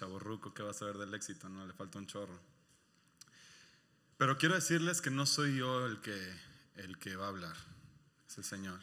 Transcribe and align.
chaborruco 0.00 0.54
que 0.54 0.62
va 0.62 0.70
a 0.70 0.74
saber 0.74 0.96
del 0.96 1.12
éxito, 1.12 1.50
no 1.50 1.66
le 1.66 1.74
falta 1.74 1.98
un 1.98 2.06
chorro. 2.06 2.40
Pero 4.16 4.38
quiero 4.38 4.54
decirles 4.54 5.02
que 5.02 5.10
no 5.10 5.26
soy 5.26 5.58
yo 5.58 5.86
el 5.86 6.00
que, 6.00 6.18
el 6.76 6.98
que 6.98 7.16
va 7.16 7.26
a 7.26 7.28
hablar, 7.28 7.56
es 8.26 8.38
el 8.38 8.44
Señor. 8.44 8.80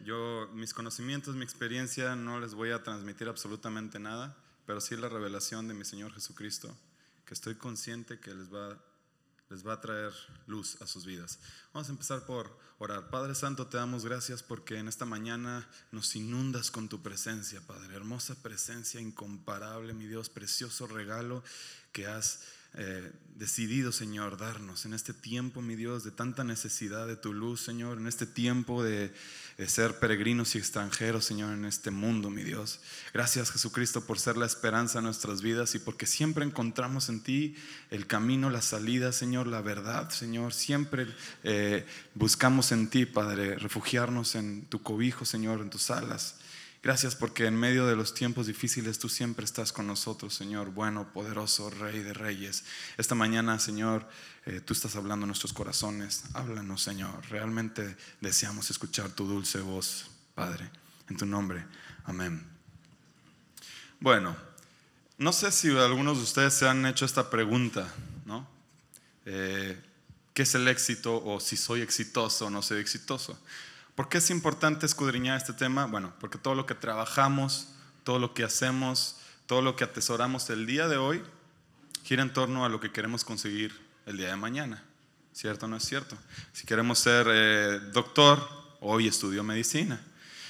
Yo, 0.00 0.50
mis 0.52 0.74
conocimientos, 0.74 1.36
mi 1.36 1.44
experiencia, 1.44 2.16
no 2.16 2.40
les 2.40 2.54
voy 2.54 2.70
a 2.70 2.82
transmitir 2.82 3.28
absolutamente 3.28 4.00
nada, 4.00 4.36
pero 4.66 4.80
sí 4.80 4.96
la 4.96 5.08
revelación 5.08 5.68
de 5.68 5.74
mi 5.74 5.84
Señor 5.84 6.12
Jesucristo, 6.12 6.76
que 7.26 7.34
estoy 7.34 7.54
consciente 7.54 8.18
que 8.18 8.34
les 8.34 8.52
va, 8.52 8.76
les 9.50 9.66
va 9.66 9.74
a 9.74 9.80
traer 9.80 10.12
luz 10.46 10.80
a 10.80 10.86
sus 10.86 11.04
vidas. 11.04 11.38
Vamos 11.74 11.88
a 11.88 11.92
empezar 11.92 12.24
por 12.24 12.56
orar. 12.78 13.10
Padre 13.10 13.34
Santo, 13.34 13.66
te 13.66 13.76
damos 13.76 14.04
gracias 14.04 14.42
porque 14.42 14.78
en 14.78 14.88
esta 14.88 15.04
mañana 15.04 15.68
nos 15.90 16.14
inundas 16.16 16.70
con 16.70 16.88
tu 16.88 17.02
presencia, 17.02 17.60
Padre. 17.66 17.96
Hermosa 17.96 18.36
presencia, 18.42 19.00
incomparable, 19.00 19.92
mi 19.92 20.06
Dios, 20.06 20.28
precioso 20.28 20.86
regalo 20.86 21.42
que 21.92 22.06
has 22.06 22.44
eh, 22.74 23.12
decidido, 23.40 23.90
Señor, 23.90 24.36
darnos 24.36 24.84
en 24.84 24.92
este 24.92 25.14
tiempo, 25.14 25.62
mi 25.62 25.74
Dios, 25.74 26.04
de 26.04 26.10
tanta 26.10 26.44
necesidad 26.44 27.06
de 27.06 27.16
tu 27.16 27.32
luz, 27.32 27.62
Señor, 27.62 27.96
en 27.96 28.06
este 28.06 28.26
tiempo 28.26 28.84
de, 28.84 29.12
ser 29.66 29.98
peregrinos 29.98 30.54
y 30.54 30.58
extranjeros, 30.58 31.24
Señor, 31.24 31.52
en 31.52 31.64
este 31.64 31.90
mundo, 31.90 32.30
mi 32.30 32.42
Dios. 32.42 32.80
Gracias, 33.12 33.50
Jesucristo, 33.50 34.06
por 34.06 34.18
ser 34.18 34.36
la 34.36 34.46
esperanza 34.46 34.98
de 34.98 35.04
nuestras 35.04 35.42
vidas 35.42 35.74
y 35.74 35.78
porque 35.78 36.06
siempre 36.06 36.44
encontramos 36.44 37.08
en 37.08 37.22
ti 37.22 37.56
el 37.90 38.06
camino, 38.06 38.48
la 38.48 38.62
salida, 38.62 39.12
Señor, 39.12 39.46
la 39.46 39.60
verdad, 39.60 40.10
Señor. 40.10 40.54
Siempre 40.54 41.06
eh, 41.42 41.86
buscamos 42.14 42.72
en 42.72 42.88
ti, 42.88 43.04
Padre, 43.04 43.56
refugiarnos 43.56 44.34
en 44.34 44.66
tu 44.66 44.82
cobijo, 44.82 45.24
Señor, 45.24 45.60
en 45.60 45.70
tus 45.70 45.90
alas. 45.90 46.39
Gracias 46.82 47.14
porque 47.14 47.44
en 47.44 47.56
medio 47.56 47.86
de 47.86 47.94
los 47.94 48.14
tiempos 48.14 48.46
difíciles 48.46 48.98
tú 48.98 49.10
siempre 49.10 49.44
estás 49.44 49.70
con 49.70 49.86
nosotros, 49.86 50.32
Señor, 50.32 50.70
bueno, 50.70 51.12
poderoso, 51.12 51.68
Rey 51.68 51.98
de 51.98 52.14
Reyes. 52.14 52.64
Esta 52.96 53.14
mañana, 53.14 53.58
Señor, 53.58 54.08
eh, 54.46 54.60
tú 54.60 54.72
estás 54.72 54.96
hablando 54.96 55.24
en 55.24 55.28
nuestros 55.28 55.52
corazones. 55.52 56.24
Háblanos, 56.32 56.82
Señor. 56.82 57.28
Realmente 57.28 57.96
deseamos 58.22 58.70
escuchar 58.70 59.10
tu 59.10 59.26
dulce 59.26 59.60
voz, 59.60 60.06
Padre. 60.34 60.70
En 61.10 61.18
tu 61.18 61.26
nombre. 61.26 61.66
Amén. 62.04 62.42
Bueno, 63.98 64.34
no 65.18 65.34
sé 65.34 65.52
si 65.52 65.68
algunos 65.76 66.16
de 66.16 66.22
ustedes 66.22 66.54
se 66.54 66.66
han 66.66 66.86
hecho 66.86 67.04
esta 67.04 67.28
pregunta, 67.28 67.92
¿no? 68.24 68.48
Eh, 69.26 69.78
¿Qué 70.32 70.42
es 70.42 70.54
el 70.54 70.66
éxito 70.66 71.22
o 71.22 71.40
si 71.40 71.58
soy 71.58 71.82
exitoso 71.82 72.46
o 72.46 72.50
no 72.50 72.62
soy 72.62 72.80
exitoso? 72.80 73.38
¿Por 74.00 74.08
qué 74.08 74.16
es 74.16 74.30
importante 74.30 74.86
escudriñar 74.86 75.36
este 75.36 75.52
tema? 75.52 75.84
Bueno, 75.84 76.14
porque 76.20 76.38
todo 76.38 76.54
lo 76.54 76.64
que 76.64 76.74
trabajamos, 76.74 77.68
todo 78.02 78.18
lo 78.18 78.32
que 78.32 78.44
hacemos, 78.44 79.16
todo 79.44 79.60
lo 79.60 79.76
que 79.76 79.84
atesoramos 79.84 80.48
el 80.48 80.64
día 80.64 80.88
de 80.88 80.96
hoy 80.96 81.22
gira 82.02 82.22
en 82.22 82.32
torno 82.32 82.64
a 82.64 82.70
lo 82.70 82.80
que 82.80 82.92
queremos 82.92 83.24
conseguir 83.24 83.78
el 84.06 84.16
día 84.16 84.28
de 84.28 84.36
mañana. 84.36 84.82
¿Cierto 85.34 85.66
o 85.66 85.68
no 85.68 85.76
es 85.76 85.84
cierto? 85.84 86.16
Si 86.54 86.64
queremos 86.64 86.98
ser 86.98 87.26
eh, 87.30 87.78
doctor, 87.92 88.42
hoy 88.80 89.06
estudio 89.06 89.44
medicina. 89.44 90.00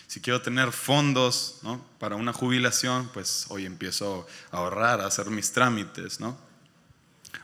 Si 0.07 0.21
quiero 0.21 0.41
tener 0.41 0.71
fondos 0.71 1.59
¿no? 1.65 1.85
para 1.99 2.15
una 2.15 2.33
jubilación, 2.33 3.11
pues 3.13 3.47
hoy 3.49 3.67
empiezo 3.67 4.29
a 4.53 4.59
ahorrar, 4.59 5.01
a 5.01 5.07
hacer 5.07 5.29
mis 5.29 5.51
trámites. 5.51 6.21
¿no? 6.21 6.39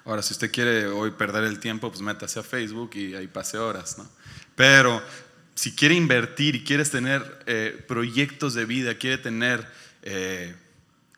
Ahora, 0.05 0.23
si 0.23 0.35
usted 0.35 0.53
quiere 0.53 0.87
hoy 0.87 1.11
perder 1.11 1.43
el 1.43 1.59
tiempo, 1.59 1.91
pues 1.91 2.01
métase 2.01 2.39
a 2.39 2.45
Facebook 2.45 2.91
y 2.95 3.17
ahí 3.17 3.27
pase 3.27 3.59
horas. 3.59 3.99
¿no? 3.99 4.09
Pero 4.55 5.03
si 5.57 5.75
quiere 5.75 5.95
invertir 5.95 6.55
y 6.55 6.65
quieres 6.65 6.91
tener 6.91 7.43
eh, 7.47 7.85
proyectos 7.89 8.55
de 8.55 8.67
vida, 8.67 8.99
quiere 8.99 9.19
tener 9.19 9.67
eh, 10.03 10.55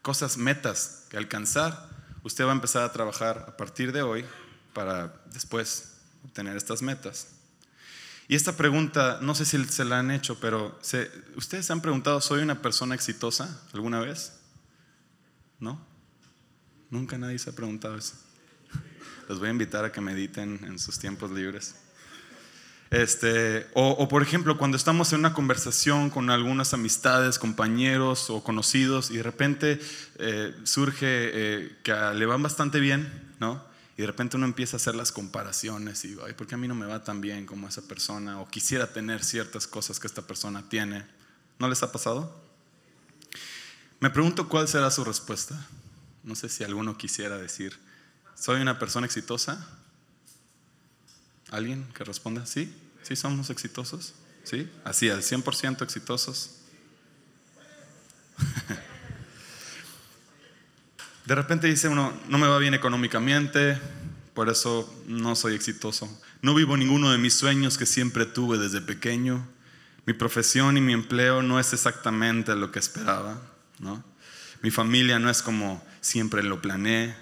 cosas, 0.01 0.39
metas 0.39 1.07
que 1.11 1.17
alcanzar, 1.17 1.89
usted 2.23 2.45
va 2.45 2.51
a 2.51 2.55
empezar 2.55 2.85
a 2.85 2.93
trabajar 2.93 3.45
a 3.49 3.57
partir 3.57 3.93
de 3.93 4.03
hoy 4.03 4.25
para 4.73 5.23
después 5.33 5.97
obtener 6.25 6.57
estas 6.57 6.83
metas. 6.83 7.29
Y 8.29 8.37
esta 8.37 8.57
pregunta, 8.57 9.19
no 9.23 9.35
sé 9.35 9.45
si 9.45 9.63
se 9.65 9.85
la 9.85 9.99
han 9.99 10.11
hecho, 10.11 10.39
pero 10.39 10.79
¿ustedes 11.35 11.67
se 11.67 11.73
han 11.73 11.81
preguntado, 11.81 12.21
¿soy 12.21 12.41
una 12.41 12.63
persona 12.63 12.95
exitosa 12.95 13.63
alguna 13.73 14.01
vez? 14.01 14.35
¿No? 15.59 15.85
Nunca 16.91 17.19
nadie 17.19 17.39
se 17.39 17.51
ha 17.51 17.55
preguntado 17.55 17.97
eso. 17.97 18.15
Los 19.29 19.41
voy 19.41 19.49
a 19.49 19.51
invitar 19.51 19.85
a 19.85 19.91
que 19.91 20.01
mediten 20.01 20.61
en 20.65 20.79
sus 20.79 20.99
tiempos 20.99 21.31
libres. 21.33 21.75
Este, 22.91 23.67
o, 23.75 24.09
por 24.09 24.23
ejemplo, 24.23 24.57
cuando 24.57 24.77
estamos 24.77 25.13
en 25.13 25.19
una 25.21 25.35
conversación 25.35 26.09
con 26.09 26.31
algunas 26.31 26.73
amistades, 26.73 27.39
compañeros 27.39 28.31
o 28.31 28.43
conocidos 28.43 29.11
y 29.11 29.19
de 29.19 29.23
repente 29.23 29.79
eh, 30.19 30.55
surge 30.65 31.07
eh, 31.07 31.77
que 31.83 31.93
le 31.93 32.25
van 32.25 32.43
bastante 32.43 32.81
bien, 32.81 33.35
¿no? 33.41 33.63
Y 33.99 34.03
de 34.03 34.07
repente 34.07 34.37
uno 34.37 34.47
empieza 34.47 34.77
a 34.77 34.79
hacer 34.79 34.95
las 34.95 35.13
comparaciones 35.13 36.05
y, 36.05 36.17
ay, 36.25 36.33
¿por 36.33 36.47
qué 36.47 36.55
a 36.55 36.59
mí 36.59 36.69
no 36.69 36.75
me 36.75 36.87
va 36.87 37.05
tan 37.05 37.21
bien 37.21 37.45
como 37.45 37.69
esa 37.69 37.83
persona? 37.83 38.41
O 38.41 38.49
quisiera 38.49 38.87
tener 38.93 39.23
ciertas 39.23 39.67
cosas 39.67 40.01
que 40.01 40.07
esta 40.07 40.23
persona 40.23 40.69
tiene. 40.69 41.05
¿No 41.59 41.69
les 41.69 41.83
ha 41.83 41.93
pasado? 41.93 42.41
Me 44.01 44.09
pregunto 44.09 44.49
cuál 44.49 44.69
será 44.69 44.91
su 44.91 45.05
respuesta. 45.05 45.67
No 46.23 46.37
sé 46.37 46.49
si 46.49 46.63
alguno 46.63 46.97
quisiera 46.97 47.37
decir, 47.37 47.77
¿soy 48.37 48.61
una 48.61 48.79
persona 48.79 49.07
exitosa? 49.07 49.78
¿Alguien 51.51 51.87
que 51.95 52.05
responda? 52.05 52.47
¿Sí? 52.47 52.75
¿Sí 53.03 53.17
somos 53.17 53.51
exitosos? 53.51 54.15
¿Sí? 54.45 54.71
Así, 54.85 55.09
al 55.09 55.23
100% 55.23 55.83
exitosos. 55.83 56.57
De 61.25 61.35
repente 61.35 61.67
dice 61.67 61.89
uno, 61.89 62.13
no 62.29 62.39
me 62.39 62.47
va 62.47 62.59
bien 62.59 62.75
económicamente, 62.75 63.79
por 64.35 64.49
eso 64.49 65.03
no 65.07 65.37
soy 65.37 65.55
exitoso. 65.55 66.09
No 66.41 66.55
vivo 66.55 66.77
ninguno 66.77 67.11
de 67.11 67.19
mis 67.19 67.35
sueños 67.35 67.77
que 67.77 67.87
siempre 67.87 68.25
tuve 68.25 68.57
desde 68.57 68.81
pequeño. 68.81 69.47
Mi 70.07 70.15
profesión 70.15 70.77
y 70.79 70.81
mi 70.81 70.93
empleo 70.95 71.43
no 71.43 71.61
es 71.61 71.73
exactamente 71.73 72.55
lo 72.55 72.73
que 72.73 72.79
esperaba. 72.79 73.43
Mi 74.63 74.71
familia 74.71 75.19
no 75.19 75.29
es 75.29 75.43
como 75.43 75.85
siempre 76.01 76.43
lo 76.43 76.63
planeé 76.63 77.15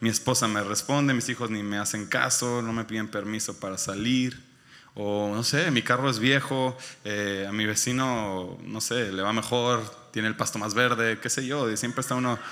mi 0.00 0.08
esposa 0.08 0.48
me 0.48 0.62
responde, 0.62 1.12
mis 1.14 1.28
hijos 1.28 1.50
ni 1.50 1.62
me 1.62 1.78
hacen 1.78 2.06
caso, 2.06 2.62
no 2.62 2.72
me 2.72 2.84
piden 2.84 3.08
permiso 3.08 3.60
para 3.60 3.76
salir. 3.78 4.48
O 4.94 5.32
no 5.34 5.44
sé, 5.44 5.70
mi 5.70 5.82
carro 5.82 6.10
es 6.10 6.18
viejo, 6.18 6.76
eh, 7.04 7.46
a 7.48 7.52
mi 7.52 7.64
vecino, 7.64 8.58
no 8.64 8.80
sé, 8.80 9.12
le 9.12 9.22
va 9.22 9.32
mejor, 9.32 9.84
tiene 10.10 10.26
el 10.26 10.34
pasto 10.36 10.58
más 10.58 10.74
verde, 10.74 11.20
qué 11.20 11.30
sé 11.30 11.46
yo, 11.46 11.70
y 11.70 11.76
siempre 11.76 12.00
está 12.00 12.16
uno... 12.16 12.38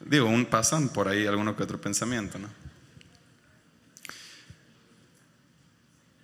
Digo, 0.00 0.26
un, 0.26 0.44
pasan 0.46 0.90
por 0.90 1.08
ahí 1.08 1.26
alguno 1.26 1.56
que 1.56 1.62
otro 1.62 1.80
pensamiento, 1.80 2.38
¿no? 2.38 2.65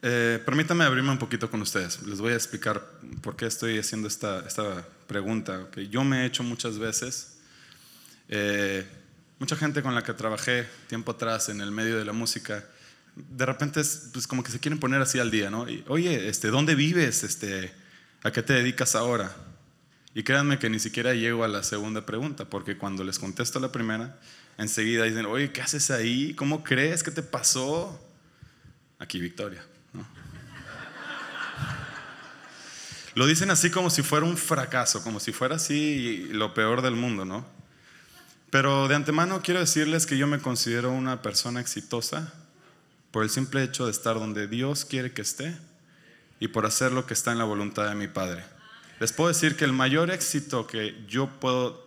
Eh, 0.04 0.42
permítanme 0.44 0.82
abrirme 0.82 1.10
un 1.10 1.18
poquito 1.18 1.48
con 1.48 1.62
ustedes. 1.62 2.02
Les 2.02 2.20
voy 2.20 2.32
a 2.32 2.36
explicar 2.36 2.84
por 3.20 3.36
qué 3.36 3.46
estoy 3.46 3.78
haciendo 3.78 4.08
esta, 4.08 4.44
esta 4.46 4.84
pregunta 5.06 5.68
que 5.70 5.88
yo 5.88 6.02
me 6.02 6.22
he 6.22 6.26
hecho 6.26 6.42
muchas 6.42 6.76
veces. 6.78 7.38
Eh, 8.28 8.84
mucha 9.38 9.54
gente 9.54 9.80
con 9.80 9.94
la 9.94 10.02
que 10.02 10.12
trabajé 10.12 10.66
tiempo 10.88 11.12
atrás 11.12 11.48
en 11.50 11.60
el 11.60 11.70
medio 11.70 11.98
de 11.98 12.04
la 12.04 12.12
música, 12.12 12.64
de 13.14 13.46
repente 13.46 13.80
es 13.80 14.08
pues, 14.12 14.26
como 14.26 14.42
que 14.42 14.50
se 14.50 14.58
quieren 14.58 14.80
poner 14.80 15.00
así 15.00 15.20
al 15.20 15.30
día, 15.30 15.50
¿no? 15.50 15.66
Oye, 15.86 16.28
este, 16.28 16.48
¿dónde 16.48 16.74
vives? 16.74 17.22
Este, 17.22 17.72
¿A 18.24 18.32
qué 18.32 18.42
te 18.42 18.54
dedicas 18.54 18.96
ahora? 18.96 19.34
Y 20.14 20.24
créanme 20.24 20.58
que 20.58 20.68
ni 20.68 20.80
siquiera 20.80 21.14
llego 21.14 21.44
a 21.44 21.48
la 21.48 21.62
segunda 21.62 22.04
pregunta, 22.04 22.44
porque 22.46 22.76
cuando 22.76 23.04
les 23.04 23.20
contesto 23.20 23.60
la 23.60 23.70
primera, 23.70 24.18
enseguida 24.58 25.04
dicen, 25.04 25.26
oye, 25.26 25.52
¿qué 25.52 25.62
haces 25.62 25.90
ahí? 25.90 26.34
¿Cómo 26.34 26.64
crees? 26.64 27.02
¿Qué 27.02 27.10
te 27.10 27.22
pasó? 27.22 28.00
Aquí, 28.98 29.20
Victoria. 29.20 29.64
Lo 33.14 33.26
dicen 33.26 33.50
así 33.50 33.70
como 33.70 33.90
si 33.90 34.02
fuera 34.02 34.24
un 34.24 34.36
fracaso, 34.36 35.02
como 35.02 35.20
si 35.20 35.32
fuera 35.32 35.56
así 35.56 36.28
lo 36.30 36.54
peor 36.54 36.80
del 36.80 36.94
mundo, 36.94 37.24
¿no? 37.24 37.46
Pero 38.50 38.88
de 38.88 38.94
antemano 38.94 39.42
quiero 39.42 39.60
decirles 39.60 40.06
que 40.06 40.16
yo 40.16 40.26
me 40.26 40.38
considero 40.38 40.90
una 40.90 41.22
persona 41.22 41.60
exitosa 41.60 42.32
por 43.10 43.22
el 43.22 43.30
simple 43.30 43.62
hecho 43.62 43.84
de 43.84 43.90
estar 43.90 44.14
donde 44.18 44.46
Dios 44.46 44.84
quiere 44.84 45.12
que 45.12 45.22
esté 45.22 45.56
y 46.40 46.48
por 46.48 46.66
hacer 46.66 46.92
lo 46.92 47.06
que 47.06 47.14
está 47.14 47.32
en 47.32 47.38
la 47.38 47.44
voluntad 47.44 47.88
de 47.88 47.94
mi 47.94 48.08
Padre. 48.08 48.44
Les 48.98 49.12
puedo 49.12 49.28
decir 49.28 49.56
que 49.56 49.64
el 49.64 49.72
mayor 49.72 50.10
éxito 50.10 50.66
que 50.66 51.04
yo 51.08 51.28
puedo 51.28 51.86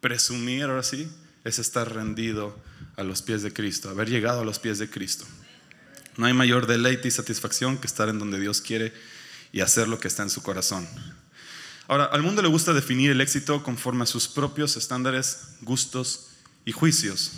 presumir 0.00 0.64
ahora 0.64 0.82
sí 0.82 1.10
es 1.44 1.58
estar 1.58 1.94
rendido 1.94 2.56
a 2.96 3.02
los 3.02 3.22
pies 3.22 3.42
de 3.42 3.52
Cristo, 3.52 3.90
haber 3.90 4.08
llegado 4.08 4.40
a 4.40 4.44
los 4.44 4.58
pies 4.58 4.78
de 4.78 4.88
Cristo. 4.88 5.26
No 6.16 6.26
hay 6.26 6.32
mayor 6.32 6.66
deleite 6.66 7.08
y 7.08 7.10
satisfacción 7.10 7.76
que 7.76 7.86
estar 7.86 8.08
en 8.08 8.18
donde 8.18 8.40
Dios 8.40 8.60
quiere 8.60 8.92
y 9.56 9.62
hacer 9.62 9.88
lo 9.88 9.98
que 9.98 10.06
está 10.06 10.22
en 10.22 10.28
su 10.28 10.42
corazón. 10.42 10.86
Ahora, 11.88 12.04
al 12.04 12.22
mundo 12.22 12.42
le 12.42 12.48
gusta 12.48 12.74
definir 12.74 13.10
el 13.10 13.22
éxito 13.22 13.62
conforme 13.62 14.02
a 14.02 14.06
sus 14.06 14.28
propios 14.28 14.76
estándares, 14.76 15.56
gustos 15.62 16.26
y 16.66 16.72
juicios. 16.72 17.32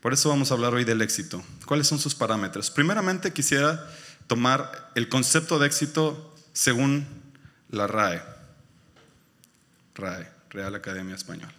Por 0.00 0.12
eso 0.12 0.28
vamos 0.28 0.50
a 0.50 0.54
hablar 0.54 0.74
hoy 0.74 0.82
del 0.82 1.02
éxito. 1.02 1.40
¿Cuáles 1.66 1.86
son 1.86 2.00
sus 2.00 2.16
parámetros? 2.16 2.72
Primeramente 2.72 3.32
quisiera 3.32 3.88
tomar 4.26 4.90
el 4.96 5.08
concepto 5.08 5.60
de 5.60 5.68
éxito 5.68 6.34
según 6.52 7.06
la 7.70 7.86
RAE. 7.86 8.20
RAE, 9.94 10.28
Real 10.50 10.74
Academia 10.74 11.14
Española. 11.14 11.54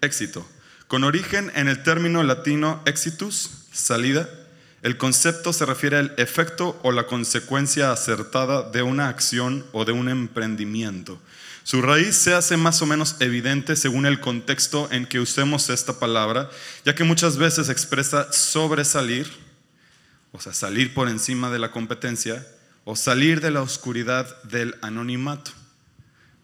Éxito. 0.00 0.48
Con 0.88 1.04
origen 1.04 1.52
en 1.56 1.68
el 1.68 1.82
término 1.82 2.22
latino 2.22 2.80
exitus, 2.86 3.66
salida, 3.70 4.30
el 4.84 4.98
concepto 4.98 5.54
se 5.54 5.64
refiere 5.64 5.96
al 5.96 6.12
efecto 6.18 6.78
o 6.82 6.92
la 6.92 7.06
consecuencia 7.06 7.90
acertada 7.90 8.70
de 8.70 8.82
una 8.82 9.08
acción 9.08 9.64
o 9.72 9.86
de 9.86 9.92
un 9.92 10.10
emprendimiento. 10.10 11.18
Su 11.62 11.80
raíz 11.80 12.16
se 12.16 12.34
hace 12.34 12.58
más 12.58 12.82
o 12.82 12.86
menos 12.86 13.16
evidente 13.20 13.76
según 13.76 14.04
el 14.04 14.20
contexto 14.20 14.86
en 14.92 15.06
que 15.06 15.20
usemos 15.20 15.70
esta 15.70 15.98
palabra, 15.98 16.50
ya 16.84 16.94
que 16.94 17.02
muchas 17.02 17.38
veces 17.38 17.70
expresa 17.70 18.30
sobresalir, 18.30 19.26
o 20.32 20.40
sea, 20.42 20.52
salir 20.52 20.92
por 20.92 21.08
encima 21.08 21.50
de 21.50 21.60
la 21.60 21.70
competencia, 21.70 22.46
o 22.84 22.94
salir 22.94 23.40
de 23.40 23.52
la 23.52 23.62
oscuridad 23.62 24.42
del 24.42 24.74
anonimato. 24.82 25.50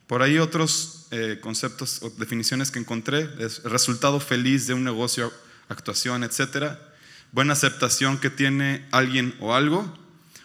Por 0.06 0.22
ahí 0.22 0.38
otros 0.38 1.08
eh, 1.10 1.40
conceptos 1.42 2.02
o 2.02 2.08
definiciones 2.08 2.70
que 2.70 2.78
encontré, 2.78 3.28
es 3.38 3.62
resultado 3.64 4.18
feliz 4.18 4.66
de 4.66 4.72
un 4.72 4.82
negocio, 4.82 5.30
actuación, 5.68 6.24
etcétera, 6.24 6.89
buena 7.32 7.52
aceptación 7.52 8.18
que 8.18 8.30
tiene 8.30 8.86
alguien 8.90 9.34
o 9.40 9.54
algo, 9.54 9.96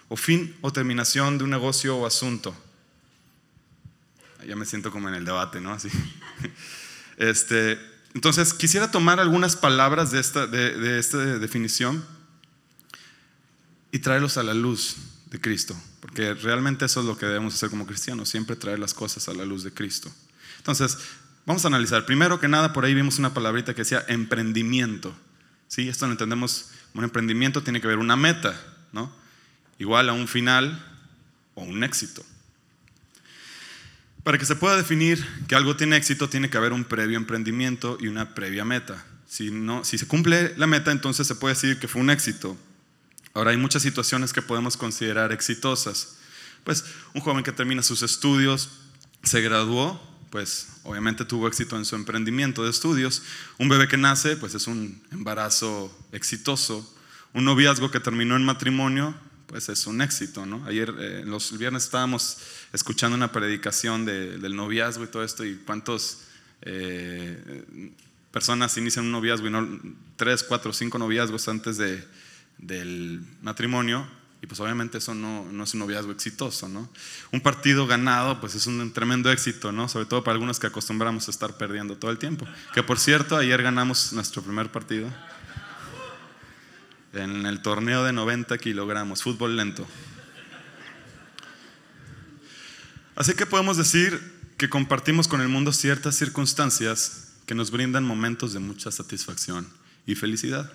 o 0.07 0.15
fin 0.15 0.55
o 0.61 0.71
terminación 0.71 1.37
de 1.37 1.43
un 1.43 1.49
negocio 1.49 1.97
o 1.97 2.05
asunto 2.05 2.55
ya 4.45 4.55
me 4.55 4.65
siento 4.65 4.91
como 4.91 5.09
en 5.09 5.15
el 5.15 5.25
debate, 5.25 5.61
¿no? 5.61 5.73
Así. 5.73 5.89
Este, 7.17 7.79
entonces, 8.13 8.53
quisiera 8.53 8.91
tomar 8.91 9.21
algunas 9.21 9.55
palabras 9.55 10.11
de 10.11 10.19
esta, 10.19 10.47
de, 10.47 10.99
esta 10.99 11.17
definición 11.39 12.03
y 13.89 13.99
traerlos 13.99 14.35
a 14.35 14.43
la 14.43 14.53
luz 14.53 14.97
de 15.27 15.39
Cristo, 15.39 15.73
porque 16.01 16.33
realmente 16.33 16.83
eso 16.83 16.99
es 16.99 17.05
lo 17.05 17.17
que 17.17 17.25
debemos 17.25 17.53
hacer 17.53 17.69
como 17.69 17.87
cristianos, 17.87 18.27
siempre 18.27 18.57
traer 18.57 18.79
las 18.79 18.93
cosas 18.93 19.29
a 19.29 19.33
la 19.33 19.45
luz 19.45 19.63
de 19.63 19.73
Cristo. 19.73 20.11
Entonces, 20.57 20.97
vamos 21.45 21.63
a 21.63 21.69
analizar. 21.69 22.05
Primero 22.05 22.37
que 22.37 22.49
nada, 22.49 22.73
por 22.73 22.83
ahí 22.83 22.93
vimos 22.93 23.17
una 23.17 23.33
palabrita 23.33 23.73
que 23.73 23.83
decía 23.83 24.03
emprendimiento. 24.09 25.15
¿Sí? 25.69 25.87
Esto 25.87 26.05
lo 26.05 26.11
entendemos 26.11 26.71
un 26.95 27.03
emprendimiento 27.03 27.61
tiene 27.61 27.81
que 27.81 27.87
ver 27.87 27.97
una 27.97 28.15
meta, 28.15 28.59
¿no? 28.91 29.11
Igual 29.77 30.09
a 30.09 30.13
un 30.13 30.27
final 30.27 30.83
o 31.53 31.63
un 31.63 31.83
éxito. 31.83 32.25
Para 34.23 34.37
que 34.37 34.45
se 34.45 34.55
pueda 34.55 34.77
definir 34.77 35.23
que 35.47 35.55
algo 35.55 35.75
tiene 35.75 35.97
éxito, 35.97 36.29
tiene 36.29 36.49
que 36.49 36.57
haber 36.57 36.73
un 36.73 36.85
previo 36.85 37.17
emprendimiento 37.17 37.97
y 37.99 38.07
una 38.07 38.33
previa 38.33 38.65
meta. 38.65 39.05
Si, 39.27 39.51
no, 39.51 39.83
si 39.83 39.97
se 39.97 40.07
cumple 40.07 40.53
la 40.57 40.67
meta, 40.67 40.91
entonces 40.91 41.27
se 41.27 41.35
puede 41.35 41.53
decir 41.53 41.77
que 41.79 41.87
fue 41.87 42.01
un 42.01 42.09
éxito. 42.09 42.57
Ahora 43.33 43.51
hay 43.51 43.57
muchas 43.57 43.83
situaciones 43.83 44.31
que 44.31 44.41
podemos 44.41 44.77
considerar 44.77 45.33
exitosas. 45.33 46.15
Pues 46.63 46.85
un 47.13 47.21
joven 47.21 47.43
que 47.43 47.51
termina 47.51 47.83
sus 47.83 48.01
estudios, 48.01 48.69
se 49.21 49.41
graduó, 49.41 50.01
pues 50.35 50.67
obviamente 50.83 51.23
tuvo 51.23 51.47
éxito 51.47 51.77
en 51.77 51.85
su 51.85 51.95
emprendimiento 51.95 52.65
de 52.65 52.69
estudios. 52.69 53.21
Un 53.57 53.69
bebé 53.69 53.87
que 53.87 53.95
nace, 53.95 54.35
pues 54.35 54.53
es 54.53 54.67
un 54.67 55.01
embarazo 55.13 55.97
exitoso. 56.11 56.85
Un 57.31 57.45
noviazgo 57.45 57.89
que 57.89 58.01
terminó 58.01 58.35
en 58.35 58.43
matrimonio, 58.43 59.15
pues 59.47 59.69
es 59.69 59.87
un 59.87 60.01
éxito, 60.01 60.45
¿no? 60.45 60.65
Ayer, 60.65 60.93
eh, 60.99 61.23
los 61.25 61.57
viernes 61.57 61.85
estábamos 61.85 62.39
escuchando 62.73 63.15
una 63.15 63.31
predicación 63.31 64.05
del 64.05 64.57
noviazgo 64.57 65.05
y 65.05 65.07
todo 65.07 65.23
esto, 65.23 65.45
y 65.45 65.55
cuántas 65.55 66.25
eh, 66.63 67.93
personas 68.29 68.75
inician 68.75 69.05
un 69.05 69.13
noviazgo 69.13 69.47
y 69.47 69.51
no 69.51 69.79
tres, 70.17 70.43
cuatro, 70.43 70.73
cinco 70.73 70.99
noviazgos 70.99 71.47
antes 71.47 71.77
de, 71.77 72.05
del 72.57 73.21
matrimonio, 73.41 74.05
y 74.45 74.47
pues 74.47 74.59
obviamente 74.59 74.99
eso 74.99 75.15
no, 75.15 75.43
no, 75.51 75.63
es 75.63 75.73
un 75.73 75.79
noviazgo 75.79 76.11
exitoso, 76.11 76.69
¿no? 76.69 76.87
Un 77.31 77.41
partido 77.41 77.87
ganado, 77.87 78.39
pues 78.39 78.53
es 78.53 78.67
un 78.67 78.93
tremendo 78.93 79.31
éxito, 79.31 79.71
¿no? 79.71 79.89
Sobre 79.89 80.05
todo 80.05 80.23
para 80.23 80.33
algunos 80.33 80.59
que 80.59 80.67
acostumbramos 80.67 81.27
a 81.27 81.31
estar 81.31 81.57
perdiendo 81.57 81.97
todo 81.97 82.11
el 82.11 82.19
tiempo. 82.19 82.45
Que 82.71 82.83
por 82.83 82.99
cierto, 82.99 83.37
ayer 83.37 83.63
ganamos 83.63 84.13
nuestro 84.13 84.43
primer 84.43 84.71
partido 84.71 85.11
en 87.13 87.47
el 87.47 87.63
torneo 87.63 88.03
de 88.03 88.13
90 88.13 88.55
kilogramos, 88.59 89.23
fútbol 89.23 89.55
lento. 89.55 89.87
Así 93.15 93.33
que 93.33 93.47
podemos 93.47 93.77
decir 93.77 94.21
que 94.57 94.69
compartimos 94.69 95.27
con 95.27 95.41
el 95.41 95.47
mundo 95.47 95.73
ciertas 95.73 96.17
circunstancias 96.17 97.31
que 97.47 97.55
nos 97.55 97.71
brindan 97.71 98.03
momentos 98.03 98.53
de 98.53 98.59
mucha 98.59 98.91
satisfacción 98.91 99.67
y 100.05 100.13
felicidad. 100.13 100.71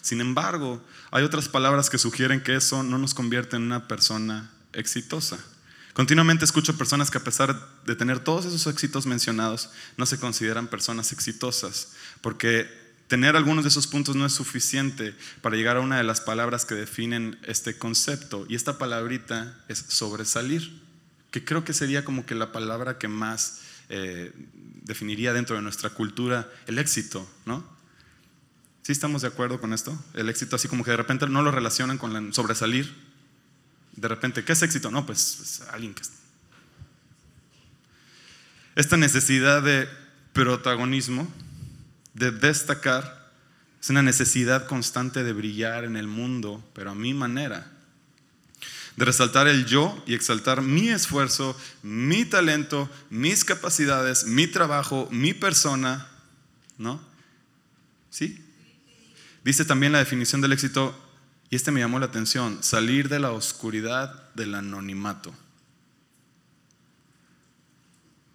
Sin 0.00 0.20
embargo, 0.20 0.82
hay 1.10 1.24
otras 1.24 1.48
palabras 1.48 1.90
que 1.90 1.98
sugieren 1.98 2.42
que 2.42 2.56
eso 2.56 2.82
no 2.82 2.98
nos 2.98 3.14
convierte 3.14 3.56
en 3.56 3.62
una 3.62 3.88
persona 3.88 4.50
exitosa. 4.72 5.38
Continuamente 5.92 6.44
escucho 6.44 6.76
personas 6.78 7.10
que 7.10 7.18
a 7.18 7.24
pesar 7.24 7.68
de 7.84 7.96
tener 7.96 8.20
todos 8.20 8.46
esos 8.46 8.66
éxitos 8.66 9.04
mencionados, 9.04 9.70
no 9.96 10.06
se 10.06 10.18
consideran 10.18 10.68
personas 10.68 11.12
exitosas, 11.12 11.92
porque 12.22 12.66
tener 13.08 13.36
algunos 13.36 13.64
de 13.64 13.68
esos 13.68 13.86
puntos 13.86 14.16
no 14.16 14.24
es 14.24 14.32
suficiente 14.32 15.14
para 15.42 15.56
llegar 15.56 15.76
a 15.76 15.80
una 15.80 15.98
de 15.98 16.02
las 16.02 16.22
palabras 16.22 16.64
que 16.64 16.74
definen 16.74 17.38
este 17.42 17.76
concepto. 17.76 18.46
Y 18.48 18.54
esta 18.54 18.78
palabrita 18.78 19.62
es 19.68 19.84
sobresalir, 19.88 20.80
que 21.30 21.44
creo 21.44 21.62
que 21.62 21.74
sería 21.74 22.06
como 22.06 22.24
que 22.24 22.34
la 22.34 22.52
palabra 22.52 22.96
que 22.96 23.08
más 23.08 23.60
eh, 23.90 24.32
definiría 24.82 25.34
dentro 25.34 25.56
de 25.56 25.62
nuestra 25.62 25.90
cultura 25.90 26.50
el 26.66 26.78
éxito, 26.78 27.30
¿no? 27.44 27.71
¿Sí 28.82 28.90
estamos 28.90 29.22
de 29.22 29.28
acuerdo 29.28 29.60
con 29.60 29.72
esto? 29.72 29.96
El 30.14 30.28
éxito 30.28 30.56
así 30.56 30.66
como 30.66 30.82
que 30.82 30.90
de 30.90 30.96
repente 30.96 31.26
no 31.28 31.42
lo 31.42 31.52
relacionan 31.52 31.98
con 31.98 32.16
el 32.16 32.34
sobresalir. 32.34 32.92
De 33.94 34.08
repente, 34.08 34.44
¿qué 34.44 34.52
es 34.52 34.62
éxito? 34.62 34.90
No, 34.90 35.06
pues, 35.06 35.34
pues 35.36 35.62
alguien 35.70 35.94
que... 35.94 36.02
Esta 38.74 38.96
necesidad 38.96 39.62
de 39.62 39.88
protagonismo 40.32 41.30
de 42.14 42.30
destacar, 42.30 43.30
es 43.80 43.90
una 43.90 44.02
necesidad 44.02 44.66
constante 44.66 45.22
de 45.22 45.32
brillar 45.32 45.84
en 45.84 45.96
el 45.96 46.06
mundo, 46.06 46.62
pero 46.74 46.90
a 46.90 46.94
mi 46.94 47.14
manera. 47.14 47.70
De 48.96 49.04
resaltar 49.04 49.48
el 49.48 49.64
yo 49.64 50.02
y 50.06 50.14
exaltar 50.14 50.60
mi 50.60 50.88
esfuerzo, 50.88 51.58
mi 51.82 52.24
talento, 52.24 52.90
mis 53.10 53.44
capacidades, 53.44 54.24
mi 54.26 54.46
trabajo, 54.46 55.08
mi 55.10 55.32
persona, 55.34 56.08
¿no? 56.78 57.00
¿Sí? 58.10 58.44
Dice 59.44 59.64
también 59.64 59.92
la 59.92 59.98
definición 59.98 60.40
del 60.40 60.52
éxito, 60.52 60.94
y 61.50 61.56
este 61.56 61.72
me 61.72 61.80
llamó 61.80 61.98
la 61.98 62.06
atención, 62.06 62.62
salir 62.62 63.08
de 63.08 63.18
la 63.18 63.32
oscuridad 63.32 64.32
del 64.34 64.54
anonimato. 64.54 65.34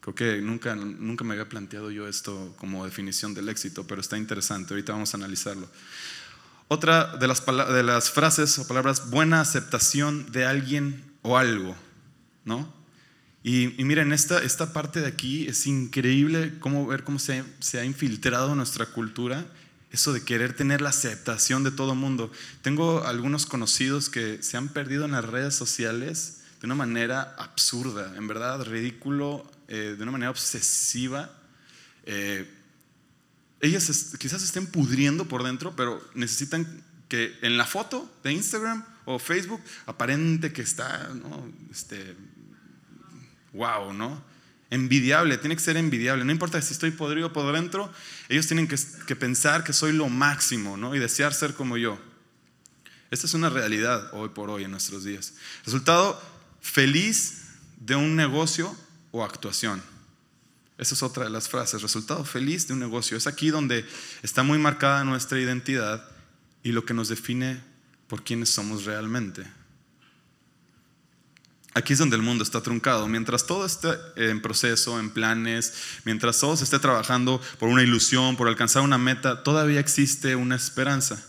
Creo 0.01 0.15
que 0.15 0.41
nunca, 0.41 0.75
nunca 0.75 1.23
me 1.23 1.33
había 1.33 1.49
planteado 1.49 1.91
yo 1.91 2.07
esto 2.07 2.53
como 2.57 2.85
definición 2.85 3.33
del 3.33 3.49
éxito, 3.49 3.85
pero 3.87 4.01
está 4.01 4.17
interesante. 4.17 4.73
Ahorita 4.73 4.93
vamos 4.93 5.13
a 5.13 5.17
analizarlo. 5.17 5.69
Otra 6.69 7.17
de 7.17 7.27
las, 7.27 7.45
de 7.45 7.83
las 7.83 8.11
frases 8.11 8.59
o 8.59 8.67
palabras, 8.67 9.09
buena 9.09 9.41
aceptación 9.41 10.31
de 10.31 10.45
alguien 10.45 11.03
o 11.21 11.37
algo, 11.37 11.75
¿no? 12.45 12.73
Y, 13.43 13.67
miren, 13.83 14.11
esta, 14.11 14.43
esta 14.43 14.73
parte 14.73 14.99
de 14.99 15.07
aquí 15.07 15.47
es 15.47 15.67
increíble 15.67 16.53
cómo 16.59 16.85
ver 16.85 17.05
cómo 17.05 17.17
se, 17.17 17.45
se 17.59 17.79
ha 17.79 17.85
infiltrado 17.85 18.55
nuestra 18.55 18.87
cultura 18.87 19.45
eso 19.91 20.13
de 20.13 20.23
querer 20.23 20.55
tener 20.55 20.81
la 20.81 20.89
aceptación 20.89 21.63
de 21.63 21.71
todo 21.71 21.95
mundo. 21.95 22.31
Tengo 22.61 23.05
algunos 23.05 23.45
conocidos 23.45 24.09
que 24.09 24.41
se 24.43 24.57
han 24.57 24.69
perdido 24.69 25.05
en 25.05 25.11
las 25.11 25.25
redes 25.25 25.55
sociales 25.55 26.41
de 26.59 26.65
una 26.65 26.75
manera 26.75 27.35
absurda, 27.37 28.15
en 28.17 28.27
verdad, 28.27 28.63
ridículo 28.65 29.49
eh, 29.67 29.95
de 29.97 30.03
una 30.03 30.11
manera 30.11 30.31
obsesiva. 30.31 31.31
Eh, 32.05 32.51
ellas 33.61 34.15
quizás 34.19 34.43
estén 34.43 34.67
pudriendo 34.67 35.27
por 35.27 35.43
dentro, 35.43 35.75
pero 35.75 36.05
necesitan 36.13 36.83
que 37.09 37.37
en 37.41 37.57
la 37.57 37.65
foto 37.65 38.11
de 38.23 38.33
Instagram 38.33 38.83
o 39.05 39.19
Facebook 39.19 39.61
aparente 39.85 40.51
que 40.51 40.61
está, 40.61 41.09
¿no? 41.13 41.51
Este, 41.71 42.15
wow, 43.53 43.93
¿no? 43.93 44.21
Envidiable, 44.69 45.37
tiene 45.37 45.55
que 45.55 45.61
ser 45.61 45.77
envidiable. 45.77 46.25
No 46.25 46.31
importa 46.31 46.61
si 46.61 46.73
estoy 46.73 46.91
podrido 46.91 47.31
por 47.31 47.53
dentro, 47.53 47.91
ellos 48.27 48.47
tienen 48.47 48.67
que, 48.67 49.15
pensar 49.15 49.63
que 49.63 49.71
soy 49.71 49.93
lo 49.93 50.09
máximo, 50.09 50.75
¿no? 50.75 50.93
Y 50.93 50.99
desear 50.99 51.33
ser 51.33 51.53
como 51.53 51.77
yo. 51.77 51.99
Esta 53.09 53.27
es 53.27 53.33
una 53.33 53.49
realidad 53.49 54.09
hoy 54.13 54.29
por 54.29 54.49
hoy 54.49 54.65
en 54.65 54.71
nuestros 54.71 55.05
días. 55.05 55.33
Resultado 55.65 56.21
feliz 56.59 57.43
de 57.79 57.95
un 57.95 58.15
negocio 58.15 58.75
o 59.11 59.23
actuación. 59.23 59.81
Esa 60.77 60.93
es 60.93 61.01
otra 61.01 61.23
de 61.23 61.29
las 61.29 61.47
frases, 61.47 61.81
resultado 61.81 62.25
feliz 62.25 62.67
de 62.67 62.73
un 62.73 62.79
negocio. 62.79 63.15
Es 63.15 63.25
aquí 63.25 63.49
donde 63.49 63.85
está 64.21 64.43
muy 64.43 64.57
marcada 64.57 65.03
nuestra 65.05 65.39
identidad 65.39 66.07
y 66.61 66.73
lo 66.73 66.85
que 66.85 66.93
nos 66.93 67.07
define 67.07 67.61
por 68.07 68.23
quiénes 68.23 68.49
somos 68.49 68.83
realmente. 68.83 69.45
Aquí 71.77 71.93
es 71.93 71.99
donde 71.99 72.15
el 72.15 72.23
mundo 72.23 72.43
está 72.43 72.61
truncado. 72.61 73.07
Mientras 73.07 73.45
todo 73.45 73.63
esté 73.63 73.89
en 74.15 74.41
proceso, 74.41 74.99
en 74.99 75.11
planes, 75.11 75.73
mientras 76.05 76.39
todo 76.39 76.57
se 76.57 76.63
esté 76.63 76.79
trabajando 76.79 77.39
por 77.59 77.69
una 77.69 77.83
ilusión, 77.83 78.35
por 78.35 78.47
alcanzar 78.47 78.81
una 78.81 78.97
meta, 78.97 79.43
todavía 79.43 79.79
existe 79.79 80.35
una 80.35 80.55
esperanza. 80.55 81.23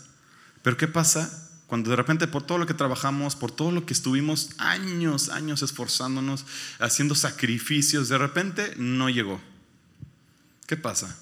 Pero 0.62 0.78
¿qué 0.78 0.88
pasa 0.88 1.44
Cuando 1.66 1.90
de 1.90 1.96
repente 1.96 2.26
por 2.26 2.44
todo 2.44 2.56
lo 2.56 2.64
que 2.64 2.72
trabajamos, 2.72 3.36
por 3.36 3.50
todo 3.50 3.72
lo 3.72 3.84
que 3.84 3.92
estuvimos 3.92 4.48
años, 4.56 5.28
años 5.28 5.60
esforzándonos, 5.60 6.46
haciendo 6.78 7.14
sacrificios, 7.14 8.08
de 8.08 8.16
repente 8.16 8.72
no 8.78 9.10
llegó. 9.10 9.38
¿Qué 10.66 10.78
pasa? 10.78 11.14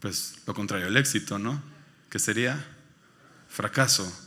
Pues 0.00 0.34
lo 0.46 0.52
contrario, 0.52 0.88
el 0.88 0.98
éxito, 0.98 1.38
¿no? 1.38 1.62
Que 2.10 2.18
sería 2.18 2.62
fracaso. 3.48 4.23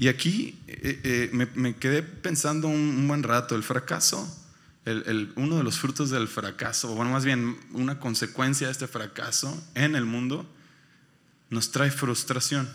Y 0.00 0.08
aquí 0.08 0.58
eh, 0.66 0.98
eh, 1.04 1.46
me, 1.56 1.76
quedé 1.76 2.02
pensando 2.02 2.68
un, 2.68 3.06
buen 3.06 3.22
rato, 3.22 3.54
el 3.54 3.62
fracaso, 3.62 4.26
uno 5.36 5.58
de 5.58 5.62
los 5.62 5.78
frutos 5.78 6.08
del 6.08 6.26
fracaso, 6.26 6.90
o 6.90 6.94
bueno, 6.94 7.10
más 7.10 7.26
bien 7.26 7.60
una 7.72 8.00
consecuencia 8.00 8.68
de 8.68 8.72
este 8.72 8.88
fracaso 8.88 9.62
en 9.74 9.94
el 9.94 10.06
mundo, 10.06 10.50
nos 11.50 11.70
trae 11.70 11.90
frustración. 11.90 12.66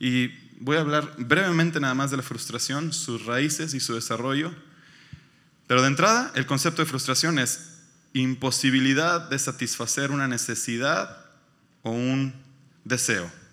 Y 0.00 0.30
voy 0.58 0.78
a 0.78 0.80
hablar 0.80 1.14
brevemente 1.16 1.78
nada 1.78 1.94
más 1.94 2.10
de 2.10 2.16
la 2.16 2.24
frustración, 2.24 2.92
sus 2.92 3.24
raíces 3.24 3.72
y 3.72 3.78
su 3.78 3.94
desarrollo. 3.94 4.52
Pero 5.68 5.80
de 5.80 5.86
entrada, 5.86 6.32
el 6.34 6.44
concepto 6.44 6.82
de 6.82 6.86
frustración 6.86 7.38
es 7.38 7.70
imposibilidad 8.14 9.30
de 9.30 9.38
satisfacer 9.38 10.10
una 10.10 10.26
necesidad 10.26 11.24
o 11.82 11.92
un 11.92 12.34
deseo. 12.82 13.43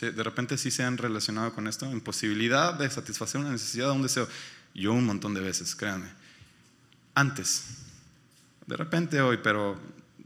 De 0.00 0.22
repente 0.22 0.56
sí 0.56 0.70
se 0.70 0.82
han 0.82 0.96
relacionado 0.96 1.52
con 1.52 1.66
esto, 1.66 1.90
imposibilidad 1.90 2.74
de 2.74 2.88
satisfacer 2.90 3.40
una 3.40 3.50
necesidad 3.50 3.90
un 3.90 4.02
deseo. 4.02 4.28
Yo 4.74 4.92
un 4.92 5.04
montón 5.04 5.34
de 5.34 5.40
veces, 5.40 5.74
créanme. 5.74 6.08
Antes, 7.14 7.64
de 8.66 8.76
repente 8.76 9.20
hoy, 9.20 9.38
pero 9.42 9.78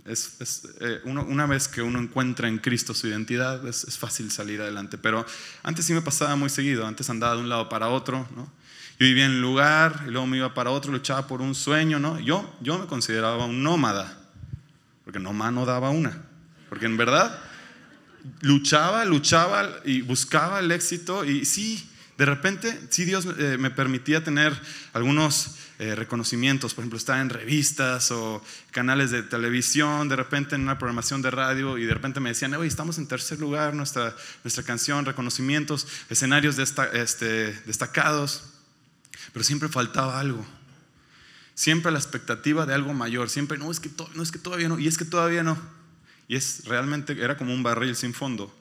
es, 0.05 0.69
eh, 0.81 1.01
una 1.05 1.47
vez 1.47 1.67
que 1.67 1.81
uno 1.83 1.99
encuentra 1.99 2.47
en 2.47 2.59
Cristo 2.59 2.95
su 2.95 3.09
identidad, 3.09 3.67
es, 3.67 3.99
fácil 3.99 4.31
salir 4.31 4.61
adelante. 4.61 4.99
Pero 4.99 5.25
antes 5.63 5.87
sí 5.87 5.95
me 5.95 6.03
pasaba 6.03 6.37
muy 6.37 6.51
seguido, 6.51 6.87
antes 6.87 7.09
andaba 7.09 7.35
de 7.35 7.41
un 7.41 7.49
lado 7.49 7.69
para 7.69 7.89
otro, 7.89 8.29
¿no? 8.37 8.53
Yo 8.99 9.07
vivía 9.07 9.27
en 9.27 9.33
un 9.33 9.41
lugar 9.41 10.05
y 10.07 10.11
luego 10.11 10.27
me 10.27 10.37
iba 10.37 10.55
para 10.55 10.71
otro, 10.71 10.93
luchaba 10.93 11.27
por 11.27 11.41
un 11.41 11.55
sueño, 11.55 11.99
¿no? 11.99 12.21
Yo, 12.21 12.55
yo 12.61 12.79
me 12.79 12.87
consideraba 12.87 13.45
un 13.45 13.63
nómada, 13.63 14.17
porque 15.05 15.19
nomás 15.19 15.53
no 15.53 15.67
daba 15.67 15.91
una. 15.91 16.23
Porque 16.69 16.87
en 16.87 16.97
verdad 16.97 17.37
luchaba, 18.41 19.05
luchaba 19.05 19.81
y 19.85 20.03
buscaba 20.03 20.61
el 20.61 20.71
éxito 20.73 21.25
y 21.25 21.45
sí, 21.45 21.91
de 22.17 22.25
repente, 22.25 22.79
sí 22.91 23.05
Dios 23.05 23.27
eh, 23.39 23.57
me 23.59 23.71
permitía 23.71 24.23
tener 24.23 24.59
algunos 24.93 25.57
eh, 25.81 25.97
reconocimientos, 25.97 26.73
por 26.73 26.83
ejemplo, 26.83 26.97
estar 26.97 27.21
en 27.21 27.29
revistas 27.29 28.13
o 28.13 28.41
canales 28.71 29.11
de 29.11 29.25
televisión, 29.25 30.09
de 30.09 30.15
repente 30.15 30.55
en 30.55 30.63
una 30.63 30.79
programación 30.79 31.21
de 31.21 31.33
radio 31.33 31.77
y 31.77 31.85
de 31.85 31.93
repente 31.93 32.21
me 32.21 32.29
decían, 32.29 32.55
oye, 32.55 32.69
estamos 32.69 32.99
en 32.99 33.09
tercer 33.09 33.41
lugar, 33.41 33.75
nuestra, 33.75 34.15
nuestra 34.45 34.63
canción, 34.63 35.05
reconocimientos, 35.05 35.89
escenarios 36.09 36.57
este, 36.59 37.53
destacados, 37.67 38.45
pero 39.33 39.45
siempre 39.45 39.69
faltaba 39.69 40.21
algo. 40.21 40.47
Siempre 41.57 41.91
la 41.91 41.99
expectativa 41.99 42.67
de 42.67 42.75
algo 42.75 42.95
mayor, 42.95 43.29
siempre, 43.29 43.59
no, 43.59 43.73
es 43.73 43.81
que, 43.81 43.91
no, 44.15 44.23
es 44.23 44.31
que 44.31 44.39
todavía 44.39 44.69
no, 44.69 44.79
y 44.79 44.87
es 44.87 44.97
que 44.97 45.05
todavía 45.05 45.43
no. 45.43 45.59
Y 46.29 46.37
es 46.37 46.65
realmente, 46.65 47.13
era 47.23 47.37
como 47.37 47.53
un 47.53 47.63
barril 47.63 47.97
sin 47.97 48.15
fondo. 48.15 48.55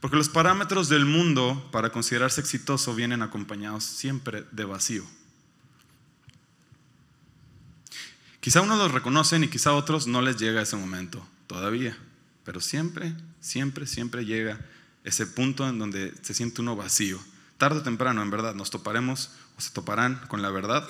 Porque 0.00 0.16
los 0.16 0.28
parámetros 0.28 0.88
del 0.88 1.04
mundo 1.04 1.68
para 1.72 1.90
considerarse 1.90 2.40
exitoso 2.40 2.94
vienen 2.94 3.22
acompañados 3.22 3.84
siempre 3.84 4.44
de 4.50 4.64
vacío. 4.64 5.04
Quizá 8.40 8.62
unos 8.62 8.78
los 8.78 8.92
reconocen 8.92 9.44
y 9.44 9.48
quizá 9.48 9.74
otros 9.74 10.06
no 10.06 10.22
les 10.22 10.38
llega 10.38 10.62
ese 10.62 10.76
momento 10.76 11.26
todavía, 11.46 11.96
pero 12.44 12.60
siempre, 12.60 13.14
siempre, 13.40 13.86
siempre 13.86 14.24
llega 14.24 14.58
ese 15.04 15.26
punto 15.26 15.68
en 15.68 15.78
donde 15.78 16.14
se 16.22 16.32
siente 16.32 16.62
uno 16.62 16.74
vacío. 16.74 17.20
Tarde 17.58 17.80
o 17.80 17.82
temprano, 17.82 18.22
en 18.22 18.30
verdad, 18.30 18.54
nos 18.54 18.70
toparemos 18.70 19.32
o 19.58 19.60
se 19.60 19.70
toparán 19.70 20.16
con 20.28 20.40
la 20.40 20.50
verdad 20.50 20.88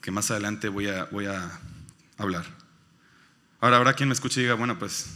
que 0.00 0.10
más 0.10 0.30
adelante 0.30 0.68
voy 0.68 0.88
a, 0.88 1.04
voy 1.06 1.26
a 1.26 1.60
hablar. 2.16 2.59
Ahora 3.60 3.76
habrá 3.76 3.92
quien 3.92 4.08
me 4.08 4.14
escuche 4.14 4.40
y 4.40 4.44
diga, 4.44 4.54
bueno, 4.54 4.78
pues 4.78 5.06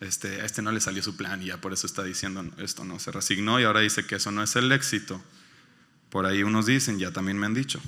este, 0.00 0.40
a 0.40 0.44
este 0.44 0.60
no 0.60 0.72
le 0.72 0.80
salió 0.80 1.02
su 1.02 1.16
plan 1.16 1.40
y 1.40 1.46
ya 1.46 1.60
por 1.60 1.72
eso 1.72 1.86
está 1.86 2.02
diciendo 2.02 2.44
esto, 2.58 2.84
no, 2.84 2.98
se 2.98 3.12
resignó 3.12 3.60
y 3.60 3.64
ahora 3.64 3.80
dice 3.80 4.04
que 4.04 4.16
eso 4.16 4.32
no 4.32 4.42
es 4.42 4.56
el 4.56 4.72
éxito. 4.72 5.22
Por 6.10 6.26
ahí 6.26 6.42
unos 6.42 6.66
dicen, 6.66 6.98
ya 6.98 7.12
también 7.12 7.38
me 7.38 7.46
han 7.46 7.54
dicho. 7.54 7.80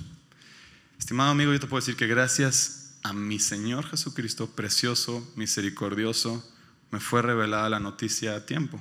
Estimado 0.99 1.31
amigo, 1.31 1.53
yo 1.53 1.59
te 1.59 1.67
puedo 1.67 1.81
decir 1.81 1.97
que 1.97 2.07
gracias 2.07 2.95
a 3.03 3.13
mi 3.13 3.41
Señor 3.41 3.87
Jesucristo, 3.87 4.49
precioso, 4.51 5.29
misericordioso, 5.35 6.49
me 6.93 7.01
fue 7.01 7.21
revelada 7.21 7.69
la 7.69 7.81
noticia 7.81 8.37
a 8.37 8.47
tiempo. 8.47 8.81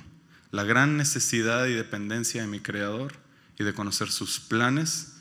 La 0.52 0.62
gran 0.62 0.96
necesidad 0.96 1.66
y 1.66 1.74
dependencia 1.74 2.42
de 2.42 2.46
mi 2.46 2.60
Creador 2.60 3.14
y 3.58 3.64
de 3.64 3.74
conocer 3.74 4.12
sus 4.12 4.38
planes, 4.38 5.14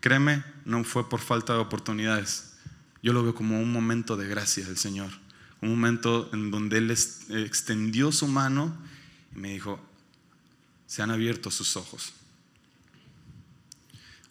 créeme, 0.00 0.44
no 0.64 0.84
fue 0.84 1.08
por 1.08 1.20
falta 1.20 1.54
de 1.54 1.58
oportunidades. 1.58 2.52
Yo 3.02 3.12
lo 3.12 3.24
veo 3.24 3.34
como 3.34 3.60
un 3.60 3.72
momento 3.72 4.16
de 4.16 4.28
gracia 4.28 4.64
del 4.64 4.78
Señor 4.78 5.25
un 5.60 5.70
momento 5.70 6.30
en 6.32 6.50
donde 6.50 6.78
Él 6.78 6.90
extendió 6.90 8.12
su 8.12 8.26
mano 8.26 8.76
y 9.34 9.38
me 9.38 9.52
dijo, 9.52 9.80
se 10.86 11.02
han 11.02 11.10
abierto 11.10 11.50
sus 11.50 11.76
ojos. 11.76 12.12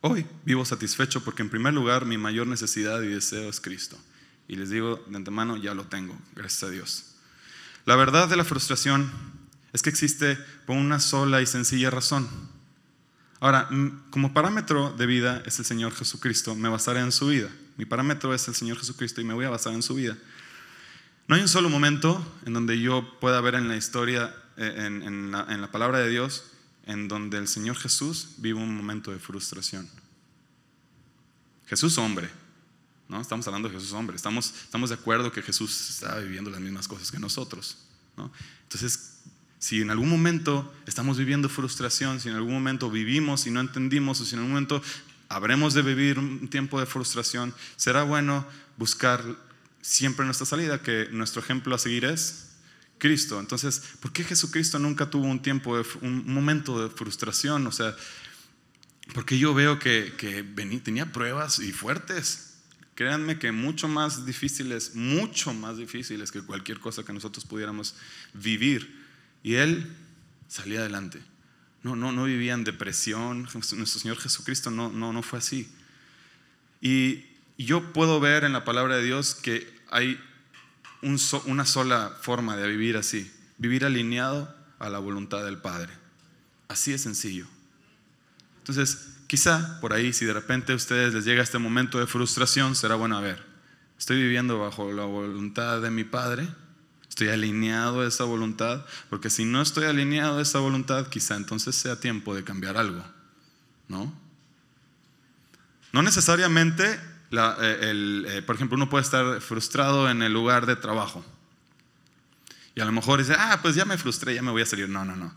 Hoy 0.01 0.25
vivo 0.45 0.63
satisfecho 0.65 1.23
porque 1.23 1.41
en 1.41 1.49
primer 1.49 1.73
lugar 1.73 2.05
mi 2.05 2.17
mayor 2.17 2.47
necesidad 2.47 3.01
y 3.01 3.07
deseo 3.07 3.49
es 3.49 3.59
Cristo. 3.59 3.97
Y 4.47 4.55
les 4.55 4.69
digo 4.69 5.03
de 5.07 5.15
antemano, 5.15 5.57
ya 5.57 5.73
lo 5.73 5.85
tengo, 5.85 6.15
gracias 6.35 6.63
a 6.63 6.69
Dios. 6.69 7.15
La 7.85 7.95
verdad 7.95 8.29
de 8.29 8.35
la 8.35 8.43
frustración 8.43 9.11
es 9.73 9.81
que 9.81 9.89
existe 9.89 10.37
por 10.65 10.77
una 10.77 10.99
sola 10.99 11.41
y 11.41 11.45
sencilla 11.45 11.89
razón. 11.89 12.29
Ahora, 13.39 13.69
como 14.09 14.33
parámetro 14.33 14.91
de 14.91 15.05
vida 15.05 15.43
es 15.45 15.59
el 15.59 15.65
Señor 15.65 15.93
Jesucristo, 15.93 16.55
me 16.55 16.69
basaré 16.69 17.01
en 17.01 17.11
su 17.11 17.27
vida. 17.27 17.49
Mi 17.77 17.85
parámetro 17.85 18.33
es 18.33 18.47
el 18.47 18.55
Señor 18.55 18.77
Jesucristo 18.77 19.21
y 19.21 19.25
me 19.25 19.33
voy 19.33 19.45
a 19.45 19.49
basar 19.49 19.73
en 19.73 19.83
su 19.83 19.95
vida. 19.95 20.17
No 21.27 21.35
hay 21.35 21.41
un 21.41 21.47
solo 21.47 21.69
momento 21.69 22.23
en 22.45 22.53
donde 22.53 22.79
yo 22.79 23.17
pueda 23.19 23.41
ver 23.41 23.55
en 23.55 23.67
la 23.67 23.75
historia, 23.75 24.35
eh, 24.57 24.73
en, 24.77 25.31
la, 25.31 25.71
palabra 25.71 25.99
de 25.99 26.09
Dios, 26.09 26.43
en 26.85 27.07
donde 27.07 27.37
el 27.37 27.47
Señor 27.47 27.77
Jesús 27.77 28.35
vive 28.37 28.59
un 28.59 28.75
momento 28.75 29.11
de 29.11 29.17
frustración. 29.17 29.89
Jesús 31.65 31.97
hombre, 31.97 32.29
¿no? 33.09 33.19
Estamos 33.19 33.47
hablando 33.47 33.69
de 33.69 33.75
Jesús 33.75 33.91
hombre, 33.93 34.15
estamos, 34.15 34.53
de 34.71 34.93
acuerdo 34.93 35.31
que 35.31 35.41
Jesús 35.41 35.89
estaba 35.89 36.19
viviendo 36.19 36.51
las 36.51 36.59
mismas 36.59 36.87
cosas 36.87 37.11
que 37.11 37.17
nosotros, 37.17 37.77
¿no? 38.17 38.31
Entonces, 38.63 39.21
si 39.57 39.81
en 39.81 39.89
algún 39.89 40.09
momento 40.09 40.71
estamos 40.85 41.17
viviendo 41.17 41.49
frustración, 41.49 42.19
si 42.19 42.29
en 42.29 42.35
algún 42.35 42.53
momento 42.53 42.91
vivimos 42.91 43.47
y 43.47 43.51
no 43.51 43.61
entendimos, 43.61 44.21
o 44.21 44.25
si 44.25 44.35
en 44.35 44.41
algún 44.41 44.51
momento 44.51 44.83
habremos 45.27 45.73
de 45.73 45.81
vivir 45.81 46.19
un 46.19 46.47
tiempo 46.49 46.79
de 46.79 46.85
frustración, 46.85 47.51
será 47.77 48.03
bueno 48.03 48.45
buscar 48.77 49.44
siempre 49.85 50.25
nuestra 50.25 50.47
salida, 50.47 50.81
que 50.81 51.09
nuestro 51.11 51.41
ejemplo 51.41 51.75
a 51.75 51.77
seguir 51.77 52.05
es 52.05 52.47
Cristo. 52.97 53.39
Entonces, 53.39 53.83
¿por 53.99 54.11
qué 54.11 54.23
Jesucristo 54.23 54.79
nunca 54.79 55.11
tuvo 55.11 55.27
un 55.27 55.41
tiempo, 55.41 55.79
un 56.01 56.33
momento 56.33 56.81
de 56.81 56.89
frustración? 56.89 57.67
O 57.67 57.71
sea, 57.71 57.95
porque 59.13 59.37
yo 59.37 59.53
veo 59.53 59.77
que, 59.77 60.13
que 60.17 60.43
tenía 60.83 61.11
pruebas 61.11 61.59
y 61.59 61.71
fuertes. 61.71 62.55
Créanme 62.95 63.37
que 63.37 63.51
mucho 63.51 63.87
más 63.87 64.25
difíciles, 64.25 64.95
mucho 64.95 65.53
más 65.53 65.77
difíciles 65.77 66.31
que 66.31 66.41
cualquier 66.41 66.79
cosa 66.79 67.03
que 67.03 67.13
nosotros 67.13 67.45
pudiéramos 67.45 67.95
vivir. 68.33 69.05
Y 69.43 69.55
Él 69.55 69.95
salía 70.47 70.79
adelante. 70.79 71.21
No, 71.83 71.95
no, 71.95 72.11
no 72.11 72.23
vivía 72.23 72.55
en 72.55 72.63
depresión. 72.63 73.43
Nuestro 73.53 73.85
Señor 73.85 74.17
Jesucristo 74.17 74.71
no, 74.71 74.89
no, 74.89 75.13
no 75.13 75.21
fue 75.21 75.37
así. 75.37 75.69
Y 76.81 77.25
yo 77.59 77.93
puedo 77.93 78.19
ver 78.19 78.45
en 78.45 78.53
la 78.53 78.65
palabra 78.65 78.97
de 78.97 79.03
Dios 79.03 79.35
que 79.35 79.74
hay 79.89 80.19
una 81.01 81.65
sola 81.65 82.17
forma 82.21 82.57
de 82.57 82.67
vivir 82.67 82.97
así, 82.97 83.31
vivir 83.57 83.85
alineado 83.85 84.53
a 84.79 84.89
la 84.89 84.99
voluntad 84.99 85.43
del 85.45 85.57
Padre. 85.57 85.93
Así 86.67 86.93
es 86.93 87.01
sencillo. 87.01 87.45
Entonces, 88.57 89.09
quizá 89.27 89.79
por 89.79 89.93
ahí, 89.93 90.13
si 90.13 90.25
de 90.25 90.33
repente 90.33 90.73
a 90.73 90.75
ustedes 90.75 91.13
les 91.13 91.25
llega 91.25 91.43
este 91.43 91.59
momento 91.59 91.99
de 91.99 92.07
frustración, 92.07 92.75
será 92.75 92.95
bueno, 92.95 93.21
ver, 93.21 93.45
estoy 93.97 94.21
viviendo 94.21 94.59
bajo 94.59 94.91
la 94.91 95.05
voluntad 95.05 95.81
de 95.81 95.91
mi 95.91 96.03
Padre, 96.03 96.47
estoy 97.07 97.29
alineado 97.29 98.01
a 98.01 98.07
esa 98.07 98.23
voluntad, 98.23 98.85
porque 99.09 99.29
si 99.29 99.45
no 99.45 99.61
estoy 99.61 99.85
alineado 99.85 100.39
a 100.39 100.41
esa 100.41 100.59
voluntad, 100.59 101.07
quizá 101.07 101.35
entonces 101.35 101.75
sea 101.75 101.99
tiempo 101.99 102.35
de 102.35 102.43
cambiar 102.43 102.77
algo, 102.77 103.05
¿no? 103.87 104.13
No 105.93 106.01
necesariamente 106.01 106.99
eh, 107.31 108.25
eh, 108.27 108.41
por 108.45 108.55
ejemplo, 108.55 108.75
uno 108.75 108.89
puede 108.89 109.03
estar 109.03 109.41
frustrado 109.41 110.09
en 110.09 110.21
el 110.21 110.33
lugar 110.33 110.65
de 110.65 110.75
trabajo. 110.75 111.25
Y 112.75 112.81
a 112.81 112.85
lo 112.85 112.91
mejor 112.91 113.19
dice, 113.19 113.35
ah, 113.37 113.59
pues 113.61 113.75
ya 113.75 113.85
me 113.85 113.97
frustré, 113.97 114.35
ya 114.35 114.41
me 114.41 114.51
voy 114.51 114.61
a 114.61 114.65
salir. 114.65 114.89
No, 114.89 115.05
no, 115.05 115.15
no. 115.15 115.33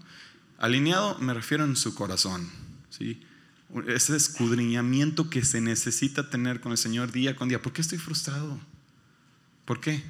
Alineado 0.58 1.18
me 1.18 1.34
refiero 1.34 1.64
en 1.64 1.76
su 1.76 1.94
corazón. 1.94 2.50
¿sí? 2.90 3.22
Ese 3.86 4.16
escudriñamiento 4.16 5.30
que 5.30 5.44
se 5.44 5.60
necesita 5.60 6.30
tener 6.30 6.60
con 6.60 6.72
el 6.72 6.78
Señor 6.78 7.12
día 7.12 7.36
con 7.36 7.48
día. 7.48 7.62
¿Por 7.62 7.72
qué 7.72 7.80
estoy 7.80 7.98
frustrado? 7.98 8.58
¿Por 9.64 9.80
qué? 9.80 10.02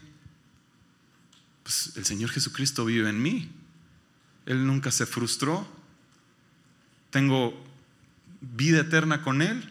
pues 1.69 1.93
el 1.97 2.07
Señor 2.07 2.31
Jesucristo 2.31 2.87
vive 2.87 3.11
en 3.11 3.21
mí. 3.21 3.51
Él 4.47 4.67
nunca 4.67 4.91
se 4.91 5.05
frustró. 5.05 5.69
Tengo 7.11 7.63
vida 8.41 8.81
eterna 8.81 9.21
con 9.21 9.43
Él. 9.43 9.71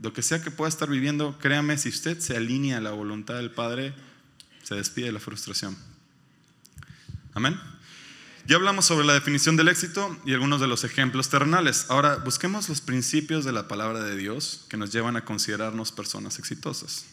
Lo 0.00 0.12
que 0.12 0.22
sea 0.22 0.42
que 0.42 0.50
pueda 0.50 0.68
estar 0.68 0.88
viviendo, 0.88 1.38
créame, 1.38 1.76
si 1.78 1.88
usted 1.88 2.18
se 2.20 2.36
alinea 2.36 2.78
a 2.78 2.80
la 2.80 2.92
voluntad 2.92 3.34
del 3.34 3.50
Padre, 3.50 3.94
se 4.62 4.74
despide 4.74 5.06
de 5.06 5.12
la 5.12 5.20
frustración. 5.20 5.76
Amén. 7.34 7.58
Ya 8.46 8.56
hablamos 8.56 8.86
sobre 8.86 9.06
la 9.06 9.12
definición 9.12 9.56
del 9.56 9.68
éxito 9.68 10.16
y 10.24 10.32
algunos 10.32 10.60
de 10.60 10.68
los 10.68 10.82
ejemplos 10.82 11.28
terrenales. 11.28 11.86
Ahora 11.88 12.16
busquemos 12.16 12.68
los 12.68 12.80
principios 12.80 13.44
de 13.44 13.52
la 13.52 13.68
palabra 13.68 14.02
de 14.02 14.16
Dios 14.16 14.64
que 14.70 14.78
nos 14.78 14.90
llevan 14.90 15.16
a 15.16 15.24
considerarnos 15.24 15.92
personas 15.92 16.38
exitosas. 16.38 17.04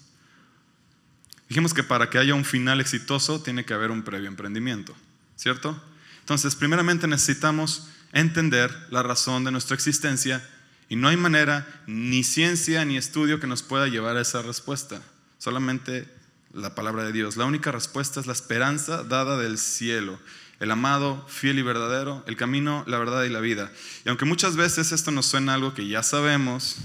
Dijimos 1.50 1.74
que 1.74 1.84
para 1.84 2.10
que 2.10 2.20
haya 2.20 2.34
un 2.34 2.46
final 2.46 2.80
exitoso 2.80 3.42
tiene 3.42 3.66
que 3.66 3.74
haber 3.74 3.92
un 3.92 4.04
previo 4.04 4.28
emprendimiento, 4.28 4.96
¿cierto? 5.36 5.82
Entonces, 6.22 6.56
primeramente 6.56 7.08
necesitamos 7.08 7.88
entender 8.14 8.72
la 8.90 9.04
razón 9.04 9.44
de 9.44 9.52
nuestra 9.52 9.76
existencia 9.76 10.42
y 10.90 10.96
no 10.96 11.08
hay 11.08 11.18
manera, 11.18 11.68
ni 11.88 12.24
ciencia, 12.24 12.86
ni 12.86 12.98
estudio 12.98 13.40
que 13.40 13.48
nos 13.48 13.64
pueda 13.64 13.88
llevar 13.88 14.18
a 14.18 14.22
esa 14.22 14.42
respuesta. 14.42 15.02
Solamente 15.38 16.08
la 16.54 16.76
palabra 16.76 17.04
de 17.04 17.12
Dios. 17.12 17.38
La 17.38 17.46
única 17.46 17.72
respuesta 17.72 18.20
es 18.20 18.28
la 18.28 18.34
esperanza 18.34 19.04
dada 19.04 19.38
del 19.38 19.58
cielo 19.58 20.20
el 20.60 20.72
amado, 20.72 21.26
fiel 21.28 21.60
y 21.60 21.62
verdadero, 21.62 22.24
el 22.28 22.38
camino, 22.38 22.84
la 22.88 22.98
verdad 22.98 23.24
y 23.24 23.30
la 23.30 23.40
vida. 23.40 23.72
Y 24.06 24.10
aunque 24.10 24.26
muchas 24.26 24.56
veces 24.56 24.92
esto 24.92 25.12
nos 25.12 25.26
suena 25.26 25.54
algo 25.54 25.74
que 25.74 25.88
ya 25.88 26.04
sabemos, 26.04 26.78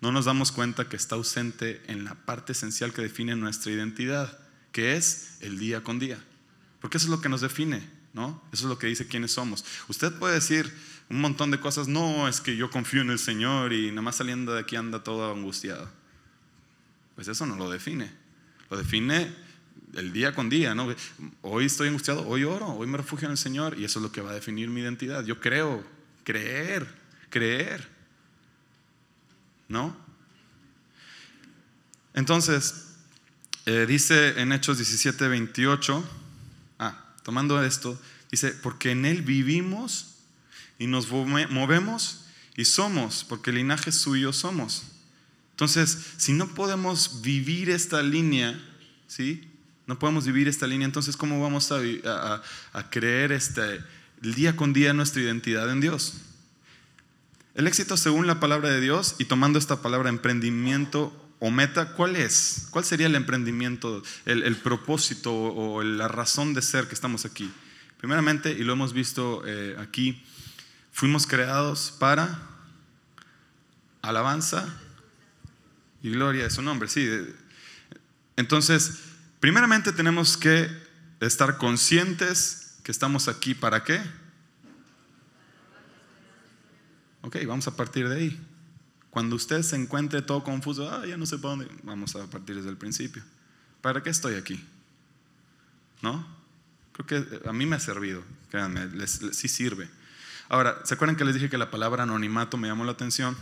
no 0.00 0.12
nos 0.12 0.26
damos 0.26 0.52
cuenta 0.52 0.88
que 0.88 0.96
está 0.96 1.16
ausente 1.16 1.82
en 1.88 2.04
la 2.04 2.14
parte 2.14 2.52
esencial 2.52 2.92
que 2.92 3.02
define 3.02 3.34
nuestra 3.34 3.72
identidad, 3.72 4.38
que 4.72 4.96
es 4.96 5.38
el 5.40 5.58
día 5.58 5.82
con 5.82 5.98
día. 5.98 6.22
Porque 6.80 6.98
eso 6.98 7.06
es 7.06 7.10
lo 7.10 7.20
que 7.20 7.28
nos 7.28 7.40
define, 7.40 7.82
¿no? 8.12 8.42
Eso 8.52 8.66
es 8.66 8.68
lo 8.68 8.78
que 8.78 8.86
dice 8.86 9.08
quiénes 9.08 9.32
somos. 9.32 9.64
Usted 9.88 10.12
puede 10.12 10.34
decir 10.34 10.72
un 11.10 11.20
montón 11.20 11.50
de 11.50 11.58
cosas, 11.58 11.88
no, 11.88 12.28
es 12.28 12.40
que 12.40 12.56
yo 12.56 12.70
confío 12.70 13.00
en 13.00 13.10
el 13.10 13.18
Señor 13.18 13.72
y 13.72 13.88
nada 13.90 14.02
más 14.02 14.16
saliendo 14.16 14.52
de 14.52 14.60
aquí 14.60 14.76
anda 14.76 15.02
todo 15.02 15.32
angustiado. 15.32 15.88
Pues 17.14 17.28
eso 17.28 17.46
no 17.46 17.56
lo 17.56 17.70
define. 17.70 18.12
Lo 18.70 18.76
define 18.76 19.34
el 19.94 20.12
día 20.12 20.34
con 20.34 20.50
día, 20.50 20.74
¿no? 20.74 20.94
Hoy 21.40 21.64
estoy 21.64 21.88
angustiado, 21.88 22.26
hoy 22.28 22.44
oro, 22.44 22.68
hoy 22.68 22.86
me 22.86 22.98
refugio 22.98 23.26
en 23.26 23.32
el 23.32 23.38
Señor 23.38 23.78
y 23.78 23.84
eso 23.84 23.98
es 23.98 24.02
lo 24.02 24.12
que 24.12 24.20
va 24.20 24.30
a 24.30 24.34
definir 24.34 24.68
mi 24.68 24.82
identidad. 24.82 25.24
Yo 25.24 25.40
creo, 25.40 25.82
creer, 26.24 26.86
creer, 27.30 27.88
¿no? 29.68 29.96
Entonces, 32.12 32.88
eh, 33.64 33.86
dice 33.86 34.40
en 34.40 34.52
Hechos 34.52 34.76
17, 34.76 35.28
28, 35.28 36.04
ah, 36.80 37.04
tomando 37.22 37.62
esto, 37.62 37.98
dice, 38.30 38.50
porque 38.50 38.90
en 38.90 39.06
Él 39.06 39.22
vivimos 39.22 40.07
y 40.78 40.86
nos 40.86 41.10
movemos 41.10 42.24
y 42.56 42.64
somos, 42.64 43.24
porque 43.28 43.50
el 43.50 43.56
linaje 43.56 43.92
suyo 43.92 44.32
somos. 44.32 44.84
Entonces, 45.52 45.98
si 46.16 46.32
no 46.32 46.54
podemos 46.54 47.20
vivir 47.22 47.70
esta 47.70 48.02
línea, 48.02 48.60
¿sí? 49.06 49.48
No 49.86 49.98
podemos 49.98 50.26
vivir 50.26 50.48
esta 50.48 50.66
línea, 50.66 50.84
entonces 50.84 51.16
¿cómo 51.16 51.40
vamos 51.40 51.72
a, 51.72 52.42
creer 52.90 53.32
este, 53.32 53.80
el 54.22 54.34
día 54.34 54.54
con 54.54 54.72
día 54.72 54.92
nuestra 54.92 55.22
identidad 55.22 55.70
en 55.70 55.80
Dios? 55.80 56.14
El 57.54 57.66
éxito 57.66 57.96
según 57.96 58.26
la 58.26 58.38
palabra 58.38 58.68
de 58.68 58.80
Dios 58.80 59.16
y 59.18 59.24
tomando 59.24 59.58
esta 59.58 59.82
palabra 59.82 60.10
emprendimiento 60.10 61.12
o 61.40 61.50
meta, 61.50 61.94
¿cuál 61.94 62.16
es? 62.16 62.68
¿Cuál 62.70 62.84
sería 62.84 63.06
el 63.06 63.14
emprendimiento, 63.14 64.02
el, 64.26 64.56
propósito 64.56 65.32
o, 65.34 65.82
la 65.82 66.06
razón 66.08 66.54
de 66.54 66.62
ser 66.62 66.86
que 66.86 66.94
estamos 66.94 67.24
aquí? 67.24 67.50
Primeramente, 67.98 68.52
y 68.52 68.62
lo 68.62 68.74
hemos 68.74 68.92
visto 68.92 69.42
eh, 69.46 69.76
aquí, 69.78 70.22
fuimos 70.98 71.26
creados 71.26 71.94
para 71.98 72.38
alabanza 74.02 74.66
y 76.02 76.10
gloria 76.10 76.44
de 76.44 76.50
su 76.50 76.62
nombre. 76.62 76.88
Sí, 76.88 77.08
entonces 78.36 79.08
Primeramente 79.40 79.92
tenemos 79.92 80.36
que 80.36 80.68
estar 81.20 81.58
conscientes 81.58 82.76
que 82.82 82.90
estamos 82.90 83.28
aquí 83.28 83.54
para 83.54 83.84
qué. 83.84 84.00
Ok, 87.22 87.36
vamos 87.46 87.68
a 87.68 87.76
partir 87.76 88.08
de 88.08 88.16
ahí. 88.16 88.40
Cuando 89.10 89.36
usted 89.36 89.62
se 89.62 89.76
encuentre 89.76 90.22
todo 90.22 90.42
confuso, 90.42 90.90
ah, 90.90 91.06
ya 91.06 91.16
no 91.16 91.24
sé 91.24 91.38
para 91.38 91.50
dónde, 91.50 91.68
vamos 91.84 92.16
a 92.16 92.26
partir 92.26 92.56
desde 92.56 92.70
el 92.70 92.76
principio. 92.76 93.22
¿Para 93.80 94.02
qué 94.02 94.10
estoy 94.10 94.34
aquí? 94.34 94.64
¿No? 96.02 96.26
Creo 96.92 97.06
que 97.06 97.48
a 97.48 97.52
mí 97.52 97.64
me 97.64 97.76
ha 97.76 97.80
servido, 97.80 98.24
créanme, 98.50 98.88
sí 99.06 99.48
sirve. 99.48 99.88
Ahora, 100.48 100.80
¿se 100.84 100.94
acuerdan 100.94 101.16
que 101.16 101.24
les 101.24 101.34
dije 101.34 101.50
que 101.50 101.58
la 101.58 101.70
palabra 101.70 102.04
anonimato 102.04 102.56
me 102.56 102.68
llamó 102.68 102.84
la 102.84 102.92
atención? 102.92 103.36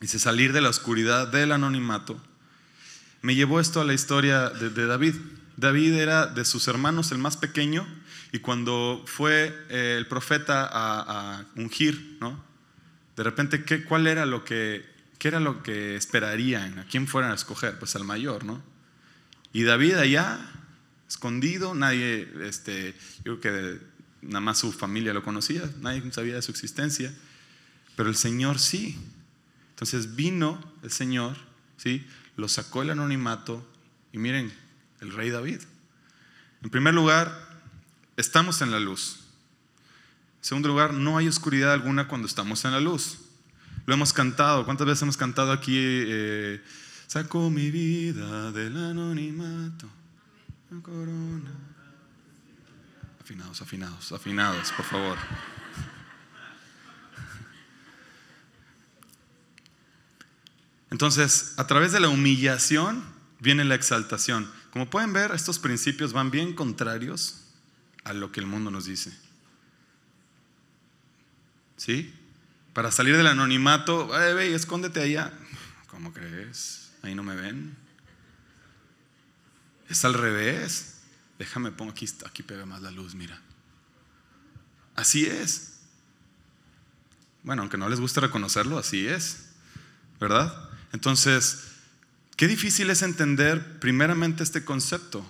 Dice 0.00 0.18
salir 0.18 0.52
de 0.52 0.60
la 0.60 0.68
oscuridad 0.68 1.28
del 1.28 1.52
anonimato 1.52 2.20
me 3.24 3.34
llevó 3.34 3.58
esto 3.58 3.80
a 3.80 3.84
la 3.84 3.94
historia 3.94 4.50
de, 4.50 4.86
David. 4.86 5.14
David 5.56 5.94
era 5.94 6.26
de 6.26 6.44
sus 6.44 6.68
hermanos 6.68 7.10
el 7.10 7.16
más 7.16 7.38
pequeño 7.38 7.88
y 8.32 8.40
cuando 8.40 9.02
fue 9.06 9.64
eh, 9.70 9.94
el 9.96 10.06
profeta 10.08 10.68
a, 10.70 11.46
ungir, 11.56 12.18
¿no? 12.20 12.44
De 13.16 13.22
repente, 13.22 13.64
¿qué, 13.64 13.82
¿cuál 13.82 14.08
era 14.08 14.26
lo 14.26 14.44
que, 14.44 14.84
qué 15.16 15.28
era 15.28 15.40
lo 15.40 15.62
que 15.62 15.96
esperarían? 15.96 16.80
¿A 16.80 16.84
quién 16.84 17.06
fueran 17.06 17.30
a 17.30 17.34
escoger? 17.34 17.78
Pues 17.78 17.96
al 17.96 18.04
mayor, 18.04 18.44
¿no? 18.44 18.62
Y 19.54 19.62
David 19.62 19.94
allá, 19.94 20.38
escondido, 21.08 21.74
nadie, 21.74 22.28
este, 22.42 22.94
yo 23.24 23.40
creo 23.40 23.40
que 23.40 23.80
nada 24.24 24.40
más 24.40 24.58
su 24.58 24.72
familia 24.72 25.12
lo 25.12 25.22
conocía, 25.22 25.62
nadie 25.80 26.02
sabía 26.12 26.34
de 26.34 26.42
su 26.42 26.50
existencia, 26.50 27.14
pero 27.96 28.08
el 28.08 28.16
Señor 28.16 28.58
sí. 28.58 28.98
Entonces 29.70 30.16
vino 30.16 30.62
el 30.82 30.90
Señor, 30.90 31.36
¿sí? 31.76 32.06
lo 32.36 32.48
sacó 32.48 32.82
el 32.82 32.90
anonimato 32.90 33.66
y 34.12 34.18
miren, 34.18 34.52
el 35.00 35.12
rey 35.12 35.30
David. 35.30 35.60
En 36.62 36.70
primer 36.70 36.94
lugar, 36.94 37.60
estamos 38.16 38.62
en 38.62 38.70
la 38.70 38.80
luz. 38.80 39.20
En 40.38 40.44
segundo 40.44 40.68
lugar, 40.68 40.94
no 40.94 41.18
hay 41.18 41.28
oscuridad 41.28 41.72
alguna 41.72 42.08
cuando 42.08 42.26
estamos 42.26 42.64
en 42.64 42.72
la 42.72 42.80
luz. 42.80 43.18
Lo 43.86 43.94
hemos 43.94 44.12
cantado. 44.12 44.64
¿Cuántas 44.64 44.86
veces 44.86 45.02
hemos 45.02 45.16
cantado 45.16 45.52
aquí? 45.52 45.76
Eh, 45.76 46.62
Saco 47.06 47.50
mi 47.50 47.70
vida 47.70 48.50
del 48.50 48.76
anonimato. 48.76 49.88
corona. 50.82 51.73
Afinados, 53.24 53.62
afinados, 53.62 54.12
afinados, 54.12 54.72
por 54.72 54.84
favor. 54.84 55.16
Entonces, 60.90 61.54
a 61.56 61.66
través 61.66 61.92
de 61.92 62.00
la 62.00 62.10
humillación 62.10 63.02
viene 63.40 63.64
la 63.64 63.76
exaltación. 63.76 64.52
Como 64.70 64.90
pueden 64.90 65.14
ver, 65.14 65.30
estos 65.32 65.58
principios 65.58 66.12
van 66.12 66.30
bien 66.30 66.52
contrarios 66.54 67.46
a 68.04 68.12
lo 68.12 68.30
que 68.30 68.40
el 68.40 68.46
mundo 68.46 68.70
nos 68.70 68.84
dice. 68.84 69.10
¿Sí? 71.78 72.14
Para 72.74 72.92
salir 72.92 73.16
del 73.16 73.26
anonimato, 73.26 74.08
ve, 74.08 74.54
escóndete 74.54 75.00
allá. 75.00 75.32
¿Cómo 75.86 76.12
crees? 76.12 76.90
Ahí 77.00 77.14
no 77.14 77.22
me 77.22 77.34
ven. 77.34 77.74
Es 79.88 80.04
al 80.04 80.12
revés. 80.12 80.93
Déjame 81.38 81.72
pongo 81.72 81.92
aquí, 81.92 82.06
aquí 82.26 82.42
pega 82.42 82.64
más 82.66 82.82
la 82.82 82.90
luz, 82.90 83.14
mira. 83.14 83.40
Así 84.94 85.26
es. 85.26 85.72
Bueno, 87.42 87.62
aunque 87.62 87.76
no 87.76 87.88
les 87.88 88.00
guste 88.00 88.20
reconocerlo, 88.20 88.78
así 88.78 89.06
es. 89.06 89.46
¿Verdad? 90.20 90.70
Entonces, 90.92 91.64
qué 92.36 92.46
difícil 92.46 92.88
es 92.90 93.02
entender 93.02 93.80
primeramente 93.80 94.42
este 94.42 94.64
concepto, 94.64 95.28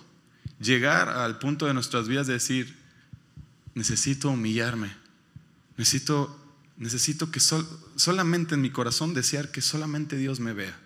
llegar 0.59 1.09
al 1.09 1.39
punto 1.39 1.65
de 1.65 1.73
nuestras 1.73 2.07
vidas 2.07 2.27
de 2.27 2.33
decir, 2.33 2.77
necesito 3.73 4.29
humillarme, 4.29 4.95
necesito, 5.75 6.39
necesito 6.77 7.31
que 7.31 7.39
solamente 7.39 8.55
en 8.55 8.61
mi 8.61 8.69
corazón 8.69 9.13
desear 9.13 9.51
que 9.51 9.61
solamente 9.61 10.17
Dios 10.17 10.39
me 10.39 10.53
vea. 10.53 10.79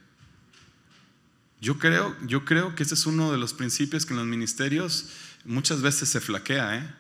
Yo 1.62 1.78
creo, 1.78 2.16
yo 2.26 2.46
creo 2.46 2.76
que 2.76 2.84
ese 2.84 2.94
es 2.94 3.06
uno 3.06 3.32
de 3.32 3.38
los 3.38 3.54
principios 3.54 4.06
que 4.06 4.14
en 4.14 4.20
los 4.20 4.28
ministerios 4.28 5.10
muchas 5.44 5.82
veces 5.82 6.10
se 6.10 6.22
flaquea, 6.22 6.78
¿eh? 6.78 6.96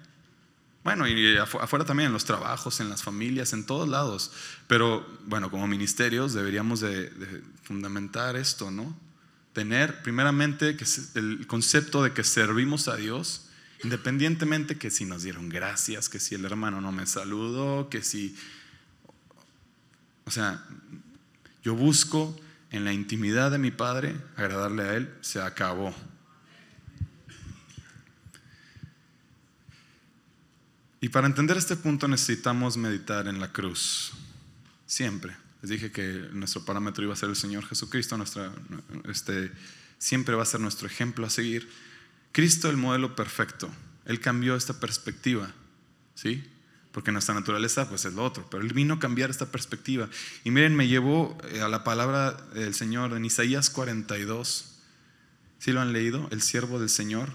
Bueno, 0.84 1.08
y 1.08 1.38
afuera 1.38 1.86
también, 1.86 2.08
en 2.08 2.14
los 2.14 2.26
trabajos, 2.26 2.80
en 2.80 2.90
las 2.90 3.04
familias, 3.04 3.52
en 3.54 3.66
todos 3.66 3.88
lados. 3.88 4.32
Pero 4.68 5.06
bueno, 5.26 5.52
como 5.52 5.68
ministerios 5.68 6.34
deberíamos 6.34 6.80
de, 6.80 7.12
fundamentar 7.64 8.36
esto, 8.38 8.72
¿no? 8.72 8.98
Tener 9.54 10.02
primeramente 10.04 10.78
que 10.78 10.86
el 11.16 11.46
concepto 11.48 12.02
de 12.02 12.14
que 12.14 12.24
servimos 12.24 12.88
a 12.88 12.96
Dios, 12.96 13.48
independientemente 13.84 14.78
que 14.78 14.90
si 14.90 15.06
nos 15.06 15.24
dieron 15.24 15.50
gracias, 15.50 16.08
que 16.08 16.20
si 16.20 16.36
el 16.36 16.46
hermano 16.46 16.82
no 16.82 16.92
me 16.92 17.06
saludó, 17.06 17.90
que 17.90 18.02
si... 18.02 18.36
O 20.26 20.32
sea, 20.32 20.64
yo 21.64 21.76
busco 21.76 22.40
en 22.72 22.86
la 22.86 22.94
intimidad 22.94 23.52
de 23.52 23.58
mi 23.58 23.72
Padre 23.72 24.16
agradarle 24.36 24.84
a 24.84 24.94
Él, 24.96 25.14
se 25.22 25.42
acabó. 25.42 25.94
Y 31.02 31.10
para 31.10 31.28
entender 31.28 31.58
este 31.58 31.76
punto 31.76 32.08
necesitamos 32.08 32.78
meditar 32.78 33.28
en 33.28 33.40
la 33.40 33.52
cruz, 33.52 34.12
siempre. 34.86 35.36
Les 35.62 35.72
dije 35.72 35.92
que 35.92 36.30
nuestro 36.34 36.64
parámetro 36.64 37.04
iba 37.04 37.14
a 37.14 37.18
ser 37.18 37.30
el 37.30 37.36
Señor 37.36 37.66
Jesucristo, 37.66 38.18
nuestra, 38.18 38.52
este, 39.06 39.52
siempre 39.98 40.36
va 40.36 40.44
a 40.44 40.46
ser 40.46 40.60
nuestro 40.60 40.88
ejemplo 40.88 41.26
a 41.26 41.30
seguir. 41.30 41.70
Cristo, 42.32 42.70
el 42.70 42.78
modelo 42.78 43.16
perfecto, 43.16 43.70
Él 44.06 44.20
cambió 44.20 44.56
esta 44.56 44.80
perspectiva, 44.80 45.52
¿sí? 46.16 46.44
Porque 46.92 47.12
nuestra 47.12 47.36
naturaleza 47.36 47.88
pues 47.88 48.06
es 48.06 48.14
lo 48.14 48.24
otro, 48.24 48.48
pero 48.50 48.64
Él 48.64 48.74
vino 48.74 48.96
a 48.96 49.00
cambiar 49.00 49.30
esta 49.30 49.52
perspectiva. 49.52 50.10
Y 50.44 50.52
miren, 50.52 50.76
me 50.76 50.88
llevó 50.88 51.38
eh, 51.52 51.62
a 51.62 51.70
la 51.70 51.84
palabra 51.84 52.32
del 52.54 52.74
Señor 52.74 53.14
en 53.14 53.26
Isaías 53.26 53.70
42. 53.70 54.80
¿Sí 55.60 55.72
lo 55.72 55.82
han 55.82 55.94
leído? 55.94 56.28
El 56.32 56.42
siervo 56.42 56.80
del 56.80 56.90
Señor. 56.90 57.30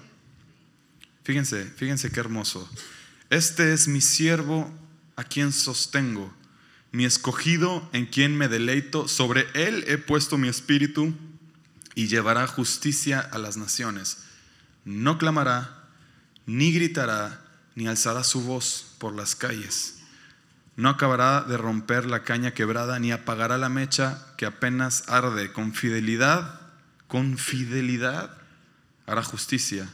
Fíjense, 1.23 1.65
fíjense 1.77 2.11
qué 2.11 2.21
hermoso. 2.21 2.69
Este 3.31 3.73
es 3.73 3.89
mi 3.89 4.01
siervo 4.01 4.73
a 5.17 5.25
quien 5.25 5.53
sostengo, 5.53 6.33
mi 6.93 7.05
escogido 7.05 7.89
en 7.93 8.07
quien 8.07 8.37
me 8.37 8.49
deleito. 8.49 9.09
Sobre 9.09 9.47
él 9.55 9.85
he 9.87 9.99
puesto 9.99 10.37
mi 10.37 10.49
espíritu 10.49 11.15
y 11.95 12.09
llevará 12.09 12.47
justicia 12.47 13.21
a 13.21 13.39
las 13.39 13.57
naciones. 13.57 14.25
No 14.85 15.19
clamará, 15.19 15.89
ni 16.47 16.73
gritará, 16.73 17.44
ni 17.75 17.87
alzará 17.87 18.25
su 18.25 18.43
voz 18.43 18.95
por 18.99 19.15
las 19.15 19.35
calles. 19.35 19.99
No 20.77 20.89
acabará 20.89 21.43
de 21.43 21.57
romper 21.57 22.07
la 22.07 22.25
caña 22.25 22.53
quebrada, 22.53 22.99
ni 22.99 23.13
apagará 23.13 23.59
la 23.59 23.69
mecha 23.69 24.27
que 24.37 24.47
apenas 24.47 25.09
arde. 25.09 25.53
Con 25.53 25.73
fidelidad, 25.73 26.61
con 27.07 27.39
fidelidad 27.39 28.37
hará 29.07 29.23
justicia. 29.23 29.89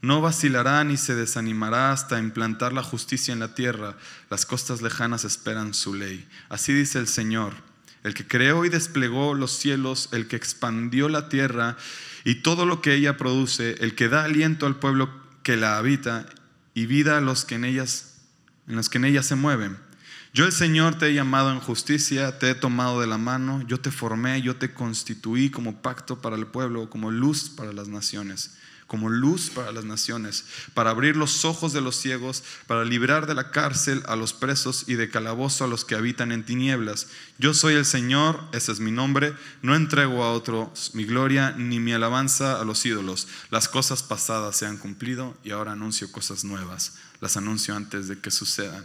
No 0.00 0.20
vacilará 0.20 0.84
ni 0.84 0.96
se 0.96 1.14
desanimará 1.14 1.92
hasta 1.92 2.18
implantar 2.18 2.72
la 2.72 2.82
justicia 2.82 3.32
en 3.32 3.40
la 3.40 3.54
tierra. 3.54 3.96
Las 4.30 4.46
costas 4.46 4.82
lejanas 4.82 5.24
esperan 5.24 5.74
su 5.74 5.94
ley. 5.94 6.26
Así 6.48 6.72
dice 6.72 6.98
el 6.98 7.08
Señor 7.08 7.54
el 8.06 8.14
que 8.14 8.24
creó 8.24 8.64
y 8.64 8.68
desplegó 8.68 9.34
los 9.34 9.50
cielos, 9.50 10.10
el 10.12 10.28
que 10.28 10.36
expandió 10.36 11.08
la 11.08 11.28
tierra 11.28 11.76
y 12.24 12.36
todo 12.36 12.64
lo 12.64 12.80
que 12.80 12.94
ella 12.94 13.16
produce, 13.16 13.74
el 13.80 13.96
que 13.96 14.08
da 14.08 14.22
aliento 14.22 14.66
al 14.66 14.76
pueblo 14.76 15.10
que 15.42 15.56
la 15.56 15.76
habita 15.76 16.24
y 16.76 16.84
vida 16.84 17.16
a 17.16 17.20
los 17.22 17.44
que 17.46 17.56
en 17.56 17.64
ellas 17.64 18.12
en 18.68 18.76
los 18.76 18.88
que 18.88 18.98
en 18.98 19.06
ella 19.06 19.22
se 19.22 19.34
mueven. 19.34 19.78
Yo 20.34 20.44
el 20.44 20.52
Señor 20.52 20.98
te 20.98 21.06
he 21.06 21.14
llamado 21.14 21.50
en 21.50 21.60
justicia, 21.60 22.38
te 22.38 22.50
he 22.50 22.54
tomado 22.54 23.00
de 23.00 23.06
la 23.06 23.16
mano, 23.16 23.62
yo 23.66 23.80
te 23.80 23.90
formé, 23.90 24.42
yo 24.42 24.56
te 24.56 24.74
constituí 24.74 25.50
como 25.50 25.80
pacto 25.80 26.20
para 26.20 26.36
el 26.36 26.46
pueblo, 26.46 26.90
como 26.90 27.10
luz 27.10 27.48
para 27.48 27.72
las 27.72 27.88
naciones 27.88 28.58
como 28.86 29.08
luz 29.08 29.50
para 29.50 29.72
las 29.72 29.84
naciones, 29.84 30.44
para 30.72 30.90
abrir 30.90 31.16
los 31.16 31.44
ojos 31.44 31.72
de 31.72 31.80
los 31.80 31.96
ciegos, 31.96 32.44
para 32.66 32.84
librar 32.84 33.26
de 33.26 33.34
la 33.34 33.50
cárcel 33.50 34.02
a 34.06 34.14
los 34.14 34.32
presos 34.32 34.84
y 34.86 34.94
de 34.94 35.10
calabozo 35.10 35.64
a 35.64 35.68
los 35.68 35.84
que 35.84 35.96
habitan 35.96 36.30
en 36.30 36.44
tinieblas. 36.44 37.08
Yo 37.38 37.52
soy 37.52 37.74
el 37.74 37.84
Señor, 37.84 38.40
ese 38.52 38.70
es 38.70 38.80
mi 38.80 38.92
nombre, 38.92 39.34
no 39.62 39.74
entrego 39.74 40.22
a 40.22 40.32
otro 40.32 40.72
mi 40.92 41.04
gloria 41.04 41.52
ni 41.52 41.80
mi 41.80 41.92
alabanza 41.92 42.60
a 42.60 42.64
los 42.64 42.86
ídolos. 42.86 43.26
Las 43.50 43.68
cosas 43.68 44.02
pasadas 44.04 44.56
se 44.56 44.66
han 44.66 44.78
cumplido 44.78 45.36
y 45.42 45.50
ahora 45.50 45.72
anuncio 45.72 46.12
cosas 46.12 46.44
nuevas. 46.44 46.94
Las 47.20 47.36
anuncio 47.36 47.74
antes 47.74 48.06
de 48.06 48.20
que 48.20 48.30
sucedan. 48.30 48.84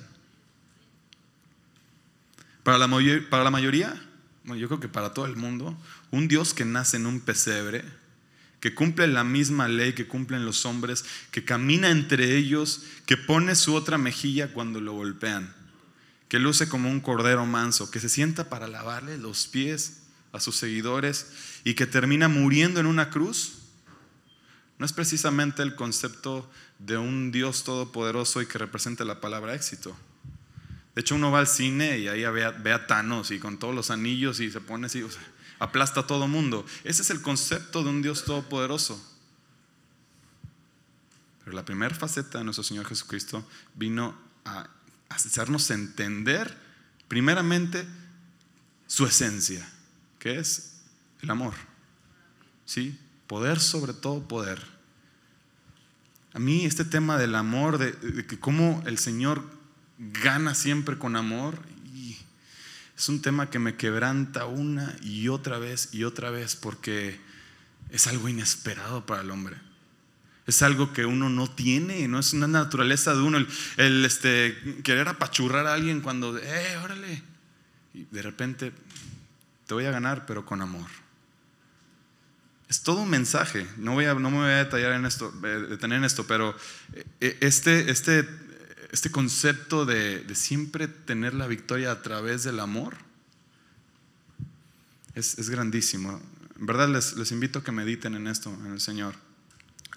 Para 2.64 2.78
la, 2.78 2.88
para 3.30 3.44
la 3.44 3.52
mayoría, 3.52 4.02
yo 4.46 4.68
creo 4.68 4.80
que 4.80 4.88
para 4.88 5.14
todo 5.14 5.26
el 5.26 5.36
mundo, 5.36 5.78
un 6.10 6.28
Dios 6.28 6.54
que 6.54 6.66
nace 6.66 6.98
en 6.98 7.06
un 7.06 7.20
pesebre, 7.20 7.84
que 8.62 8.76
cumple 8.76 9.08
la 9.08 9.24
misma 9.24 9.68
ley 9.68 9.94
que 9.94 10.08
cumplen 10.08 10.46
los 10.46 10.66
hombres, 10.66 11.04
que 11.32 11.44
camina 11.44 11.90
entre 11.90 12.38
ellos, 12.38 12.84
que 13.06 13.18
pone 13.18 13.56
su 13.56 13.74
otra 13.74 13.98
mejilla 13.98 14.54
cuando 14.54 14.80
lo 14.80 14.94
golpean, 14.94 15.54
que 16.30 16.40
luce 16.40 16.70
como 16.70 16.90
un 16.90 17.02
cordero 17.02 17.46
manso, 17.46 17.92
que 17.92 18.00
se 18.00 18.08
sienta 18.08 18.50
para 18.50 18.68
lavarle 18.68 19.18
los 19.18 19.48
pies 19.48 20.04
a 20.32 20.40
sus 20.40 20.56
seguidores 20.56 21.32
y 21.64 21.74
que 21.74 21.88
termina 21.88 22.30
muriendo 22.30 22.80
en 22.80 22.86
una 22.86 23.10
cruz, 23.10 23.58
no 24.78 24.86
es 24.86 24.94
precisamente 24.94 25.64
el 25.64 25.76
concepto 25.76 26.50
de 26.80 26.98
un 26.98 27.32
Dios 27.32 27.64
todopoderoso 27.64 28.42
y 28.42 28.46
que 28.46 28.58
represente 28.58 29.06
la 29.06 29.20
palabra 29.20 29.56
éxito. 29.56 29.96
De 30.96 31.02
hecho, 31.02 31.16
uno 31.16 31.32
va 31.32 31.40
al 31.40 31.48
cine 31.48 32.00
y 32.00 32.08
ahí 32.08 32.24
ve 32.24 32.74
a, 32.74 32.88
Thanos 32.88 33.32
y 33.32 33.40
con 33.40 33.58
todos 33.58 33.74
los 33.74 33.92
anillos 33.92 34.40
y 34.40 34.52
se 34.52 34.60
pone 34.60 34.88
así, 34.88 35.04
aplasta 35.62 36.00
a 36.00 36.08
todo 36.08 36.28
mundo. 36.28 36.66
Ese 36.84 37.04
es 37.04 37.12
el 37.12 37.22
concepto 37.22 37.84
de 37.84 37.90
un 37.92 38.02
Dios 38.02 38.26
todopoderoso. 38.26 39.00
Pero 41.44 41.56
la 41.56 41.64
primera 41.64 41.94
faceta 41.94 42.40
de 42.40 42.44
nuestro 42.44 42.64
Señor 42.64 42.88
Jesucristo 42.88 43.48
vino 43.76 44.16
a 44.44 44.68
hacernos 45.10 45.70
entender, 45.70 46.58
primeramente, 47.08 47.86
su 48.88 49.06
esencia, 49.06 49.72
que 50.18 50.40
es 50.40 50.82
el 51.22 51.30
amor. 51.30 51.54
¿Sí? 52.66 52.98
Poder 53.28 53.60
sobre 53.60 53.94
todo 53.94 54.28
poder. 54.28 54.66
A 56.34 56.40
mí 56.40 56.66
este 56.66 56.86
tema 56.86 57.20
del 57.20 57.36
amor, 57.36 57.78
de, 57.78 58.26
que 58.26 58.40
cómo 58.40 58.82
el 58.88 58.98
Señor 58.98 59.44
gana 60.00 60.56
siempre 60.56 60.98
con 60.98 61.16
amor, 61.16 61.60
es 63.02 63.10
un 63.10 63.20
tema 63.20 63.50
que 63.50 63.58
me 63.58 63.78
quebranta 63.78 64.46
una 64.46 64.96
y 65.02 65.28
otra 65.28 65.58
vez 65.58 65.90
y 65.92 66.04
otra 66.04 66.30
vez 66.30 66.56
porque 66.56 67.20
es 67.90 68.06
algo 68.06 68.30
inesperado 68.30 69.08
para 69.08 69.22
el 69.22 69.32
hombre. 69.32 69.58
Es 70.46 70.62
algo 70.62 70.94
que 70.94 71.08
uno 71.08 71.28
no 71.28 71.50
tiene, 71.50 72.08
no 72.08 72.20
es 72.20 72.34
una 72.34 72.46
naturaleza 72.46 73.16
de 73.16 73.22
uno 73.24 73.44
el, 73.78 74.06
este, 74.06 74.56
querer 74.84 75.08
apachurrar 75.08 75.66
a 75.66 75.74
alguien 75.74 76.02
cuando, 76.02 76.38
eh, 76.38 76.78
órale. 76.84 77.24
Y 77.96 78.04
de 78.04 78.22
repente 78.22 78.72
te 79.66 79.74
voy 79.74 79.86
a 79.86 79.92
ganar, 79.92 80.28
pero 80.28 80.46
con 80.46 80.62
amor. 80.62 80.92
Es 82.70 82.84
todo 82.84 83.02
un 83.02 83.10
mensaje. 83.10 83.66
No, 83.78 83.94
voy 83.94 84.06
a, 84.06 84.14
no 84.14 84.30
me 84.30 84.38
voy 84.38 84.52
a 84.52 84.58
detallar 84.58 84.92
en 84.92 85.08
esto, 85.08 85.34
eh, 85.44 85.66
detener 85.70 85.98
en 85.98 86.04
esto, 86.04 86.28
pero 86.28 86.56
eh, 87.20 87.38
este, 87.42 87.90
este 87.90 88.30
este 88.92 89.10
concepto 89.10 89.86
de, 89.86 90.24
siempre 90.36 90.88
tener 90.88 91.34
la 91.34 91.48
victoria 91.48 91.92
a 91.92 92.02
través 92.02 92.44
del 92.44 92.60
amor 92.60 92.98
es, 95.16 95.50
grandísimo. 95.50 96.22
En 96.60 96.66
verdad 96.66 96.90
les, 96.90 97.32
invito 97.32 97.60
a 97.60 97.64
que 97.64 97.72
mediten 97.72 98.16
en 98.16 98.28
esto, 98.28 98.54
en 98.66 98.74
el 98.74 98.82
Señor. 98.82 99.16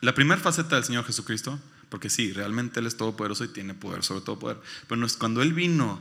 La 0.00 0.14
primera 0.14 0.40
faceta 0.40 0.76
del 0.76 0.85
Señor 0.85 1.04
Jesucristo, 1.04 1.59
porque 1.88 2.09
sí, 2.09 2.33
realmente 2.33 2.78
Él 2.78 2.87
es 2.87 2.96
todopoderoso 2.96 3.44
y 3.44 3.48
tiene 3.48 3.74
poder, 3.74 4.04
sobre 4.04 4.20
todo 4.20 4.38
poder, 4.38 4.61
pero 4.88 5.04
cuando 5.18 5.42
Él 5.42 5.52
vino 5.52 6.00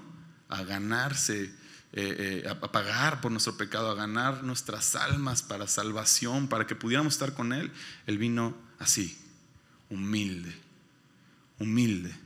a 0.49 0.63
ganarse, 0.63 1.45
eh, 1.93 2.43
eh, 2.43 2.47
a 2.47 2.59
pagar 2.59 3.21
por 3.21 3.31
nuestro 3.31 3.57
pecado, 3.57 3.89
a 3.89 3.95
ganar 3.95 4.43
nuestras 4.43 4.95
almas 4.95 5.41
para 5.41 5.67
salvación, 5.67 6.47
para 6.47 6.67
que 6.67 6.75
pudiéramos 6.75 7.13
estar 7.13 7.33
con 7.33 7.53
Él, 7.53 7.71
Él 8.05 8.19
vino 8.19 8.55
así, 8.77 9.17
humilde, 9.89 10.55
humilde 11.57 12.23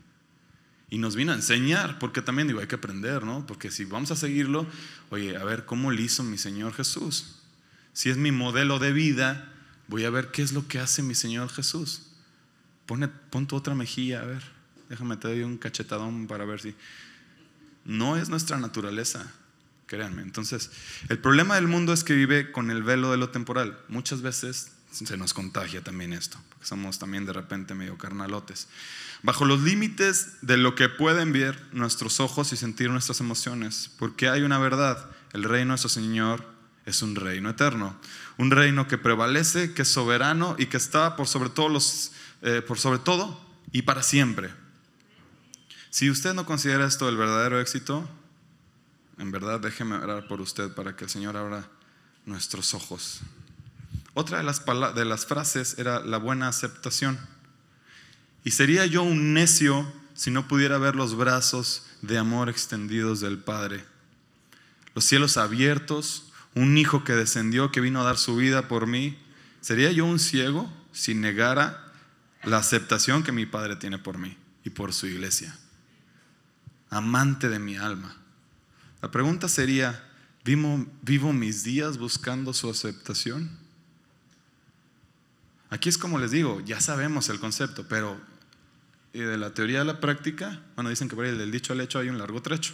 y 0.89 0.97
nos 1.00 1.15
vino 1.15 1.34
a 1.34 1.36
enseñar, 1.36 2.00
porque 2.00 2.21
también 2.21 2.47
digo, 2.47 2.62
hay 2.62 2.67
que 2.67 2.76
aprender, 2.76 3.23
¿no? 3.23 3.45
Porque 3.45 3.71
si 3.71 3.84
vamos 3.84 4.12
a 4.12 4.15
seguirlo, 4.15 4.65
oye, 5.10 5.36
a 5.36 5.43
ver 5.43 5.65
cómo 5.65 5.91
lo 5.91 6.02
hizo 6.02 6.23
mi 6.23 6.38
Señor 6.38 6.73
Jesús. 6.73 7.39
Si 7.91 8.10
es 8.10 8.17
mi 8.17 8.32
modelo 8.32 8.80
de 8.80 8.93
vida, 8.93 9.52
voy 9.88 10.06
a 10.06 10.10
ver 10.10 10.32
qué 10.32 10.41
es 10.41 10.54
lo 10.54 10.67
que 10.67 10.80
hace 10.80 11.04
mi 11.04 11.13
Señor 11.13 11.50
Jesús. 11.50 12.04
Pone, 12.86 13.10
pon 13.10 13.47
tu 13.47 13.58
otra 13.58 13.76
mejilla, 13.76 14.21
a 14.21 14.26
ver, 14.26 14.43
déjame 14.88 15.17
te 15.17 15.28
doy 15.28 15.41
un 15.41 15.58
cachetadón 15.58 16.28
para 16.28 16.45
ver 16.45 16.62
si... 16.62 16.76
No 17.84 18.17
es 18.17 18.30
nuestra 18.30 18.58
naturaleza, 18.58 19.32
créanme. 19.88 20.21
Entonces, 20.21 20.71
el 21.10 21.19
problema 21.19 21.56
del 21.56 21.67
mundo 21.67 21.93
es 21.93 22.04
que 22.04 22.13
vive 22.13 22.52
con 22.52 22.69
el 22.69 22.84
velo 22.84 23.12
de 23.12 23.17
lo 23.17 23.30
temporal. 23.30 23.78
Muchas 23.88 24.21
veces 24.21 24.73
se 24.91 25.17
nos 25.17 25.34
contagia 25.34 25.84
también 25.84 26.13
esto, 26.13 26.38
porque 26.50 26.65
somos 26.65 26.97
también 26.97 27.26
de 27.26 27.34
repente 27.34 27.76
medio 27.76 27.97
carnalotes 27.97 28.67
bajo 29.23 29.45
los 29.45 29.62
límites 29.62 30.38
de 30.41 30.58
lo 30.58 30.76
que 30.76 30.89
pueden 30.89 31.32
ver 31.32 31.62
nuestros 31.71 32.19
ojos 32.19 32.54
y 32.54 32.58
sentir 32.58 32.89
nuestras 32.89 33.19
emociones, 33.19 33.91
porque 33.97 34.30
hay 34.30 34.43
una 34.43 34.60
verdad, 34.60 35.10
el 35.34 35.43
reino 35.43 35.58
de 35.58 35.65
nuestro 35.65 35.89
Señor 35.89 36.45
es 36.86 37.02
un 37.02 37.15
reino 37.15 37.50
eterno, 37.50 38.00
un 38.38 38.52
reino 38.52 38.88
que 38.88 38.97
prevalece, 38.97 39.73
que 39.73 39.82
es 39.82 39.88
soberano 39.88 40.56
y 40.58 40.67
que 40.67 40.78
está 40.78 41.15
por 41.15 41.28
sobre, 41.28 41.50
todos 41.50 41.71
los, 41.71 42.12
eh, 42.41 42.62
por 42.62 42.80
sobre 42.80 43.00
todo 43.00 43.39
y 43.71 43.82
para 43.82 44.04
siempre. 44.04 44.52
Si 45.89 46.10
usted 46.10 46.34
no 46.34 46.45
considera 46.45 46.86
esto 46.86 47.10
el 47.10 47.17
verdadero 47.17 47.60
éxito, 47.60 48.08
en 49.17 49.32
verdad 49.32 49.60
déjeme 49.60 49.95
orar 49.95 50.28
por 50.28 50.41
usted 50.41 50.73
para 50.73 50.95
que 50.95 51.06
el 51.06 51.10
Señor 51.10 51.36
abra 51.36 51.67
nuestros 52.26 52.73
ojos. 52.73 53.21
Otra 54.19 54.39
de 54.39 54.43
las, 54.43 54.65
de 54.95 55.06
las 55.06 55.27
frases 55.27 55.77
era 55.77 55.99
la 55.99 56.17
buena 56.17 56.47
aceptación. 56.47 57.19
Y 58.43 58.49
sería 58.49 58.88
yo 58.88 59.03
un 59.03 59.36
necio 59.36 59.86
si 60.15 60.32
no 60.32 60.47
pudiera 60.47 60.80
ver 60.80 60.95
los 60.95 61.15
brazos 61.15 61.86
de 62.01 62.17
amor 62.17 62.49
extendidos 62.49 63.19
del 63.19 63.38
Padre. 63.38 63.86
Los 64.95 65.06
cielos 65.06 65.38
abiertos, 65.38 66.32
un 66.56 66.80
hijo 66.80 67.03
que 67.03 67.13
descendió, 67.13 67.71
que 67.71 67.80
vino 67.80 68.01
a 68.01 68.06
dar 68.06 68.17
su 68.17 68.36
vida 68.36 68.67
por 68.67 68.88
mí. 68.88 69.15
¿Sería 69.62 69.91
yo 69.91 70.03
un 70.06 70.17
ciego 70.17 70.67
si 70.91 71.13
negara 71.13 71.93
la 72.43 72.58
aceptación 72.58 73.21
que 73.21 73.32
mi 73.32 73.45
Padre 73.45 73.75
tiene 73.75 73.99
por 73.99 74.17
mí 74.17 74.36
y 74.63 74.71
por 74.71 74.93
su 74.93 75.06
iglesia? 75.06 75.56
amante 76.89 77.49
de 77.49 77.60
mi 77.60 77.75
alma. 77.75 78.17
La 79.03 79.12
pregunta 79.12 79.47
sería, 79.47 80.03
¿vivo, 80.43 80.88
vivo 81.03 81.34
mis 81.34 81.63
días 81.63 81.99
buscando 81.99 82.51
su 82.51 82.67
aceptación? 82.67 83.66
Aquí 85.69 85.89
es 85.89 85.97
como 85.97 86.17
les 86.19 86.32
digo, 86.32 86.62
ya 86.62 86.80
sabemos 86.80 87.30
el 87.30 87.39
concepto, 87.39 87.88
pero 87.88 88.19
de 89.13 89.38
la 89.38 89.53
teoría 89.53 89.82
a 89.82 89.84
la 89.84 89.99
práctica, 89.99 90.62
bueno, 90.75 90.89
dicen 90.89 91.10
que 91.10 91.15
por 91.15 91.25
ahí 91.25 91.36
del 91.36 91.51
dicho 91.51 91.73
al 91.73 91.82
hecho 91.82 91.99
hay 91.99 92.10
un 92.10 92.17
largo 92.17 92.41
trecho. 92.41 92.73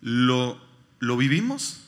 ¿Lo, 0.00 0.60
lo 1.00 1.16
vivimos? 1.16 1.80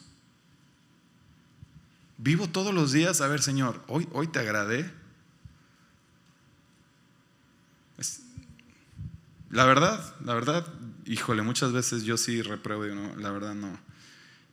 Vivo 2.16 2.48
todos 2.48 2.74
los 2.74 2.92
días, 2.92 3.20
a 3.20 3.28
ver 3.28 3.40
Señor, 3.42 3.82
hoy, 3.86 4.08
hoy 4.12 4.26
te 4.28 4.40
agradé. 4.40 4.98
la 9.50 9.64
verdad, 9.64 10.14
la 10.24 10.34
verdad, 10.34 10.66
híjole, 11.06 11.42
muchas 11.42 11.72
veces 11.72 12.02
yo 12.02 12.18
sí 12.18 12.42
repruebo, 12.42 12.84
no, 12.94 13.16
la 13.16 13.30
verdad 13.30 13.54
no. 13.54 13.80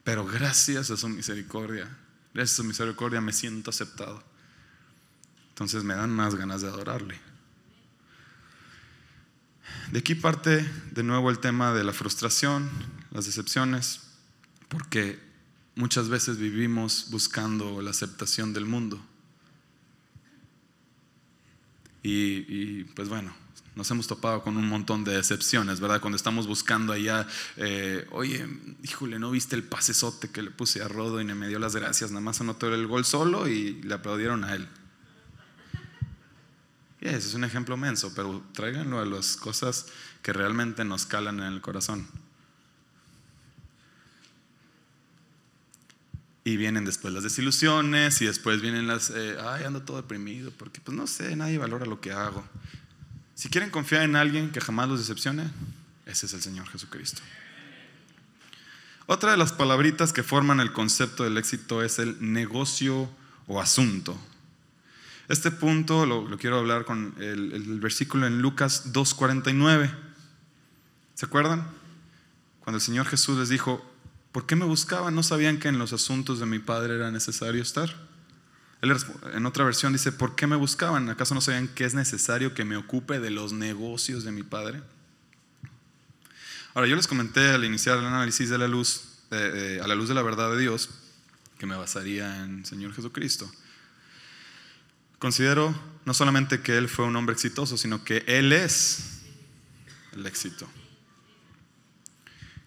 Pero 0.04 0.26
gracias 0.26 0.89
a 0.89 0.95
su 0.95 1.10
misericordia, 1.10 1.89
gracias 2.34 2.54
a 2.54 2.62
su 2.62 2.63
misericordia 2.63 3.19
me 3.19 3.34
siento 3.34 3.71
aceptado. 3.71 4.24
Entonces 5.56 5.86
me 5.86 5.96
dan 5.96 6.10
más 6.10 6.36
ganas 6.36 6.62
de 6.62 6.68
adorarle. 6.68 7.18
De 9.89 10.00
aquí 10.00 10.13
parte 10.13 10.70
de 10.91 11.02
nuevo 11.02 11.30
el 11.30 11.39
tema 11.39 11.72
de 11.72 11.86
la 11.86 11.94
frustración, 11.94 12.70
las 13.12 13.26
decepciones, 13.26 14.02
porque 14.68 15.18
muchas 15.76 16.10
veces 16.10 16.39
vivimos 16.39 17.08
buscando 17.10 17.82
la 17.82 17.91
aceptación 17.91 18.52
del 18.52 18.65
mundo. 18.65 19.00
Y, 22.04 22.84
pues 22.94 23.08
bueno, 23.08 23.34
nos 23.76 23.89
hemos 23.91 24.08
topado 24.08 24.44
con 24.44 24.58
un 24.58 24.68
montón 24.68 25.06
de 25.06 25.15
decepciones, 25.15 25.80
¿verdad? 25.80 26.02
Cuando 26.02 26.18
estamos 26.18 26.48
buscando 26.48 26.91
allá, 26.91 27.26
eh, 27.56 28.06
oye, 28.12 28.46
híjole, 28.84 29.20
¿no 29.20 29.32
viste 29.32 29.56
el 29.56 29.63
pasesote 29.63 30.30
que 30.32 30.41
le 30.41 30.52
puse 30.52 30.84
a 30.84 30.89
Rodo 30.89 31.22
y 31.22 31.24
me 31.24 31.48
dio 31.48 31.60
las 31.60 31.78
gracias? 31.78 32.12
Nada 32.12 32.20
más 32.20 32.41
anotó 32.41 32.68
el 32.74 32.88
gol 32.88 33.06
solo 33.06 33.48
y 33.48 33.82
le 33.82 33.94
aplaudieron 33.94 34.44
a 34.44 34.54
él. 34.54 34.68
Ese 37.06 37.28
es 37.28 37.34
un 37.36 37.44
ejemplo 37.44 37.78
menso, 37.78 38.12
pero 38.15 38.44
tráiganlo 38.54 39.00
a 39.00 39.06
las 39.06 39.38
cosas 39.38 39.86
que 40.24 40.34
realmente 40.34 40.84
nos 40.84 41.06
calan 41.06 41.39
en 41.39 41.54
el 41.54 41.62
corazón. 41.62 42.08
Y 46.44 46.58
vienen 46.58 46.84
después 46.84 47.13
las 47.13 47.22
desilusiones 47.22 48.20
y 48.24 48.26
después 48.26 48.60
vienen 48.60 48.88
las, 48.88 49.12
eh, 49.12 49.38
ay, 49.39 49.65
ando 49.65 49.84
todo 49.84 49.98
deprimido 49.98 50.52
porque 50.58 50.82
pues 50.82 50.98
no 50.98 51.06
sé, 51.06 51.36
nadie 51.36 51.60
valora 51.60 51.86
lo 51.86 52.02
que 52.02 52.12
hago. 52.12 52.44
Si 53.36 53.50
quieren 53.50 53.70
confiar 53.70 54.02
en 54.02 54.15
alguien 54.15 54.52
que 54.52 54.60
jamás 54.60 54.89
los 54.89 54.98
decepcione, 54.98 55.52
ese 56.08 56.26
es 56.26 56.34
el 56.34 56.41
Señor 56.41 56.68
Jesucristo. 56.70 57.22
Otra 59.06 59.30
de 59.30 59.38
las 59.38 59.54
palabritas 59.54 60.12
que 60.12 60.24
forman 60.24 60.60
el 60.60 60.74
concepto 60.74 61.24
del 61.24 61.38
éxito 61.38 61.84
es 61.84 62.00
el 62.00 62.18
negocio 62.20 63.12
o 63.46 63.62
asunto. 63.62 64.20
Este 65.28 65.52
punto 65.52 66.06
lo, 66.06 66.38
quiero 66.38 66.60
hablar 66.60 66.86
con 66.86 67.16
el, 67.20 67.80
versículo 67.80 68.28
en 68.28 68.42
Lucas 68.42 68.94
2.49. 68.94 69.92
¿Se 71.16 71.26
acuerdan? 71.26 71.68
Cuando 72.60 72.78
el 72.78 72.82
Señor 72.82 73.08
Jesús 73.08 73.38
les 73.38 73.50
dijo, 73.50 73.84
¿Por 74.36 74.46
qué 74.46 74.58
me 74.58 74.66
buscaban? 74.66 75.16
¿No 75.16 75.24
sabían 75.24 75.60
que 75.60 75.70
en 75.70 75.80
los 75.80 75.94
asuntos 75.94 76.42
de 76.42 76.46
mi 76.46 76.60
padre 76.60 76.96
era 76.96 77.10
necesario 77.10 77.62
estar? 77.62 77.96
en 78.82 79.46
otra 79.46 79.64
versión 79.64 79.94
dice, 79.94 80.12
¿por 80.12 80.36
qué 80.36 80.46
me 80.46 80.58
buscaban? 80.58 81.10
¿Acaso 81.10 81.34
no 81.34 81.40
sabían 81.40 81.70
que 81.70 81.86
es 81.86 81.94
necesario 81.94 82.54
que 82.54 82.66
me 82.66 82.76
ocupe 82.76 83.22
de 83.22 83.30
los 83.30 83.54
negocios 83.54 84.26
de 84.26 84.34
mi 84.34 84.44
padre? 84.44 84.82
Ahora, 86.74 86.90
yo 86.90 86.98
les 86.98 87.08
comenté 87.08 87.52
al 87.52 87.64
iniciar 87.64 87.98
el 87.98 88.06
análisis 88.06 88.50
de 88.50 88.58
la 88.58 88.68
luz, 88.68 89.20
a 89.32 89.88
la 89.88 89.96
luz 89.96 90.10
de 90.10 90.16
la 90.16 90.22
verdad 90.22 90.52
de 90.52 90.60
Dios, 90.60 90.90
que 91.58 91.66
me 91.66 91.78
basaría 91.78 92.44
en 92.44 92.66
Señor 92.66 92.94
Jesucristo. 92.94 93.50
Considero 95.19 95.73
no 96.06 96.13
solamente 96.13 96.62
que 96.62 96.78
Él 96.78 96.88
fue 96.88 97.06
un 97.06 97.15
hombre 97.15 97.34
exitoso, 97.34 97.78
sino 97.78 98.04
que 98.04 98.23
Él 98.28 98.51
es 98.51 99.21
el 100.13 100.25
éxito. 100.25 100.67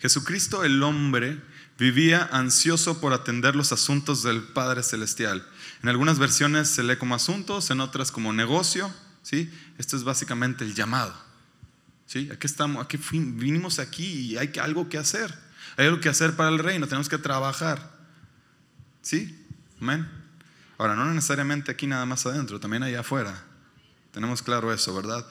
Jesucristo 0.01 0.65
el 0.65 0.83
hombre 0.83 1.41
vivía 1.79 2.29
ansioso 2.33 3.01
por 3.01 3.13
atender 3.13 3.57
los 3.57 3.73
asuntos 3.73 4.23
del 4.23 4.43
Padre 4.43 4.83
Celestial. 4.83 5.47
En 5.83 5.89
algunas 5.89 6.19
versiones 6.19 6.69
se 6.69 6.83
lee 6.83 6.97
como 6.97 7.15
asuntos, 7.15 7.71
en 7.71 7.81
otras 7.81 8.11
como 8.11 8.33
negocio. 8.33 8.93
¿sí? 9.23 9.51
Esto 9.79 9.97
es 9.97 10.05
básicamente 10.05 10.65
el 10.65 10.75
llamado. 10.75 11.15
¿sí? 12.07 12.29
Aquí 12.33 12.47
estamos, 12.47 12.85
aquí 12.85 12.99
vinimos 13.11 13.79
aquí 13.79 14.07
y 14.07 14.37
hay 14.37 14.53
algo 14.61 14.89
que 14.89 14.99
hacer. 14.99 15.33
Hay 15.77 15.87
algo 15.87 16.01
que 16.01 16.09
hacer 16.09 16.35
para 16.35 16.49
el 16.49 16.59
reino, 16.59 16.87
tenemos 16.87 17.09
que 17.09 17.19
trabajar. 17.19 17.97
¿Sí? 19.03 19.47
Amén. 19.81 20.18
Ahora, 20.79 20.95
no 20.95 21.05
necesariamente 21.13 21.73
aquí 21.73 21.87
nada 21.87 22.07
más 22.07 22.25
adentro, 22.25 22.61
también 22.61 22.85
allá 22.85 23.01
afuera. 23.01 23.45
Tenemos 24.13 24.43
claro 24.43 24.73
eso, 24.73 24.95
¿verdad? 24.95 25.27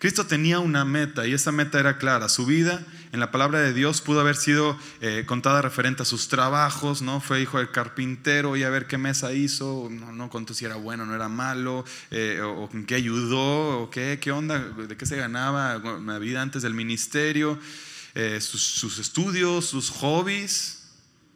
Cristo 0.00 0.24
tenía 0.24 0.60
una 0.60 0.86
meta 0.86 1.26
y 1.26 1.34
esa 1.34 1.52
meta 1.52 1.78
era 1.78 1.98
clara. 1.98 2.30
Su 2.30 2.46
vida 2.46 2.82
en 3.12 3.20
la 3.20 3.30
palabra 3.30 3.60
de 3.60 3.74
Dios 3.74 4.00
pudo 4.00 4.20
haber 4.20 4.34
sido 4.34 4.78
eh, 5.02 5.24
contada 5.26 5.60
referente 5.60 6.02
a 6.02 6.06
sus 6.06 6.28
trabajos, 6.28 7.02
¿no? 7.02 7.20
Fue 7.20 7.42
hijo 7.42 7.58
del 7.58 7.70
carpintero 7.70 8.56
y 8.56 8.62
a 8.62 8.70
ver 8.70 8.86
qué 8.86 8.96
mesa 8.96 9.34
hizo, 9.34 9.88
no, 9.90 10.10
no 10.10 10.30
contó 10.30 10.54
si 10.54 10.64
era 10.64 10.76
bueno 10.76 11.02
o 11.02 11.06
no 11.06 11.14
era 11.14 11.28
malo, 11.28 11.84
eh, 12.10 12.40
o, 12.42 12.70
en 12.72 12.86
qué 12.86 12.94
ayudó, 12.94 13.82
o 13.82 13.90
qué, 13.90 14.18
qué 14.22 14.32
onda, 14.32 14.58
de 14.58 14.96
qué 14.96 15.04
se 15.04 15.16
ganaba 15.16 15.76
la 15.78 16.18
vida 16.18 16.40
antes 16.40 16.62
del 16.62 16.72
ministerio, 16.72 17.58
eh, 18.14 18.40
sus, 18.40 18.98
estudios, 18.98 19.66
sus 19.66 19.90
hobbies. 19.90 20.78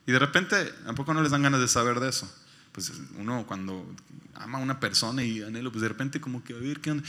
Y 0.06 0.12
de 0.12 0.18
repente, 0.18 0.72
¿a 0.86 0.94
poco 0.94 1.12
no 1.12 1.22
les 1.22 1.32
dan 1.32 1.42
ganas 1.42 1.60
de 1.60 1.68
saber 1.68 2.00
de 2.00 2.08
eso? 2.08 2.32
Pues 2.74 2.92
uno 3.18 3.46
cuando 3.46 3.86
ama 4.34 4.58
a 4.58 4.60
una 4.60 4.80
persona 4.80 5.22
y 5.22 5.42
anhelo, 5.42 5.70
pues 5.70 5.82
de 5.82 5.88
repente 5.88 6.20
como 6.20 6.42
que 6.42 6.54
a 6.54 6.56
onda. 6.56 7.04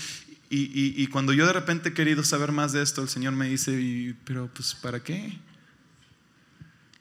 Y, 0.48 1.08
cuando 1.08 1.34
yo 1.34 1.48
de 1.48 1.54
repente 1.54 1.90
he 1.90 1.94
querido 1.94 2.24
saber 2.24 2.52
más 2.52 2.72
de 2.72 2.84
esto, 2.84 3.02
el 3.02 3.10
Señor 3.10 3.34
me 3.34 3.50
dice, 3.50 4.16
pero 4.26 4.48
pues 4.54 4.76
¿para 4.76 5.02
qué? 5.02 5.40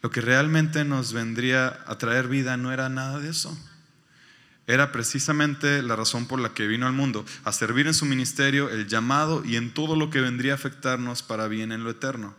Lo 0.01 0.11
que 0.11 0.23
realmente 0.23 0.83
nos 0.85 1.13
vendría 1.13 1.85
a 1.87 1.99
traer 1.99 2.27
vida 2.27 2.57
no 2.57 2.73
era 2.73 2.89
nada 2.89 3.19
de 3.21 3.29
eso. 3.29 3.57
Era 4.67 4.93
precisamente 4.93 5.83
la 5.83 5.95
razón 5.95 6.27
por 6.27 6.41
la 6.41 6.55
que 6.55 6.67
vino 6.67 6.87
al 6.87 6.95
mundo, 6.95 7.27
a 7.45 7.53
servir 7.53 7.87
en 7.87 7.93
su 7.93 8.07
ministerio, 8.07 8.71
el 8.71 8.89
llamado 8.89 9.45
y 9.45 9.57
en 9.57 9.75
todo 9.75 9.95
lo 9.95 10.09
que 10.09 10.23
vendría 10.23 10.53
a 10.53 10.57
afectarnos 10.57 11.23
para 11.23 11.49
bien 11.49 11.71
en 11.71 11.85
lo 11.85 11.91
eterno. 11.91 12.35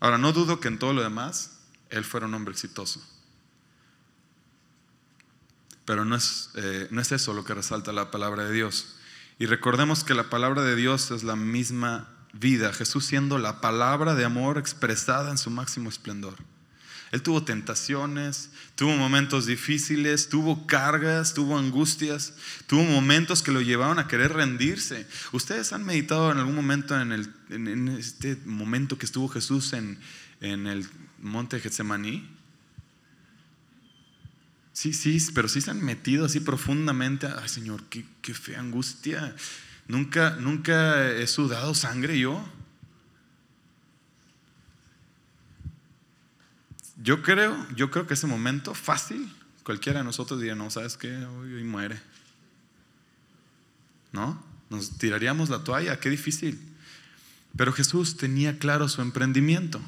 Ahora, 0.00 0.16
no 0.16 0.32
dudo 0.32 0.58
que 0.58 0.68
en 0.68 0.78
todo 0.78 0.94
lo 0.94 1.02
demás 1.02 1.58
Él 1.90 2.02
fuera 2.04 2.26
un 2.26 2.32
hombre 2.34 2.52
exitoso. 2.52 3.06
Pero 5.86 6.04
no 6.04 6.16
es, 6.16 6.50
eh, 6.56 6.88
no 6.90 7.00
es 7.00 7.12
eso 7.12 7.32
lo 7.32 7.44
que 7.44 7.54
resalta 7.54 7.92
la 7.92 8.10
palabra 8.10 8.44
de 8.44 8.52
Dios. 8.52 8.96
Y 9.38 9.46
recordemos 9.46 10.04
que 10.04 10.14
la 10.14 10.28
palabra 10.28 10.62
de 10.62 10.76
Dios 10.76 11.10
es 11.10 11.22
la 11.22 11.36
misma 11.36 12.08
vida, 12.32 12.72
Jesús 12.72 13.06
siendo 13.06 13.38
la 13.38 13.60
palabra 13.60 14.14
de 14.14 14.24
amor 14.24 14.58
expresada 14.58 15.30
en 15.30 15.38
su 15.38 15.50
máximo 15.50 15.88
esplendor. 15.88 16.36
Él 17.12 17.22
tuvo 17.22 17.44
tentaciones, 17.44 18.50
tuvo 18.74 18.96
momentos 18.96 19.46
difíciles, 19.46 20.28
tuvo 20.28 20.66
cargas, 20.66 21.34
tuvo 21.34 21.56
angustias, 21.56 22.34
tuvo 22.66 22.82
momentos 22.82 23.42
que 23.42 23.52
lo 23.52 23.60
llevaron 23.60 23.98
a 23.98 24.08
querer 24.08 24.32
rendirse. 24.32 25.06
¿Ustedes 25.32 25.72
han 25.72 25.84
meditado 25.84 26.32
en 26.32 26.38
algún 26.38 26.56
momento 26.56 27.00
en, 27.00 27.12
el, 27.12 27.32
en 27.50 27.88
este 27.88 28.36
momento 28.44 28.98
que 28.98 29.06
estuvo 29.06 29.28
Jesús 29.28 29.72
en, 29.72 29.98
en 30.40 30.66
el 30.66 30.86
monte 31.20 31.60
Getsemaní? 31.60 32.35
Sí, 34.76 34.92
sí, 34.92 35.18
pero 35.32 35.48
sí 35.48 35.62
se 35.62 35.70
han 35.70 35.82
metido 35.82 36.26
así 36.26 36.38
profundamente. 36.38 37.26
Ay, 37.26 37.48
Señor, 37.48 37.84
qué, 37.84 38.04
qué 38.20 38.34
fea 38.34 38.60
angustia. 38.60 39.34
Nunca, 39.88 40.36
nunca 40.38 41.12
he 41.12 41.26
sudado 41.26 41.72
sangre 41.74 42.18
yo. 42.18 42.46
Yo 47.02 47.22
creo, 47.22 47.56
yo 47.74 47.90
creo 47.90 48.06
que 48.06 48.12
ese 48.12 48.26
momento 48.26 48.74
fácil, 48.74 49.34
cualquiera 49.62 50.00
de 50.00 50.04
nosotros 50.04 50.40
diría, 50.40 50.54
no, 50.54 50.70
¿sabes 50.70 50.98
qué? 50.98 51.24
Hoy, 51.24 51.64
muere. 51.64 51.98
¿No? 54.12 54.44
Nos 54.68 54.98
tiraríamos 54.98 55.48
la 55.48 55.64
toalla, 55.64 56.00
qué 56.00 56.10
difícil. 56.10 56.60
Pero 57.56 57.72
Jesús 57.72 58.18
tenía 58.18 58.58
claro 58.58 58.90
su 58.90 59.00
emprendimiento, 59.00 59.80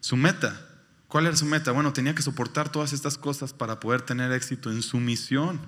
su 0.00 0.16
meta. 0.16 0.67
¿Cuál 1.08 1.26
era 1.26 1.36
su 1.36 1.46
meta? 1.46 1.72
Bueno, 1.72 1.92
tenía 1.92 2.14
que 2.14 2.22
soportar 2.22 2.70
todas 2.70 2.92
estas 2.92 3.16
cosas 3.16 3.54
para 3.54 3.80
poder 3.80 4.02
tener 4.02 4.30
éxito 4.32 4.70
en 4.70 4.82
su 4.82 4.98
misión. 4.98 5.58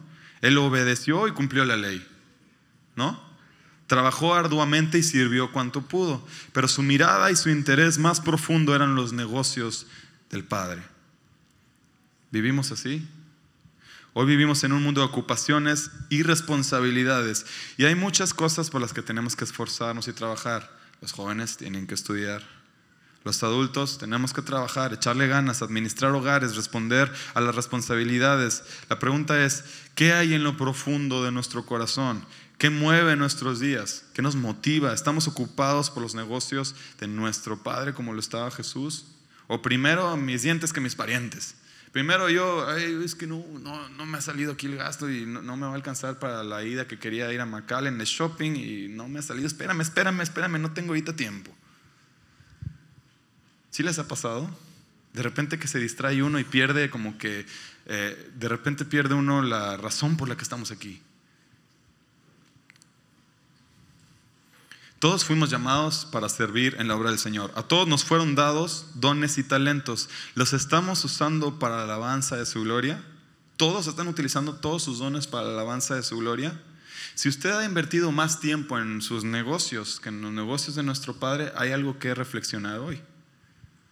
Él 0.42 0.58
obedeció 0.58 1.26
y 1.26 1.32
cumplió 1.32 1.64
la 1.64 1.76
ley. 1.76 2.06
¿No? 2.94 3.18
Trabajó 3.86 4.34
arduamente 4.34 4.98
y 4.98 5.02
sirvió 5.02 5.50
cuanto 5.50 5.82
pudo, 5.82 6.24
pero 6.52 6.68
su 6.68 6.82
mirada 6.82 7.30
y 7.32 7.36
su 7.36 7.48
interés 7.48 7.98
más 7.98 8.20
profundo 8.20 8.74
eran 8.74 8.94
los 8.94 9.12
negocios 9.12 9.86
del 10.30 10.44
Padre. 10.44 10.82
¿Vivimos 12.30 12.70
así? 12.70 13.08
Hoy 14.12 14.26
vivimos 14.26 14.62
en 14.62 14.72
un 14.72 14.82
mundo 14.82 15.00
de 15.00 15.06
ocupaciones 15.06 15.90
y 16.08 16.22
responsabilidades 16.22 17.46
y 17.78 17.84
hay 17.86 17.94
muchas 17.94 18.34
cosas 18.34 18.68
por 18.68 18.80
las 18.80 18.92
que 18.92 19.02
tenemos 19.02 19.36
que 19.36 19.44
esforzarnos 19.44 20.06
y 20.06 20.12
trabajar. 20.12 20.70
Los 21.00 21.12
jóvenes 21.12 21.56
tienen 21.56 21.86
que 21.86 21.94
estudiar. 21.94 22.59
Los 23.22 23.42
adultos 23.42 23.98
tenemos 23.98 24.32
que 24.32 24.40
trabajar, 24.40 24.94
echarle 24.94 25.26
ganas, 25.28 25.60
administrar 25.60 26.12
hogares, 26.12 26.56
responder 26.56 27.12
a 27.34 27.40
las 27.40 27.54
responsabilidades. 27.54 28.62
La 28.88 28.98
pregunta 28.98 29.44
es, 29.44 29.64
¿qué 29.94 30.14
hay 30.14 30.32
en 30.32 30.42
lo 30.42 30.56
profundo 30.56 31.22
de 31.22 31.30
nuestro 31.30 31.66
corazón? 31.66 32.24
¿Qué 32.56 32.70
mueve 32.70 33.16
nuestros 33.16 33.60
días? 33.60 34.04
¿Qué 34.14 34.22
nos 34.22 34.36
motiva? 34.36 34.92
¿Estamos 34.94 35.28
ocupados 35.28 35.90
por 35.90 36.02
los 36.02 36.14
negocios 36.14 36.74
de 36.98 37.08
nuestro 37.08 37.62
Padre 37.62 37.92
como 37.92 38.14
lo 38.14 38.20
estaba 38.20 38.50
Jesús? 38.50 39.06
¿O 39.48 39.60
primero 39.60 40.16
mis 40.16 40.42
dientes 40.42 40.72
que 40.72 40.80
mis 40.80 40.94
parientes? 40.94 41.56
Primero 41.92 42.30
yo, 42.30 42.70
es 42.76 43.14
que 43.16 43.26
no, 43.26 43.44
no, 43.58 44.06
me 44.06 44.18
ha 44.18 44.20
salido 44.20 44.52
aquí 44.52 44.66
el 44.66 44.76
gasto 44.76 45.10
y 45.10 45.26
no, 45.26 45.56
me 45.56 45.66
va 45.66 45.72
a 45.72 45.74
alcanzar 45.74 46.18
para 46.20 46.44
la 46.44 46.62
ida 46.62 46.86
que 46.86 46.98
quería 46.98 47.32
ir 47.32 47.40
a 47.40 47.46
McAllen 47.46 47.98
de 47.98 48.04
shopping 48.04 48.52
y 48.52 48.88
no 48.88 49.08
me 49.08 49.18
ha 49.18 49.22
salido. 49.22 49.46
Espérame, 49.46 49.80
espérame, 49.80 50.20
espérame, 50.20 50.60
no 50.60 50.72
tengo 50.72 50.90
ahorita 50.90 51.16
tiempo. 51.16 51.50
¿Sí 53.70 53.82
les 53.82 53.98
ha 53.98 54.08
pasado? 54.08 54.50
De 55.12 55.22
repente 55.22 55.58
que 55.58 55.68
se 55.68 55.78
distrae 55.78 56.22
uno 56.22 56.38
y 56.38 56.44
pierde 56.44 56.90
como 56.90 57.18
que, 57.18 57.46
eh, 57.86 58.30
de 58.34 58.48
repente 58.48 58.84
pierde 58.84 59.14
uno 59.14 59.42
la 59.42 59.76
razón 59.76 60.16
por 60.16 60.28
la 60.28 60.36
que 60.36 60.42
estamos 60.42 60.70
aquí. 60.70 61.00
Todos 65.00 65.24
fuimos 65.24 65.48
llamados 65.48 66.04
para 66.04 66.28
servir 66.28 66.76
en 66.78 66.86
la 66.86 66.94
obra 66.94 67.08
del 67.08 67.18
Señor. 67.18 67.50
A 67.56 67.62
todos 67.62 67.88
nos 67.88 68.04
fueron 68.04 68.34
dados 68.34 68.86
dones 68.94 69.38
y 69.38 69.42
talentos. 69.42 70.10
¿Los 70.34 70.52
estamos 70.52 71.02
usando 71.04 71.58
para 71.58 71.78
la 71.78 71.84
alabanza 71.84 72.36
de 72.36 72.44
su 72.44 72.62
gloria? 72.62 73.02
¿Todos 73.56 73.86
están 73.86 74.08
utilizando 74.08 74.56
todos 74.56 74.82
sus 74.82 74.98
dones 74.98 75.26
para 75.26 75.46
la 75.46 75.54
alabanza 75.54 75.94
de 75.94 76.02
su 76.02 76.18
gloria? 76.18 76.60
Si 77.14 77.30
usted 77.30 77.50
ha 77.50 77.64
invertido 77.64 78.12
más 78.12 78.40
tiempo 78.40 78.78
en 78.78 79.00
sus 79.00 79.24
negocios 79.24 80.00
que 80.00 80.10
en 80.10 80.20
los 80.20 80.32
negocios 80.32 80.76
de 80.76 80.82
nuestro 80.82 81.14
Padre, 81.14 81.50
hay 81.56 81.72
algo 81.72 81.98
que 81.98 82.14
reflexionar 82.14 82.78
hoy. 82.80 83.00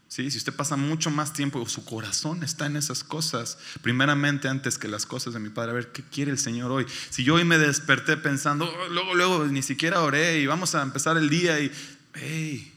Si 0.09 0.27
usted 0.27 0.55
pasa 0.55 0.77
mucho 0.77 1.11
más 1.11 1.35
tiempo, 1.35 1.68
su 1.68 1.85
corazón 1.85 2.42
está 2.42 2.64
en 2.64 2.77
esas 2.77 3.05
cosas, 3.05 3.59
primeramente 3.83 4.49
antes 4.49 4.79
que 4.79 4.88
las 4.88 5.05
cosas 5.05 5.35
de 5.35 5.40
mi 5.40 5.51
Padre, 5.51 5.73
a 5.73 5.75
ver 5.75 5.92
qué 5.92 6.03
quiere 6.03 6.31
el 6.31 6.38
Señor 6.38 6.71
hoy. 6.71 6.87
Si 7.11 7.25
yo 7.25 7.35
hoy 7.35 7.44
me 7.44 7.59
desperté 7.59 8.16
pensando, 8.16 8.64
oh, 8.64 8.88
luego, 8.88 9.14
luego, 9.14 9.44
ni 9.44 9.62
siquiera 9.62 10.01
oré 10.01 10.40
y 10.40 10.47
vamos 10.47 10.75
a 10.75 10.83
empezar 10.83 11.18
el 11.18 11.29
día 11.29 11.61
y, 11.61 11.71
hey, 12.14 12.73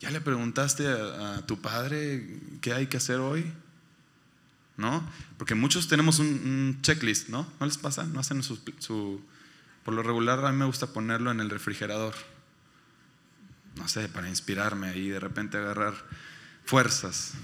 ¿ya 0.00 0.10
le 0.10 0.22
preguntaste 0.22 0.88
a, 0.88 1.44
tu 1.46 1.60
Padre 1.60 2.40
qué 2.62 2.72
hay 2.72 2.86
que 2.86 2.96
hacer 2.96 3.18
hoy? 3.18 3.52
¿No? 4.78 5.06
Porque 5.36 5.54
muchos 5.54 5.86
tenemos 5.86 6.18
un, 6.18 6.78
checklist, 6.80 7.28
¿no? 7.28 7.46
¿No 7.60 7.66
les 7.66 7.76
pasa? 7.76 8.04
No 8.04 8.20
hacen 8.20 8.42
su, 8.42 8.58
su, 8.78 9.20
por 9.84 9.92
lo 9.92 10.02
regular 10.02 10.42
a 10.46 10.50
mí 10.50 10.56
me 10.56 10.64
gusta 10.64 10.86
ponerlo 10.86 11.30
en 11.30 11.40
el 11.40 11.50
refrigerador 11.50 12.14
no 13.76 13.88
sé, 13.88 14.08
para 14.08 14.28
inspirarme 14.28 14.96
y 14.96 15.08
de 15.08 15.20
repente 15.20 15.58
agarrar 15.58 15.94
fuerzas. 16.64 17.34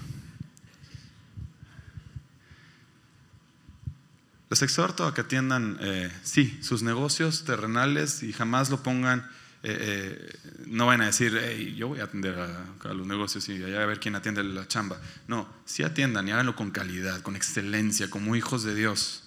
Les 4.50 4.62
exhorto 4.62 5.06
a 5.06 5.12
que 5.12 5.20
atiendan, 5.20 5.76
eh, 5.80 6.10
sí, 6.22 6.58
sus 6.62 6.82
negocios 6.82 7.44
terrenales 7.44 8.22
y 8.22 8.32
jamás 8.32 8.70
lo 8.70 8.82
pongan, 8.82 9.20
eh, 9.62 9.76
eh, 9.78 10.38
no 10.66 10.86
van 10.86 11.02
a 11.02 11.06
decir, 11.06 11.38
hey, 11.38 11.74
yo 11.76 11.88
voy 11.88 12.00
a 12.00 12.04
atender 12.04 12.38
a, 12.38 12.94
los 12.94 13.06
negocios 13.06 13.46
y 13.50 13.62
allá 13.62 13.82
a 13.82 13.86
ver 13.86 14.00
quién 14.00 14.14
atiende 14.14 14.42
la 14.42 14.66
chamba. 14.66 14.98
No, 15.26 15.46
sí 15.66 15.82
atiendan 15.82 16.26
y 16.28 16.30
háganlo 16.30 16.56
con 16.56 16.70
calidad, 16.70 17.20
con 17.20 17.36
excelencia, 17.36 18.08
como 18.08 18.36
hijos 18.36 18.62
de 18.62 18.74
Dios. 18.74 19.24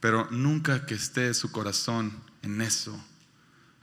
Pero 0.00 0.28
nunca 0.30 0.86
que 0.86 0.94
esté 0.94 1.34
su 1.34 1.52
corazón 1.52 2.12
en 2.42 2.62
eso, 2.62 3.04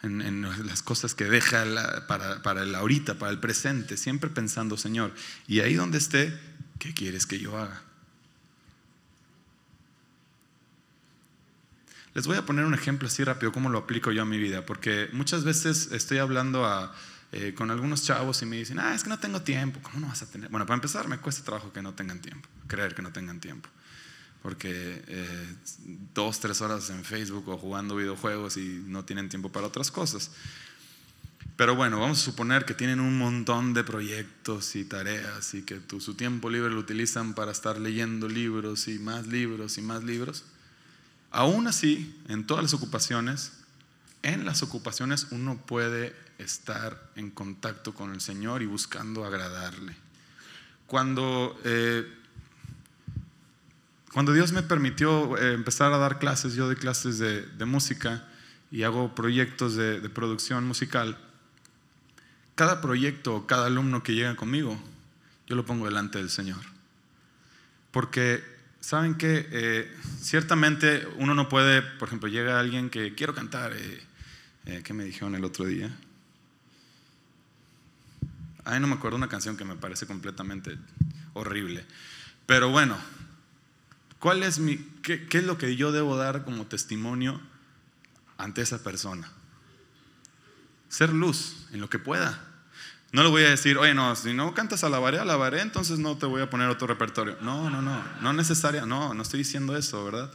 en, 0.05 0.41
las 0.65 0.81
cosas 0.81 1.15
que 1.15 1.25
deja 1.25 1.65
para, 2.07 2.41
para 2.41 2.63
el 2.63 2.73
ahorita, 2.75 3.15
para 3.15 3.31
el 3.31 3.39
presente, 3.39 3.97
siempre 3.97 4.29
pensando, 4.29 4.77
Señor, 4.77 5.13
y 5.47 5.59
ahí 5.59 5.75
donde 5.75 5.97
esté, 5.97 6.37
¿qué 6.79 6.93
quieres 6.93 7.25
que 7.25 7.39
yo 7.39 7.57
haga? 7.57 7.81
Les 12.13 12.27
voy 12.27 12.37
a 12.37 12.45
poner 12.45 12.63
un 12.65 12.73
ejemplo 12.73 13.07
así 13.07 13.23
rápido, 13.23 13.51
cómo 13.51 13.69
lo 13.69 13.79
aplico 13.79 14.11
yo 14.11 14.21
a 14.21 14.25
mi 14.25 14.37
vida, 14.37 14.65
porque 14.65 15.09
muchas 15.11 15.43
veces 15.43 15.89
estoy 15.91 16.19
hablando 16.19 16.65
eh, 17.33 17.53
con 17.53 17.71
algunos 17.71 18.03
chavos 18.03 18.41
y 18.41 18.45
me 18.45 18.55
dicen, 18.55 18.79
ah, 18.79 18.95
es 18.95 19.03
que 19.03 19.09
no 19.09 19.19
tengo 19.19 19.41
tiempo. 19.41 19.81
¿Cómo 19.81 19.99
no 19.99 20.07
vas 20.07 20.21
a 20.21 20.31
tener? 20.31 20.49
Bueno, 20.49 20.65
para 20.65 20.75
empezar, 20.75 21.09
me 21.09 21.17
cuesta 21.17 21.43
trabajo 21.43 21.73
que 21.73 21.81
no 21.81 21.93
tengan 21.93 22.21
tiempo, 22.21 22.47
creer 22.67 22.95
que 22.95 23.01
no 23.01 23.11
tengan 23.11 23.41
tiempo 23.41 23.69
porque 24.45 25.01
eh, 25.07 25.55
dos, 26.13 26.39
tres 26.39 26.61
horas 26.61 26.91
en 26.91 27.03
Facebook 27.03 27.49
o 27.49 27.57
jugando 27.57 27.95
videojuegos 27.95 28.57
y 28.57 28.83
no 28.85 29.03
tienen 29.03 29.27
tiempo 29.27 29.51
para 29.51 29.65
otras 29.65 29.89
cosas. 29.89 30.29
Pero 31.55 31.75
bueno, 31.75 31.99
vamos 31.99 32.21
a 32.21 32.25
suponer 32.25 32.63
que 32.63 32.75
tienen 32.75 32.99
un 32.99 33.17
montón 33.17 33.73
de 33.73 33.83
proyectos 33.83 34.75
y 34.75 34.85
tareas 34.85 35.55
y 35.55 35.63
que 35.63 35.81
su 35.99 36.13
tiempo 36.13 36.51
libre 36.51 36.69
lo 36.69 36.79
utilizan 36.79 37.33
para 37.33 37.51
estar 37.51 37.79
leyendo 37.79 38.29
libros 38.29 38.87
y 38.87 38.99
más 38.99 39.25
libros 39.25 39.79
y 39.79 39.81
más 39.81 40.03
libros. 40.03 40.43
Aún 41.31 41.65
así, 41.65 42.15
en 42.27 42.45
todas 42.45 42.61
las 42.61 42.75
ocupaciones, 42.75 43.51
en 44.21 44.45
las 44.45 44.61
ocupaciones 44.61 45.25
uno 45.31 45.57
puede 45.57 46.15
estar 46.37 47.09
en 47.15 47.31
contacto 47.31 47.95
con 47.95 48.13
el 48.13 48.21
Señor 48.21 48.61
y 48.61 48.67
buscando 48.67 49.25
agradarle. 49.25 49.95
Cuando 50.85 51.59
eh, 51.63 52.05
cuando 54.15 54.31
Dios 54.31 54.53
me 54.53 54.63
permitió 54.63 55.37
eh, 55.37 55.51
empezar 55.55 55.91
a 55.91 55.97
dar 55.97 56.19
clases, 56.19 56.53
yo 56.53 56.67
doy 56.67 56.77
clases 56.77 57.19
de, 57.19 57.65
música 57.65 58.23
y 58.71 58.83
hago 58.83 59.13
proyectos 59.13 59.75
de, 59.75 59.99
producción 60.09 60.65
musical, 60.65 61.17
cada 62.55 62.79
proyecto, 62.79 63.45
cada 63.45 63.65
alumno 63.65 64.03
que 64.03 64.15
llega 64.15 64.37
conmigo, 64.37 64.81
yo 65.47 65.57
lo 65.57 65.65
pongo 65.65 65.83
delante 65.83 66.17
del 66.17 66.29
Señor. 66.29 66.61
Porque, 67.91 68.41
¿saben 68.79 69.15
que 69.15 69.49
eh, 69.51 69.93
ciertamente 70.21 71.05
uno 71.17 71.35
no 71.35 71.49
puede, 71.49 71.81
por 71.81 72.07
ejemplo, 72.07 72.29
llega 72.29 72.57
alguien 72.57 72.89
que 72.89 73.15
quiero 73.15 73.35
cantar, 73.35 73.73
eh, 73.75 74.81
¿qué 74.81 74.93
me 74.93 75.03
dijeron 75.03 75.35
el 75.35 75.43
otro 75.43 75.65
día? 75.65 75.93
Ay, 78.63 78.79
no 78.79 78.87
me 78.87 78.93
acuerdo 78.95 79.17
una 79.17 79.27
canción 79.27 79.57
que 79.57 79.65
me 79.65 79.75
parece 79.75 80.07
completamente 80.07 80.77
horrible. 81.33 81.85
Pero 82.45 82.69
bueno, 82.69 82.97
¿Cuál 84.19 84.43
es 84.43 84.59
mi, 84.59 84.77
qué, 85.01 85.27
es 85.29 85.43
lo 85.43 85.57
que 85.57 85.75
yo 85.75 85.91
debo 85.91 86.17
dar 86.17 86.43
como 86.43 86.65
testimonio 86.65 87.39
ante 88.37 88.61
esa 88.61 88.83
persona? 88.83 89.31
Ser 90.89 91.13
luz 91.13 91.67
en 91.71 91.81
lo 91.81 91.89
que 91.89 91.99
pueda. 91.99 92.41
No 93.11 93.23
le 93.23 93.29
voy 93.29 93.43
a 93.43 93.49
decir, 93.49 93.77
oye, 93.77 93.93
no, 93.93 94.15
si 94.15 94.33
no 94.33 94.53
cantas 94.53 94.83
alabaré, 94.83 95.19
alabaré, 95.19 95.61
entonces 95.61 95.99
no 95.99 96.17
te 96.17 96.25
voy 96.25 96.41
a 96.41 96.49
poner 96.49 96.69
otro 96.69 96.87
repertorio. 96.87 97.37
No, 97.41 97.69
no, 97.69 97.81
no, 97.81 98.03
no 98.21 98.33
necesaria, 98.33 98.85
no, 98.85 99.13
no 99.13 99.21
estoy 99.21 99.39
diciendo 99.39 99.77
eso, 99.77 100.03
¿verdad? 100.03 100.31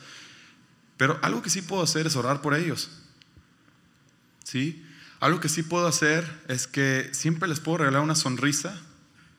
Pero 0.97 1.19
algo 1.23 1.43
que 1.43 1.51
sí 1.51 1.63
puedo 1.63 1.83
hacer 1.83 2.07
es 2.07 2.17
orar 2.17 2.43
por 2.43 2.55
ellos. 2.55 2.91
¿Sí? 4.45 4.85
Algo 5.21 5.41
que 5.41 5.49
sí 5.49 5.63
puedo 5.63 5.87
hacer 5.87 6.43
es 6.49 6.67
que 6.67 7.11
siempre 7.13 7.49
les 7.49 7.61
puedo 7.61 7.79
regalar 7.79 8.03
una 8.03 8.15
sonrisa, 8.15 8.81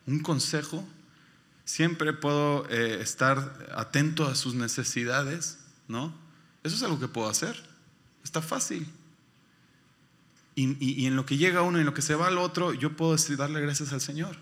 un 0.06 0.20
consejo, 0.20 0.88
siempre 1.66 2.14
puedo 2.14 2.68
eh, 2.70 3.00
estar 3.02 3.70
atento 3.76 4.28
a 4.28 4.36
sus 4.36 4.54
necesidades, 4.54 5.60
¿no? 5.88 6.14
Eso 6.64 6.76
es 6.76 6.84
algo 6.84 7.00
que 7.00 7.08
puedo 7.08 7.30
hacer. 7.30 7.62
Está 8.24 8.42
fácil. 8.42 8.88
Y, 10.54 11.08
en 11.08 11.16
lo 11.16 11.26
que 11.26 11.38
llega 11.38 11.64
uno 11.64 11.78
y 11.78 11.82
en 11.82 11.86
lo 11.86 11.94
que 11.94 12.02
se 12.02 12.14
va 12.14 12.28
al 12.28 12.38
otro, 12.38 12.74
yo 12.74 12.96
puedo 12.96 13.16
darle 13.36 13.62
gracias 13.62 13.94
al 13.94 14.02
Señor. 14.02 14.38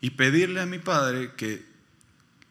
Y 0.00 0.10
pedirle 0.10 0.60
a 0.60 0.66
mi 0.66 0.78
Padre 0.78 1.34
que, 1.34 1.64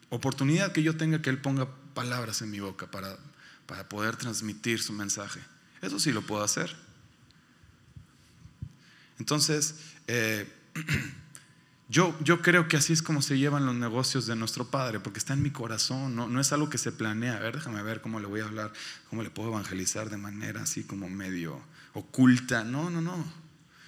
oportunidad 0.10 0.72
que 0.72 0.84
yo 0.84 0.96
tenga, 0.96 1.22
que 1.22 1.30
Él 1.30 1.42
ponga 1.42 1.68
palabras 1.94 2.42
en 2.42 2.52
mi 2.52 2.60
boca 2.60 2.90
para, 2.90 3.18
para 3.66 3.90
poder 3.90 4.16
transmitir 4.16 4.82
su 4.82 4.94
mensaje. 4.94 5.42
Eso 5.82 6.00
sí 6.00 6.12
lo 6.12 6.22
puedo 6.22 6.44
hacer. 6.44 6.76
Entonces, 9.20 9.76
eh, 10.08 10.48
Yo, 11.90 12.18
yo 12.22 12.42
creo 12.42 12.68
que 12.68 12.76
así 12.76 12.92
es 12.92 13.02
como 13.02 13.22
se 13.22 13.38
llevan 13.38 13.66
los 13.66 13.76
negocios 13.76 14.26
de 14.26 14.36
nuestro 14.36 14.66
Padre, 14.66 15.00
porque 15.00 15.20
está 15.20 15.34
en 15.34 15.42
mi 15.42 15.52
corazón, 15.52 16.16
no, 16.16 16.28
no 16.28 16.42
es 16.42 16.52
algo 16.52 16.70
que 16.70 16.78
se 16.78 16.92
planea. 16.92 17.38
A 17.38 17.40
ver, 17.40 17.56
déjame 17.56 17.82
ver 17.82 18.02
cómo 18.02 18.20
le 18.20 18.28
voy 18.28 18.42
a 18.42 18.46
hablar, 18.46 18.74
cómo 19.10 19.24
le 19.24 19.30
puedo 19.30 19.50
evangelizar 19.50 20.10
de 20.10 20.18
manera 20.18 20.64
así 20.64 20.84
como 20.84 21.10
medio 21.10 21.62
oculta. 21.94 22.66
No, 22.66 22.90
no, 22.90 23.00
no. 23.00 23.26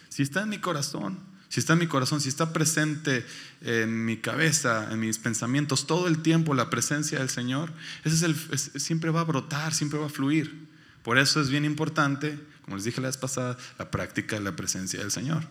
Si 0.07 0.23
está 0.23 0.43
en 0.43 0.49
mi 0.49 0.59
corazón, 0.59 1.19
si 1.49 1.59
está 1.59 1.73
en 1.73 1.79
mi 1.79 1.87
corazón, 1.87 2.21
si 2.21 2.29
está 2.29 2.53
presente 2.53 3.25
en 3.61 4.05
mi 4.05 4.17
cabeza, 4.17 4.91
en 4.91 5.01
mis 5.01 5.17
pensamientos, 5.17 5.85
todo 5.85 6.07
el 6.07 6.21
tiempo 6.21 6.53
la 6.53 6.69
presencia 6.69 7.19
del 7.19 7.29
Señor, 7.29 7.73
ese 8.05 8.15
es 8.15 8.21
el, 8.21 8.79
siempre 8.79 9.11
va 9.11 9.21
a 9.21 9.25
brotar, 9.25 9.73
siempre 9.73 9.99
va 9.99 10.05
a 10.05 10.09
fluir. 10.09 10.69
Por 11.03 11.17
eso 11.17 11.41
es 11.41 11.49
bien 11.49 11.65
importante, 11.65 12.39
como 12.63 12.77
les 12.77 12.85
dije 12.85 13.01
la 13.01 13.07
vez 13.07 13.17
pasada, 13.17 13.57
la 13.77 13.91
práctica 13.91 14.37
de 14.37 14.43
la 14.43 14.55
presencia 14.55 14.99
del 14.99 15.11
Señor. 15.11 15.43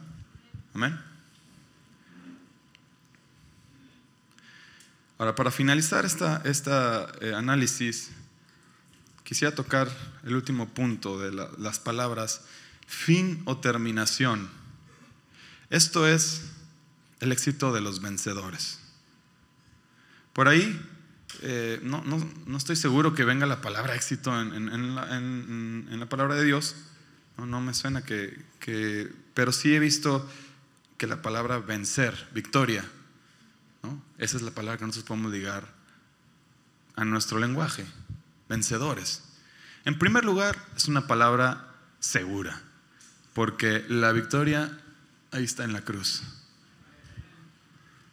Amén. 0.72 0.98
Ahora, 5.18 5.34
para 5.34 5.50
finalizar 5.50 6.04
este 6.04 6.24
esta, 6.44 7.10
eh, 7.20 7.34
análisis, 7.34 8.10
quisiera 9.24 9.52
tocar 9.52 9.88
el 10.22 10.36
último 10.36 10.68
punto 10.68 11.18
de 11.18 11.32
las 11.58 11.80
palabras 11.80 12.42
fin 12.86 13.42
o 13.44 13.58
terminación. 13.58 14.48
Esto 15.70 16.06
es 16.06 16.42
el 17.18 17.32
éxito 17.32 17.72
de 17.72 17.80
los 17.80 18.00
vencedores. 18.00 18.78
Por 20.32 20.46
ahí, 20.46 20.80
eh, 21.42 21.80
no, 21.82 22.02
estoy 22.56 22.76
seguro 22.76 23.12
que 23.12 23.24
venga 23.24 23.44
la 23.44 23.60
palabra 23.60 23.96
éxito 23.96 24.40
en, 24.40 24.94
la, 24.94 26.06
palabra 26.06 26.36
de 26.36 26.44
Dios. 26.44 26.76
No, 27.36 27.60
me 27.60 27.74
suena 27.74 28.04
que, 28.04 28.40
que, 28.60 29.12
pero 29.34 29.50
sí 29.50 29.74
he 29.74 29.80
visto 29.80 30.28
que 30.96 31.08
la 31.08 31.22
palabra 31.22 31.58
vencer, 31.58 32.28
victoria, 32.32 32.84
esa 34.18 34.36
es 34.36 34.42
la 34.42 34.50
palabra 34.50 34.78
que 34.78 34.86
nosotros 34.86 35.08
podemos 35.08 35.32
ligar 35.32 35.66
a 36.96 37.04
nuestro 37.04 37.38
lenguaje, 37.38 37.86
vencedores. 38.48 39.22
En 39.84 39.98
primer 39.98 40.24
lugar, 40.24 40.56
es 40.76 40.88
una 40.88 41.06
palabra 41.06 41.74
segura, 42.00 42.60
porque 43.32 43.84
la 43.88 44.12
victoria 44.12 44.76
ahí 45.30 45.44
está 45.44 45.64
en 45.64 45.72
la 45.72 45.82
cruz. 45.82 46.22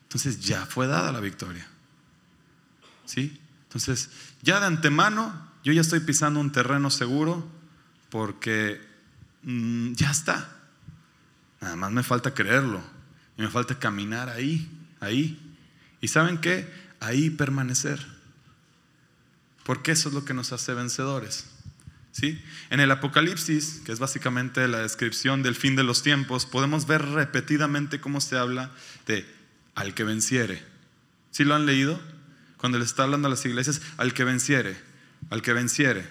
Entonces 0.03 0.39
ya 0.39 0.65
fue 0.65 0.87
dada 0.87 1.11
la 1.11 1.19
victoria. 1.19 1.67
¿Sí? 3.05 3.41
Entonces, 3.63 4.09
ya 4.41 4.59
de 4.59 4.67
antemano, 4.67 5.33
yo 5.63 5.73
ya 5.73 5.81
estoy 5.81 5.99
pisando 5.99 6.39
un 6.39 6.51
terreno 6.51 6.89
seguro 6.89 7.45
porque 8.09 8.81
mm, 9.43 9.93
ya 9.93 10.11
está. 10.11 10.49
Nada 11.59 11.75
más 11.75 11.91
me 11.91 12.03
falta 12.03 12.33
creerlo. 12.33 12.81
Y 13.37 13.41
me 13.41 13.49
falta 13.49 13.77
caminar 13.77 14.29
ahí, 14.29 14.69
ahí. 15.01 15.44
¿Y 16.05 16.07
saben 16.07 16.37
qué? 16.37 16.67
Ahí 16.99 17.31
permanecer. 17.31 17.99
Porque 19.63 19.93
eso 19.93 20.09
es 20.09 20.13
lo 20.13 20.23
que 20.23 20.35
nos 20.35 20.51
hace 20.51 20.75
vencedores. 20.75 21.47
¿Sí? 22.11 22.39
En 22.69 22.79
el 22.79 22.91
Apocalipsis, 22.91 23.81
que 23.83 23.91
es 23.91 23.97
básicamente 23.97 24.67
la 24.67 24.77
descripción 24.81 25.41
del 25.41 25.55
fin 25.55 25.75
de 25.75 25.81
los 25.81 26.03
tiempos, 26.03 26.45
podemos 26.45 26.85
ver 26.85 27.01
repetidamente 27.01 27.99
cómo 27.99 28.21
se 28.21 28.37
habla 28.37 28.69
de 29.07 29.25
al 29.73 29.95
que 29.95 30.03
venciere. 30.03 30.61
¿Sí 31.31 31.43
lo 31.43 31.55
han 31.55 31.65
leído? 31.65 31.99
Cuando 32.57 32.77
le 32.77 32.85
está 32.85 33.01
hablando 33.01 33.27
a 33.27 33.31
las 33.31 33.43
iglesias, 33.43 33.81
al 33.97 34.13
que 34.13 34.25
venciere, 34.25 34.77
al 35.31 35.41
que 35.41 35.53
venciere. 35.53 36.07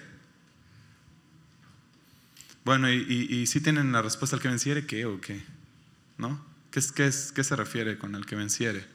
Bueno, 2.65 2.91
y, 2.91 3.47
si 3.47 3.61
tienen 3.61 3.93
la 3.93 4.01
respuesta 4.01 4.35
al 4.35 4.41
que 4.41 4.49
venciere, 4.49 4.85
¿qué 4.85 5.05
o 5.05 5.21
qué? 5.21 5.41
¿No? 6.17 6.45
¿Qué, 6.69 6.81
qué, 6.93 7.09
qué 7.33 7.43
se 7.45 7.55
refiere 7.55 7.97
con 7.97 8.15
el 8.15 8.25
que 8.25 8.35
venciere? 8.35 8.94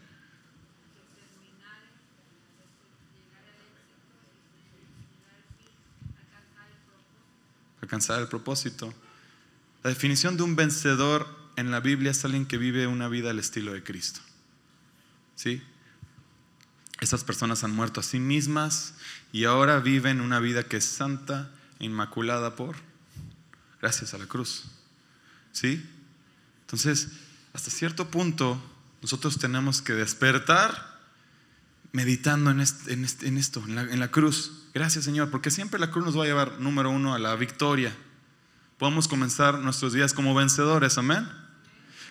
Alcanzar 7.82 8.20
el 8.20 8.28
propósito. 8.28 8.92
La 9.82 9.90
definición 9.90 10.36
de 10.36 10.42
un 10.42 10.56
vencedor 10.56 11.26
en 11.56 11.70
la 11.70 11.80
Biblia 11.80 12.10
es 12.10 12.24
alguien 12.24 12.46
que 12.46 12.58
vive 12.58 12.86
una 12.86 13.08
vida 13.08 13.30
al 13.30 13.38
estilo 13.38 13.72
de 13.72 13.82
Cristo. 13.82 14.20
¿Sí? 15.36 15.62
Esas 17.00 17.24
personas 17.24 17.64
han 17.64 17.74
muerto 17.74 18.00
a 18.00 18.02
sí 18.02 18.18
mismas 18.18 18.94
y 19.32 19.44
ahora 19.44 19.80
viven 19.80 20.20
una 20.20 20.38
vida 20.38 20.64
que 20.64 20.76
es 20.76 20.84
santa 20.84 21.50
e 21.78 21.86
inmaculada 21.86 22.56
por 22.56 22.76
gracias 23.80 24.12
a 24.12 24.18
la 24.18 24.26
cruz. 24.26 24.64
¿Sí? 25.52 25.84
Entonces, 26.62 27.08
hasta 27.52 27.70
cierto 27.70 28.10
punto, 28.10 28.62
nosotros 29.02 29.38
tenemos 29.38 29.80
que 29.82 29.94
despertar 29.94 30.89
meditando 31.92 32.50
en, 32.50 32.60
esto, 32.60 33.64
en, 33.66 33.74
la, 33.74 33.82
en 33.82 34.00
la 34.00 34.10
cruz. 34.10 34.66
Gracias 34.74 35.04
Señor, 35.04 35.30
porque 35.30 35.50
siempre 35.50 35.80
la 35.80 35.90
cruz 35.90 36.04
nos 36.04 36.18
va 36.18 36.24
a 36.24 36.26
llevar, 36.26 36.60
número 36.60 36.90
uno, 36.90 37.14
a 37.14 37.18
la 37.18 37.34
victoria. 37.36 37.94
Podemos 38.78 39.08
comenzar 39.08 39.58
nuestros 39.58 39.92
días 39.92 40.14
como 40.14 40.34
vencedores, 40.34 40.96
amén. 40.96 41.28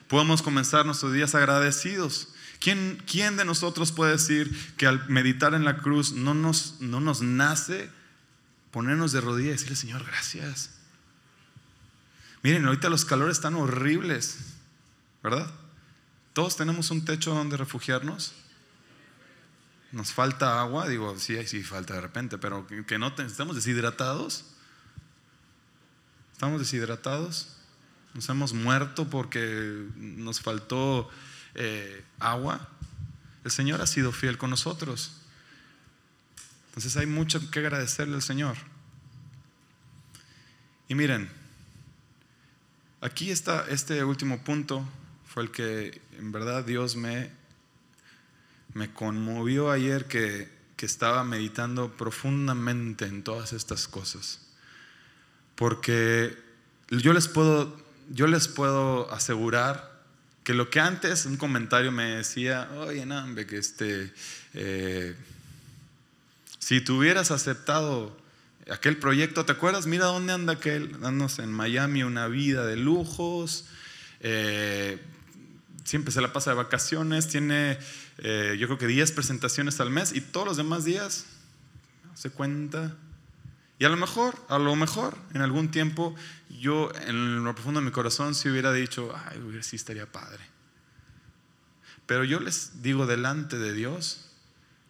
Podemos 0.07 0.41
comenzar 0.41 0.85
nuestros 0.85 1.13
días 1.13 1.35
agradecidos. 1.35 2.29
¿Quién, 2.59 3.01
¿Quién, 3.09 3.37
de 3.37 3.45
nosotros 3.45 3.91
puede 3.91 4.13
decir 4.13 4.73
que 4.75 4.85
al 4.85 5.07
meditar 5.07 5.53
en 5.53 5.63
la 5.63 5.77
cruz 5.77 6.11
no 6.11 6.33
nos, 6.33 6.81
no 6.81 6.99
nos 6.99 7.21
nace 7.21 7.89
ponernos 8.71 9.11
de 9.11 9.21
rodillas 9.21 9.47
y 9.47 9.53
decirle, 9.53 9.75
Señor, 9.77 10.05
gracias? 10.05 10.71
Miren, 12.43 12.65
ahorita 12.65 12.89
los 12.89 13.05
calores 13.05 13.37
están 13.37 13.55
horribles, 13.55 14.37
¿verdad? 15.23 15.49
Todos 16.33 16.55
tenemos 16.55 16.91
un 16.91 17.05
techo 17.05 17.33
donde 17.33 17.57
refugiarnos. 17.57 18.33
Nos 19.91 20.11
falta 20.13 20.61
agua, 20.61 20.87
digo, 20.87 21.17
sí, 21.17 21.35
sí 21.47 21.63
falta 21.63 21.95
de 21.95 22.01
repente, 22.01 22.37
pero 22.37 22.67
que, 22.67 22.99
no 22.99 23.07
estamos 23.17 23.55
deshidratados. 23.55 24.45
Estamos 26.33 26.59
deshidratados. 26.59 27.55
Nos 28.13 28.29
hemos 28.29 28.53
muerto 28.53 29.09
porque 29.09 29.87
nos 29.95 30.41
faltó 30.41 31.09
eh, 31.55 32.03
agua. 32.19 32.69
El 33.43 33.51
Señor 33.51 33.81
ha 33.81 33.87
sido 33.87 34.11
fiel 34.11 34.37
con 34.37 34.51
nosotros. 34.51 35.19
Entonces 36.67 36.95
hay 36.97 37.07
mucho 37.07 37.49
que 37.49 37.59
agradecerle 37.59 38.15
al 38.15 38.21
Señor. 38.21 38.57
Y 40.87 40.95
miren, 40.95 41.29
aquí 43.01 43.31
está 43.31 43.65
este 43.69 44.03
último 44.03 44.43
punto, 44.43 44.87
fue 45.27 45.43
el 45.43 45.51
que 45.51 46.01
en 46.17 46.31
verdad 46.31 46.63
Dios 46.63 46.95
me 46.95 47.38
me 48.73 48.91
conmovió 48.93 49.71
ayer 49.71 50.05
que, 50.05 50.57
estaba 50.79 51.25
meditando 51.25 51.91
profundamente 51.97 53.03
en 53.03 53.21
todas 53.21 53.51
estas 53.51 53.89
cosas. 53.89 54.39
Porque 55.55 56.37
yo 56.89 57.11
les 57.11 57.27
puedo, 57.27 57.77
yo 58.09 58.27
les 58.27 58.47
puedo 58.47 59.11
asegurar 59.11 59.91
que 60.45 60.53
lo 60.53 60.69
que 60.69 60.79
antes 60.79 61.25
un 61.25 61.35
comentario 61.35 61.91
me 61.91 62.15
decía, 62.15 62.69
oye, 62.77 63.05
Nambe, 63.05 63.45
que 63.45 63.57
este, 63.57 64.13
eh, 64.53 65.17
si 66.59 66.79
tú 66.79 66.99
hubieras 66.99 67.29
aceptado 67.31 68.15
aquel 68.71 68.97
proyecto, 68.97 69.45
¿te 69.45 69.51
acuerdas? 69.51 69.85
Mira 69.85 70.05
dónde 70.05 70.33
anda 70.33 70.53
aquel, 70.53 70.91
dándonos 70.93 71.39
en 71.39 71.51
Miami 71.51 72.03
una 72.03 72.27
vida 72.27 72.65
de 72.65 72.77
lujos, 72.77 73.65
eh, 74.21 74.97
siempre 75.83 76.11
se 76.11 76.21
la 76.21 76.31
pasa 76.31 76.51
de 76.51 76.55
vacaciones, 76.57 77.27
tiene 77.27 77.79
eh, 78.21 78.57
yo 78.59 78.67
creo 78.67 78.77
que 78.77 78.87
10 78.87 79.11
presentaciones 79.13 79.79
al 79.79 79.89
mes 79.89 80.13
y 80.13 80.21
todos 80.21 80.45
los 80.45 80.57
demás 80.57 80.83
días 80.83 81.25
se 82.15 82.29
cuenta. 82.29 82.95
Y 83.77 83.85
a 83.85 83.89
lo 83.89 83.95
mejor, 83.95 84.35
a 84.49 84.59
lo 84.59 84.75
mejor, 84.75 85.17
en 85.33 85.41
algún 85.41 85.71
tiempo, 85.71 86.13
yo 86.49 86.91
en 87.07 87.45
lo 87.45 87.55
profundo 87.55 87.79
de 87.79 87.85
mi 87.85 87.91
corazón 87.91 88.35
si 88.35 88.49
hubiera 88.49 88.73
dicho, 88.73 89.15
ay, 89.15 89.39
sí 89.61 89.77
estaría 89.77 90.11
padre. 90.11 90.43
Pero 92.05 92.25
yo 92.25 92.41
les 92.41 92.81
digo 92.81 93.05
delante 93.05 93.57
de 93.57 93.73
Dios, 93.73 94.31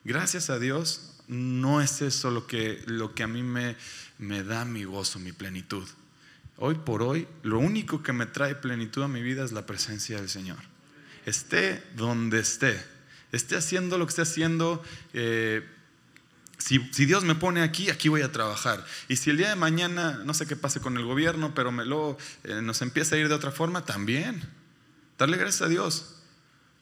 gracias 0.04 0.50
a 0.50 0.58
Dios, 0.58 1.22
no 1.28 1.82
es 1.82 2.02
eso 2.02 2.32
lo 2.32 2.48
que, 2.48 2.82
lo 2.88 3.14
que 3.14 3.22
a 3.22 3.28
mí 3.28 3.44
me, 3.44 3.76
me 4.18 4.44
da 4.44 4.66
mi 4.66 4.86
gozo, 4.86 5.20
mi 5.20 5.34
plenitud. 5.34 5.88
Hoy 6.58 6.76
por 6.76 7.04
hoy, 7.04 7.28
lo 7.44 7.60
único 7.60 8.02
que 8.02 8.12
me 8.12 8.26
trae 8.26 8.56
plenitud 8.56 9.04
a 9.04 9.08
mi 9.08 9.22
vida 9.22 9.46
es 9.46 9.52
la 9.52 9.68
presencia 9.68 10.18
del 10.18 10.30
Señor. 10.30 10.58
Esté 11.26 11.84
donde 11.96 12.40
esté 12.40 12.84
esté 13.32 13.56
haciendo 13.56 13.98
lo 13.98 14.06
que 14.06 14.10
esté 14.10 14.22
haciendo, 14.24 14.84
eh, 15.14 15.68
si, 16.58 16.80
Dios 17.06 17.24
me 17.24 17.36
pone 17.36 17.62
aquí, 17.62 17.90
aquí 17.90 18.10
voy 18.10 18.22
a 18.22 18.32
trabajar. 18.32 18.86
Y 19.08 19.16
si 19.16 19.30
el 19.30 19.38
día 19.38 19.50
de 19.50 19.56
mañana, 19.56 20.22
no 20.26 20.34
sé 20.34 20.46
qué 20.46 20.56
pase 20.56 20.82
con 20.82 20.98
el 20.98 21.06
gobierno, 21.06 21.54
pero 21.54 21.72
me 21.72 21.84
eh, 21.84 22.62
nos 22.62 22.82
empieza 22.82 23.16
a 23.16 23.20
ir 23.20 23.30
de 23.30 23.36
otra 23.36 23.52
forma, 23.52 23.86
también. 23.86 24.44
Darle 25.18 25.38
gracias 25.38 25.62
a 25.62 25.70
Dios. 25.70 26.16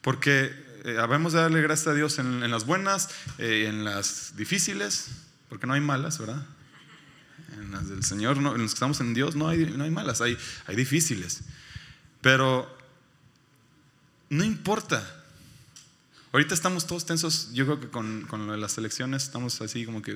Porque 0.00 0.52
eh, 0.84 0.96
habemos 0.98 1.32
de 1.32 1.40
darle 1.40 1.62
gracias 1.62 1.88
a 1.88 1.94
Dios 1.94 2.18
en, 2.18 2.50
las 2.50 2.66
buenas, 2.66 3.10
en 3.38 3.84
las 3.84 4.36
difíciles, 4.36 5.08
porque 5.48 5.66
no 5.66 5.74
hay 5.74 5.80
malas, 5.80 6.18
¿verdad? 6.18 6.44
En 7.52 7.70
las 7.70 7.88
del 7.88 8.04
Señor, 8.04 8.36
en 8.36 8.44
los 8.44 8.54
que 8.54 8.64
estamos 8.74 9.00
en 9.00 9.14
Dios, 9.14 9.36
no 9.36 9.48
hay, 9.48 9.66
no 9.66 9.84
hay 9.84 9.90
malas, 9.90 10.20
hay, 10.20 10.36
hay 10.66 10.76
difíciles. 10.76 11.42
Pero 12.20 12.76
no 14.30 14.44
importa 14.44 15.17
Ahorita 16.38 16.54
estamos 16.54 16.86
todos 16.86 17.04
tensos, 17.04 17.50
yo 17.52 17.64
creo 17.64 17.80
que 17.80 17.88
con, 17.88 18.22
con 18.28 18.46
lo 18.46 18.52
de 18.52 18.58
las 18.58 18.78
elecciones 18.78 19.24
estamos 19.24 19.60
así 19.60 19.84
como 19.84 20.02
que, 20.02 20.12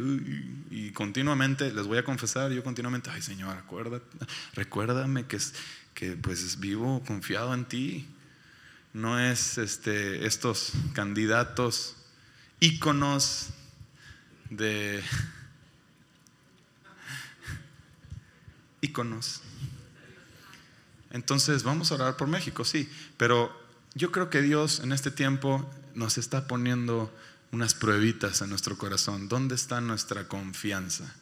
y 0.71 0.93
continuamente, 0.93 1.73
les 1.73 1.85
voy 1.89 1.99
a 1.99 2.05
confesar, 2.05 2.53
yo 2.53 2.63
continuamente, 2.63 3.11
ay 3.11 3.21
Señor, 3.21 3.57
acuérdate, 3.57 4.07
recuérdame 4.55 5.27
que, 5.27 5.39
que 5.95 6.13
pues 6.13 6.61
vivo 6.61 7.03
confiado 7.05 7.53
en 7.55 7.65
ti. 7.65 8.07
No 8.93 9.19
es 9.19 9.59
este, 9.59 10.25
estos 10.25 10.71
candidatos 10.93 11.97
íconos 12.61 13.49
de 14.49 15.03
íconos. 18.81 19.41
Entonces, 21.11 21.65
vamos 21.65 21.91
a 21.91 21.97
orar 21.97 22.17
por 22.17 22.29
México, 22.29 22.65
sí, 22.65 22.89
pero 23.17 23.61
yo 23.95 24.13
creo 24.13 24.31
que 24.31 24.41
Dios 24.41 24.79
en 24.85 24.93
este 24.93 25.11
tiempo 25.11 25.69
nos 25.95 26.19
está 26.19 26.47
poniendo 26.47 27.13
unas 27.53 27.75
pruebitas 27.75 28.41
en 28.41 28.51
nuestro 28.51 28.79
corazón. 28.79 29.29
¿Dónde 29.29 29.55
está 29.55 29.81
nuestra 29.81 30.27
confianza? 30.29 31.15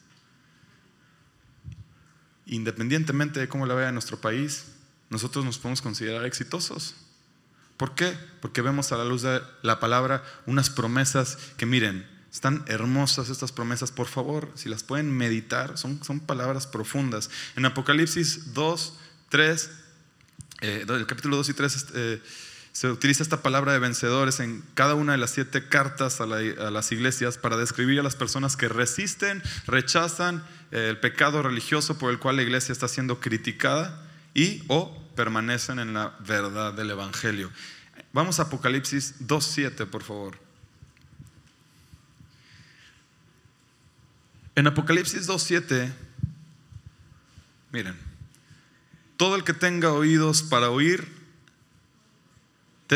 Independientemente 2.45 3.39
de 3.39 3.47
cómo 3.47 3.65
la 3.65 3.75
vea 3.75 3.91
nuestro 3.91 4.19
país, 4.19 4.65
nosotros 5.09 5.43
nos 5.45 5.57
podemos 5.57 5.81
considerar 5.81 6.25
exitosos. 6.25 6.95
¿Por 7.77 7.95
qué? 7.95 8.15
Porque 8.41 8.61
vemos 8.61 8.91
a 8.91 8.97
la 8.97 9.05
luz 9.05 9.23
de 9.23 9.41
la 9.61 9.79
palabra 9.79 10.23
unas 10.45 10.69
promesas 10.69 11.37
que 11.57 11.65
miren, 11.65 12.07
están 12.31 12.63
hermosas 12.67 13.29
estas 13.29 13.51
promesas, 13.51 13.91
por 13.91 14.07
favor, 14.07 14.49
si 14.55 14.69
las 14.69 14.83
pueden 14.83 15.11
meditar, 15.11 15.77
son, 15.77 16.01
son 16.03 16.21
palabras 16.21 16.65
profundas. 16.65 17.29
En 17.57 17.65
Apocalipsis 17.65 18.53
2, 18.53 18.93
3, 19.29 19.69
eh, 20.61 20.85
el 20.87 21.05
capítulo 21.07 21.35
2 21.37 21.49
y 21.49 21.53
3 21.53 21.85
eh, 21.93 22.21
se 22.73 22.89
utiliza 22.89 23.21
esta 23.21 23.41
palabra 23.41 23.73
de 23.73 23.79
vencedores 23.79 24.39
en 24.39 24.63
cada 24.75 24.95
una 24.95 25.11
de 25.11 25.17
las 25.17 25.31
siete 25.31 25.67
cartas 25.67 26.21
a, 26.21 26.25
las 26.25 26.91
iglesias 26.91 27.37
para 27.37 27.57
describir 27.57 27.99
a 27.99 28.03
las 28.03 28.15
personas 28.15 28.55
que 28.55 28.69
resisten, 28.69 29.43
rechazan 29.67 30.43
eh, 30.71 30.87
el 30.89 30.99
pecado 30.99 31.41
religioso 31.41 31.97
por 31.97 32.11
el 32.11 32.19
cual 32.19 32.37
la 32.37 32.43
iglesia 32.43 32.71
está 32.71 32.87
siendo 32.87 33.19
criticada 33.19 34.07
y 34.33 34.63
o 34.67 34.97
permanecen 35.15 35.79
en 35.79 35.93
la 35.93 36.15
verdad 36.19 36.73
del 36.73 36.91
Evangelio. 36.91 37.51
Vamos 38.13 38.39
a 38.39 38.43
Apocalipsis 38.43 39.15
2.7, 39.19 39.85
por 39.87 40.03
favor. 40.03 40.37
En 44.55 44.67
Apocalipsis 44.67 45.27
2.7, 45.27 45.91
miren, 47.71 47.97
todo 49.17 49.35
el 49.35 49.43
que 49.43 49.53
tenga 49.53 49.91
oídos 49.91 50.41
para 50.41 50.69
oír, 50.69 51.20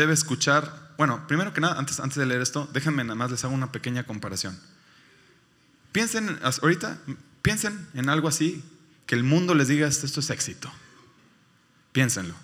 debe 0.00 0.12
escuchar. 0.12 0.92
Bueno, 0.96 1.26
primero 1.26 1.52
que 1.52 1.60
nada, 1.60 1.78
antes, 1.78 2.00
antes 2.00 2.16
de 2.18 2.26
leer 2.26 2.42
esto, 2.42 2.68
déjenme 2.72 3.02
nada 3.04 3.14
más 3.14 3.30
les 3.30 3.44
hago 3.44 3.54
una 3.54 3.72
pequeña 3.72 4.04
comparación. 4.04 4.58
Piensen, 5.92 6.38
ahorita, 6.42 6.98
piensen 7.42 7.88
en 7.94 8.08
algo 8.08 8.28
así, 8.28 8.62
que 9.06 9.14
el 9.14 9.22
mundo 9.22 9.54
les 9.54 9.68
diga 9.68 9.86
esto 9.86 10.20
es 10.20 10.30
éxito. 10.30 10.70
Piénsenlo. 11.92 12.34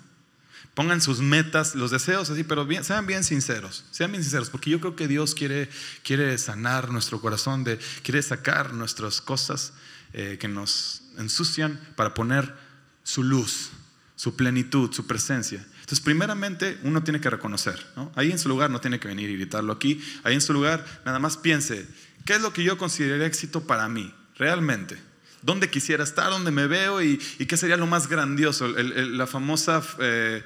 Pongan 0.73 1.01
sus 1.01 1.19
metas, 1.19 1.75
los 1.75 1.91
deseos 1.91 2.31
así, 2.31 2.43
pero 2.43 2.67
sean 2.81 3.05
bien 3.05 3.23
sinceros, 3.23 3.85
sean 3.91 4.11
bien 4.11 4.23
sinceros, 4.23 4.49
porque 4.49 4.71
yo 4.71 4.79
creo 4.79 4.95
que 4.95 5.07
Dios 5.07 5.35
quiere, 5.35 5.69
quiere 6.03 6.35
sanar 6.39 6.89
nuestro 6.89 7.21
corazón, 7.21 7.63
de, 7.63 7.77
quiere 8.01 8.23
sacar 8.23 8.73
nuestras 8.73 9.21
cosas 9.21 9.73
eh, 10.13 10.37
que 10.39 10.47
nos 10.47 11.03
ensucian 11.19 11.79
para 11.95 12.15
poner 12.15 12.55
su 13.03 13.21
luz, 13.21 13.69
su 14.15 14.35
plenitud, 14.35 14.91
su 14.91 15.07
presencia. 15.07 15.65
Entonces, 15.81 15.99
primeramente, 15.99 16.77
uno 16.83 17.03
tiene 17.03 17.19
que 17.19 17.29
reconocer, 17.29 17.85
Ahí 18.15 18.31
en 18.31 18.39
su 18.39 18.49
lugar 18.49 18.69
no 18.69 18.79
tiene 18.79 18.99
que 18.99 19.07
venir 19.07 19.29
y 19.29 19.35
gritarlo 19.35 19.73
aquí, 19.73 20.01
ahí 20.23 20.33
en 20.33 20.41
su 20.41 20.53
lugar 20.53 20.85
nada 21.05 21.19
más 21.19 21.37
piense, 21.37 21.87
¿qué 22.25 22.35
es 22.35 22.41
lo 22.41 22.53
que 22.53 22.63
yo 22.63 22.77
consideraría 22.77 23.25
éxito 23.25 23.65
para 23.65 23.87
mí, 23.89 24.13
realmente? 24.35 24.97
dónde 25.43 25.69
quisiera 25.69 26.03
estar, 26.03 26.29
dónde 26.29 26.51
me 26.51 26.67
veo 26.67 27.01
y, 27.01 27.17
qué 27.17 27.57
sería 27.57 27.77
lo 27.77 27.85
más 27.85 28.07
grandioso. 28.07 28.67
la, 28.67 29.27
famosa, 29.27 29.83
eh, 29.99 30.43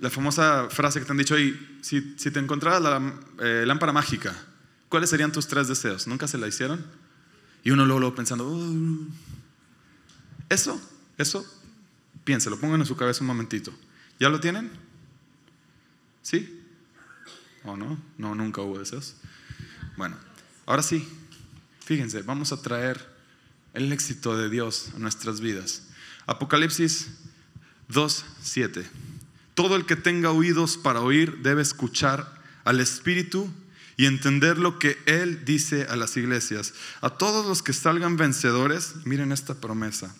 la 0.00 0.10
famosa 0.10 0.68
frase 0.70 0.98
que 0.98 1.06
te 1.06 1.12
han 1.12 1.18
dicho 1.18 1.34
ahí, 1.34 1.78
si, 1.82 2.00
te 2.00 2.38
encontraras 2.38 2.82
la 2.82 3.14
eh, 3.40 3.64
lámpara 3.66 3.92
mágica, 3.92 4.34
¿cuáles 4.88 5.10
serían 5.10 5.30
tus 5.30 5.46
tres 5.46 5.68
deseos? 5.68 6.06
¿Nunca 6.06 6.26
se 6.26 6.38
la 6.38 6.48
hicieron? 6.48 6.84
Y 7.62 7.70
uno 7.70 7.84
luego, 7.84 8.00
luego 8.00 8.14
pensando, 8.14 8.48
uh". 8.48 9.08
eso, 10.48 10.80
eso, 11.18 11.44
piénselo, 12.26 12.58
pongan 12.58 12.80
en 12.80 12.86
su 12.86 12.96
cabeza 12.96 13.20
un 13.20 13.28
momentito. 13.28 13.72
¿Ya 14.18 14.28
lo 14.28 14.40
tienen? 14.40 14.68
¿Sí? 16.22 16.60
¿O 17.62 17.76
no? 17.76 17.96
No, 18.18 18.34
nunca 18.34 18.60
hubo 18.62 18.80
deseos. 18.80 19.14
Bueno, 19.96 20.16
ahora 20.66 20.82
sí, 20.82 21.08
fíjense, 21.84 22.22
vamos 22.22 22.52
a 22.52 22.60
traer 22.60 23.14
el 23.74 23.92
éxito 23.92 24.36
de 24.36 24.50
Dios 24.50 24.90
en 24.96 25.02
nuestras 25.02 25.40
vidas. 25.40 25.84
Apocalipsis 26.26 27.10
2.7. 27.90 28.84
Todo 29.54 29.76
el 29.76 29.86
que 29.86 29.94
tenga 29.94 30.32
oídos 30.32 30.76
para 30.76 31.02
oír 31.02 31.38
debe 31.42 31.62
escuchar 31.62 32.42
al 32.64 32.80
Espíritu 32.80 33.48
y 33.96 34.06
entender 34.06 34.58
lo 34.58 34.80
que 34.80 34.98
Él 35.06 35.44
dice 35.44 35.86
a 35.88 35.94
las 35.94 36.16
iglesias. 36.16 36.74
A 37.00 37.10
todos 37.10 37.46
los 37.46 37.62
que 37.62 37.72
salgan 37.72 38.16
vencedores, 38.16 38.96
miren 39.04 39.30
esta 39.30 39.54
promesa. 39.54 40.12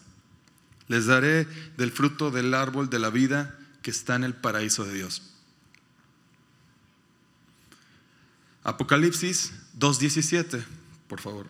Les 0.89 1.07
daré 1.07 1.47
del 1.77 1.91
fruto 1.91 2.31
del 2.31 2.55
árbol 2.55 2.89
de 2.91 2.99
la 2.99 3.11
vida 3.11 3.59
que 3.83 3.91
está 3.91 4.15
en 4.15 4.25
el 4.25 4.35
paraíso 4.35 4.85
de 4.85 4.95
Dios. 4.95 5.23
Apocalipsis 8.65 9.53
2.17, 9.79 10.65
por 11.09 11.21
favor. 11.21 11.47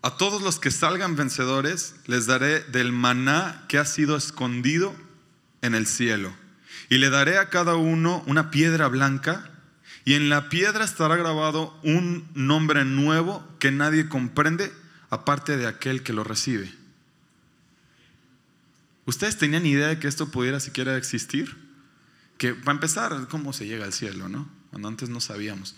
A 0.00 0.16
todos 0.16 0.42
los 0.42 0.58
que 0.58 0.72
salgan 0.72 1.14
vencedores 1.14 1.94
les 2.06 2.26
daré 2.26 2.60
del 2.60 2.92
maná 2.92 3.64
que 3.68 3.78
ha 3.78 3.84
sido 3.84 4.16
escondido 4.16 4.94
en 5.60 5.76
el 5.76 5.86
cielo. 5.86 6.34
Y 6.88 6.98
le 6.98 7.08
daré 7.08 7.38
a 7.38 7.50
cada 7.50 7.76
uno 7.76 8.24
una 8.26 8.50
piedra 8.50 8.88
blanca 8.88 9.51
y 10.04 10.14
en 10.14 10.28
la 10.28 10.48
piedra 10.48 10.84
estará 10.84 11.16
grabado 11.16 11.78
un 11.82 12.28
nombre 12.34 12.84
nuevo 12.84 13.46
que 13.58 13.70
nadie 13.70 14.08
comprende 14.08 14.72
aparte 15.10 15.56
de 15.56 15.66
aquel 15.66 16.02
que 16.02 16.12
lo 16.12 16.24
recibe. 16.24 16.72
¿Ustedes 19.04 19.36
tenían 19.36 19.66
idea 19.66 19.88
de 19.88 19.98
que 19.98 20.08
esto 20.08 20.30
pudiera 20.30 20.60
siquiera 20.60 20.96
existir? 20.96 21.56
Que 22.38 22.54
para 22.54 22.72
empezar, 22.72 23.28
¿cómo 23.28 23.52
se 23.52 23.66
llega 23.66 23.84
al 23.84 23.92
cielo, 23.92 24.28
no? 24.28 24.48
Cuando 24.70 24.88
antes 24.88 25.08
no 25.08 25.20
sabíamos. 25.20 25.74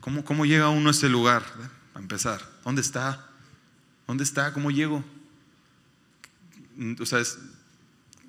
¿Cómo, 0.00 0.24
cómo 0.24 0.46
llega 0.46 0.68
uno 0.68 0.88
a 0.88 0.92
ese 0.92 1.08
lugar? 1.08 1.44
Para 1.92 2.02
empezar, 2.02 2.50
¿dónde 2.64 2.80
está? 2.80 3.28
¿Dónde 4.06 4.24
está? 4.24 4.52
¿Cómo 4.52 4.70
llego? 4.70 5.04
O 7.00 7.06
sea, 7.06 7.18
es 7.18 7.38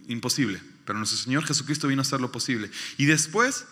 imposible. 0.08 0.62
Pero 0.86 0.98
nuestro 0.98 1.20
Señor 1.20 1.46
Jesucristo 1.46 1.88
vino 1.88 2.02
a 2.02 2.04
hacer 2.04 2.20
lo 2.20 2.32
posible. 2.32 2.70
Y 2.98 3.06
después, 3.06 3.66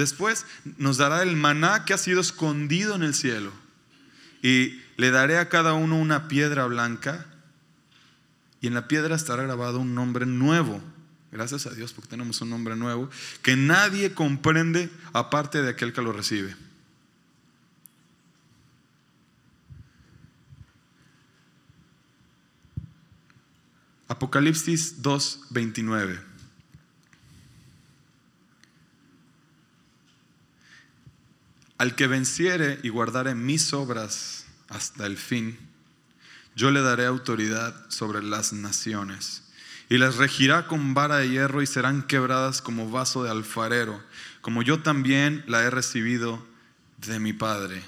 después 0.00 0.46
nos 0.78 0.96
dará 0.96 1.22
el 1.22 1.36
maná 1.36 1.84
que 1.84 1.94
ha 1.94 1.98
sido 1.98 2.20
escondido 2.20 2.96
en 2.96 3.02
el 3.02 3.14
cielo. 3.14 3.52
Y 4.42 4.80
le 4.96 5.10
daré 5.10 5.38
a 5.38 5.48
cada 5.48 5.74
uno 5.74 5.96
una 5.96 6.26
piedra 6.28 6.66
blanca. 6.66 7.26
Y 8.60 8.66
en 8.66 8.74
la 8.74 8.88
piedra 8.88 9.14
estará 9.14 9.44
grabado 9.44 9.78
un 9.78 9.94
nombre 9.94 10.26
nuevo. 10.26 10.82
Gracias 11.30 11.66
a 11.66 11.70
Dios 11.70 11.92
porque 11.92 12.10
tenemos 12.10 12.40
un 12.40 12.50
nombre 12.50 12.74
nuevo. 12.74 13.08
Que 13.42 13.56
nadie 13.56 14.12
comprende 14.12 14.90
aparte 15.12 15.62
de 15.62 15.70
aquel 15.70 15.92
que 15.92 16.02
lo 16.02 16.12
recibe. 16.12 16.56
Apocalipsis 24.08 25.02
2:29. 25.02 26.29
Al 31.80 31.94
que 31.94 32.06
venciere 32.06 32.78
y 32.82 32.90
guardare 32.90 33.34
mis 33.34 33.72
obras 33.72 34.44
hasta 34.68 35.06
el 35.06 35.16
fin, 35.16 35.56
yo 36.54 36.70
le 36.70 36.82
daré 36.82 37.06
autoridad 37.06 37.74
sobre 37.88 38.22
las 38.22 38.52
naciones 38.52 39.44
y 39.88 39.96
las 39.96 40.16
regirá 40.16 40.66
con 40.66 40.92
vara 40.92 41.16
de 41.16 41.30
hierro 41.30 41.62
y 41.62 41.66
serán 41.66 42.02
quebradas 42.02 42.60
como 42.60 42.90
vaso 42.90 43.24
de 43.24 43.30
alfarero, 43.30 43.98
como 44.42 44.60
yo 44.60 44.82
también 44.82 45.42
la 45.46 45.62
he 45.62 45.70
recibido 45.70 46.46
de 46.98 47.18
mi 47.18 47.32
Padre. 47.32 47.82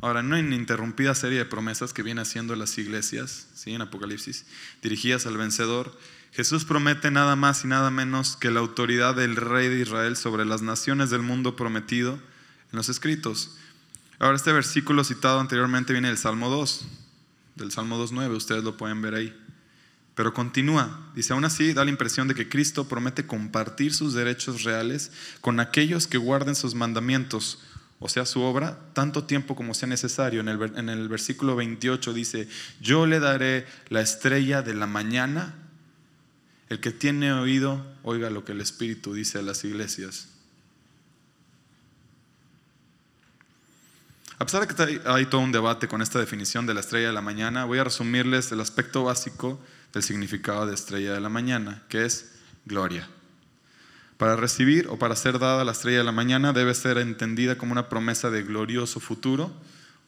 Ahora, 0.00 0.22
no 0.22 0.36
hay 0.36 0.42
una 0.42 0.54
interrumpida 0.54 1.16
serie 1.16 1.38
de 1.38 1.44
promesas 1.44 1.92
que 1.92 2.04
viene 2.04 2.20
haciendo 2.20 2.54
las 2.54 2.78
iglesias, 2.78 3.48
¿sí? 3.56 3.74
en 3.74 3.82
Apocalipsis, 3.82 4.46
dirigidas 4.80 5.26
al 5.26 5.36
vencedor. 5.36 5.98
Jesús 6.32 6.64
promete 6.64 7.10
nada 7.10 7.36
más 7.36 7.64
y 7.64 7.66
nada 7.66 7.90
menos 7.90 8.36
que 8.36 8.50
la 8.50 8.60
autoridad 8.60 9.14
del 9.14 9.36
rey 9.36 9.68
de 9.68 9.80
Israel 9.80 10.16
sobre 10.16 10.44
las 10.44 10.62
naciones 10.62 11.10
del 11.10 11.22
mundo 11.22 11.56
prometido 11.56 12.14
en 12.14 12.76
los 12.76 12.88
escritos. 12.88 13.56
Ahora, 14.18 14.36
este 14.36 14.52
versículo 14.52 15.02
citado 15.02 15.40
anteriormente 15.40 15.92
viene 15.92 16.08
del 16.08 16.18
Salmo 16.18 16.50
2, 16.50 16.86
del 17.56 17.72
Salmo 17.72 17.98
2.9, 17.98 18.36
ustedes 18.36 18.62
lo 18.62 18.76
pueden 18.76 19.02
ver 19.02 19.14
ahí. 19.14 19.36
Pero 20.14 20.34
continúa, 20.34 21.10
dice, 21.14 21.32
aún 21.32 21.44
así 21.44 21.72
da 21.72 21.84
la 21.84 21.90
impresión 21.90 22.28
de 22.28 22.34
que 22.34 22.48
Cristo 22.48 22.86
promete 22.86 23.26
compartir 23.26 23.94
sus 23.94 24.14
derechos 24.14 24.64
reales 24.64 25.10
con 25.40 25.58
aquellos 25.60 26.06
que 26.06 26.18
guarden 26.18 26.54
sus 26.54 26.74
mandamientos 26.74 27.58
o 28.02 28.08
sea, 28.08 28.24
su 28.24 28.40
obra, 28.40 28.78
tanto 28.94 29.24
tiempo 29.24 29.54
como 29.54 29.74
sea 29.74 29.86
necesario. 29.86 30.40
En 30.40 30.48
el, 30.48 30.72
en 30.76 30.88
el 30.88 31.06
versículo 31.08 31.54
28 31.54 32.14
dice, 32.14 32.48
yo 32.80 33.06
le 33.06 33.20
daré 33.20 33.66
la 33.90 34.00
estrella 34.00 34.62
de 34.62 34.72
la 34.72 34.86
mañana. 34.86 35.54
El 36.70 36.78
que 36.78 36.92
tiene 36.92 37.32
oído, 37.32 37.84
oiga 38.04 38.30
lo 38.30 38.44
que 38.44 38.52
el 38.52 38.60
Espíritu 38.60 39.12
dice 39.12 39.38
a 39.38 39.42
las 39.42 39.64
iglesias. 39.64 40.28
A 44.38 44.44
pesar 44.46 44.66
de 44.66 44.74
que 44.74 45.00
hay 45.04 45.26
todo 45.26 45.40
un 45.42 45.52
debate 45.52 45.88
con 45.88 46.00
esta 46.00 46.20
definición 46.20 46.66
de 46.66 46.72
la 46.72 46.80
estrella 46.80 47.08
de 47.08 47.12
la 47.12 47.20
mañana, 47.20 47.64
voy 47.64 47.78
a 47.80 47.84
resumirles 47.84 48.52
el 48.52 48.60
aspecto 48.60 49.04
básico 49.04 49.60
del 49.92 50.04
significado 50.04 50.64
de 50.64 50.74
estrella 50.74 51.12
de 51.12 51.20
la 51.20 51.28
mañana, 51.28 51.82
que 51.88 52.04
es 52.04 52.36
gloria. 52.64 53.06
Para 54.16 54.36
recibir 54.36 54.86
o 54.88 54.98
para 54.98 55.16
ser 55.16 55.40
dada 55.40 55.64
la 55.64 55.72
estrella 55.72 55.98
de 55.98 56.04
la 56.04 56.12
mañana 56.12 56.52
debe 56.52 56.74
ser 56.74 56.98
entendida 56.98 57.58
como 57.58 57.72
una 57.72 57.88
promesa 57.88 58.30
de 58.30 58.44
glorioso 58.44 59.00
futuro, 59.00 59.52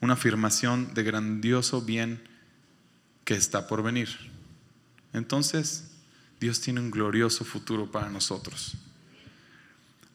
una 0.01 0.15
afirmación 0.15 0.95
de 0.95 1.03
grandioso 1.03 1.83
bien 1.83 2.23
que 3.25 3.35
está 3.35 3.67
por 3.67 3.83
venir. 3.83 4.09
Entonces, 5.13 5.92
Dios 6.43 6.61
tiene 6.61 6.81
un 6.81 6.91
glorioso 6.91 7.45
futuro 7.45 7.89
para 7.93 8.11
nosotros. 8.11 8.73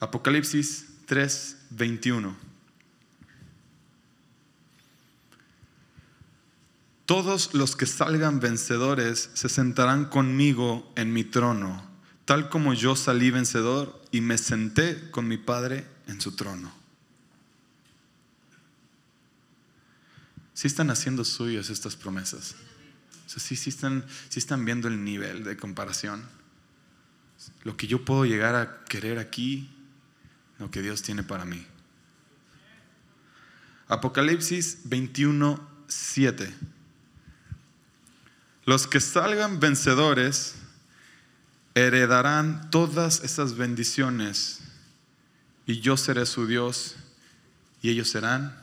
Apocalipsis 0.02 0.88
3, 1.06 1.58
21. 1.70 2.36
Todos 7.06 7.54
los 7.54 7.78
que 7.78 7.86
salgan 7.86 8.42
vencedores 8.42 9.30
se 9.36 9.48
sentarán 9.48 10.04
conmigo 10.04 10.92
en 10.98 11.14
mi 11.14 11.24
trono, 11.24 11.90
tal 12.26 12.50
como 12.50 12.74
yo 12.74 12.98
salí 12.98 13.32
vencedor 13.32 13.98
y 14.12 14.20
me 14.20 14.38
senté 14.38 15.10
con 15.12 15.30
mi 15.30 15.38
Padre 15.38 15.88
en 16.08 16.20
su 16.20 16.34
trono. 16.36 16.74
Si 20.54 20.68
están 20.68 20.90
haciendo 20.90 21.24
suyas 21.24 21.70
estas 21.70 21.96
promesas. 21.96 22.56
O 23.36 23.40
están, 23.70 24.06
sí 24.30 24.40
están 24.40 24.66
viendo 24.66 24.88
el 24.88 25.04
nivel 25.04 25.44
de 25.44 25.58
comparación. 25.58 26.24
Lo 27.64 27.76
que 27.76 27.88
yo 27.88 28.04
puedo 28.06 28.26
llegar 28.26 28.56
a 28.56 28.84
querer 28.86 29.20
aquí, 29.20 29.70
lo 30.60 30.72
que 30.72 30.82
Dios 30.82 31.02
tiene 31.02 31.24
para 31.24 31.46
mí. 31.46 31.66
Apocalipsis 33.90 34.80
21, 34.86 35.60
7. 35.88 36.54
Los 38.66 38.88
que 38.88 39.00
salgan 39.00 39.60
vencedores 39.60 40.56
heredarán 41.74 42.70
todas 42.70 43.24
esas 43.24 43.56
bendiciones 43.56 44.60
y 45.66 45.80
yo 45.80 45.96
seré 45.96 46.26
su 46.26 46.48
Dios 46.48 46.96
y 47.82 47.90
ellos 47.90 48.10
serán 48.10 48.58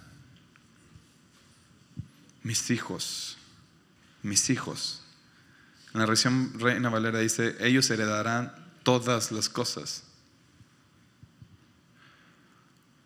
mis 2.42 2.70
hijos, 2.70 3.33
mis 4.24 4.50
hijos. 4.50 5.02
En 5.92 6.00
la 6.00 6.06
versión 6.06 6.52
Reina 6.58 6.88
Valera 6.88 7.20
dice, 7.20 7.54
ellos 7.60 7.88
heredarán 7.90 8.52
todas 8.82 9.30
las 9.30 9.48
cosas. 9.48 10.02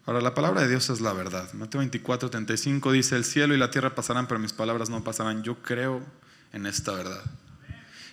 Ahora, 0.06 0.22
la 0.22 0.32
palabra 0.32 0.62
de 0.62 0.68
Dios 0.68 0.88
es 0.88 1.02
la 1.02 1.12
verdad. 1.12 1.52
Mateo 1.52 1.80
24, 1.80 2.30
35 2.30 2.92
dice, 2.92 3.16
el 3.16 3.26
cielo 3.26 3.54
y 3.54 3.58
la 3.58 3.70
tierra 3.70 3.94
pasarán, 3.94 4.26
pero 4.26 4.40
mis 4.40 4.54
palabras 4.54 4.88
no 4.88 5.04
pasarán. 5.04 5.42
Yo 5.42 5.56
creo 5.62 6.02
en 6.54 6.64
esta 6.64 6.92
verdad. 6.92 7.22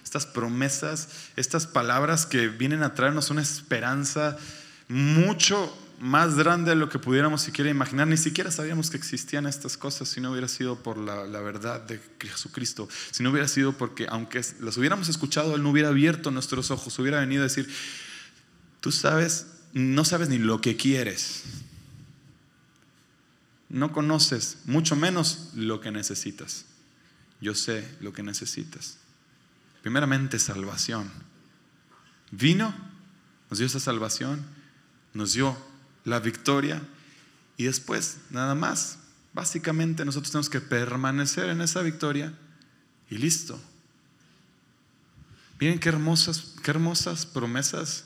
Estas 0.04 0.26
promesas, 0.26 1.30
estas 1.38 1.68
palabras 1.68 2.26
que 2.26 2.50
vienen 2.50 2.84
a 2.84 2.96
traernos 2.96 3.30
una 3.30 3.42
esperanza 3.42 4.38
mucho 4.90 5.74
más 6.00 6.36
grande 6.36 6.72
de 6.72 6.76
lo 6.76 6.90
que 6.90 7.00
pudiéramos 7.00 7.42
siquiera 7.42 7.70
imaginar. 7.70 8.08
Ni 8.08 8.18
siquiera 8.18 8.52
sabíamos 8.52 8.90
que 8.90 8.98
existían 8.98 9.46
estas 9.48 9.78
cosas 9.78 10.10
si 10.10 10.22
no 10.22 10.32
hubiera 10.32 10.48
sido 10.48 10.78
por 10.82 10.98
la, 10.98 11.24
verdad 11.42 11.82
de 11.82 12.00
Jesucristo. 12.20 12.88
Si 13.12 13.24
no 13.24 13.32
hubiera 13.32 13.48
sido 13.48 13.74
porque, 13.74 14.08
aunque 14.10 14.42
las 14.60 14.78
hubiéramos 14.78 15.10
escuchado, 15.10 15.56
Él 15.56 15.64
no 15.64 15.70
hubiera 15.72 15.90
abierto 15.90 16.32
nuestros 16.32 16.72
ojos, 16.72 16.98
hubiera 17.00 17.20
venido 17.20 17.42
a 17.42 17.48
decir, 17.48 17.70
tú 18.82 18.92
sabes, 18.92 19.48
no 19.74 20.06
sabes 20.06 20.30
ni 20.30 20.38
lo 20.38 20.62
que 20.62 20.76
quieres. 20.76 21.44
No 23.70 23.92
conoces, 23.92 24.60
mucho 24.66 24.96
menos 24.96 25.52
lo 25.56 25.82
que 25.82 25.92
necesitas 25.92 26.66
yo 27.42 27.54
sé 27.54 27.88
lo 28.02 28.14
que 28.14 28.24
necesitas. 28.24 28.98
Primeramente, 29.82 30.40
salvación. 30.40 31.10
Vino, 32.32 32.74
nos 33.50 33.60
dio 33.60 33.68
esa 33.68 33.80
salvación, 33.80 34.44
nos 35.14 35.34
dio 35.34 35.56
la 36.06 36.20
victoria 36.20 36.82
y 37.58 37.66
después, 37.66 38.20
nada 38.30 38.56
más, 38.56 39.00
básicamente 39.34 40.06
nosotros 40.06 40.32
tenemos 40.32 40.50
que 40.50 40.62
permanecer 40.62 41.50
en 41.50 41.62
esa 41.62 41.82
victoria 41.82 42.34
y 43.10 43.18
listo. 43.18 43.60
Miren 45.60 45.80
qué 45.80 45.90
hermosas, 45.90 46.56
qué 46.64 46.72
hermosas 46.72 47.26
promesas. 47.26 48.06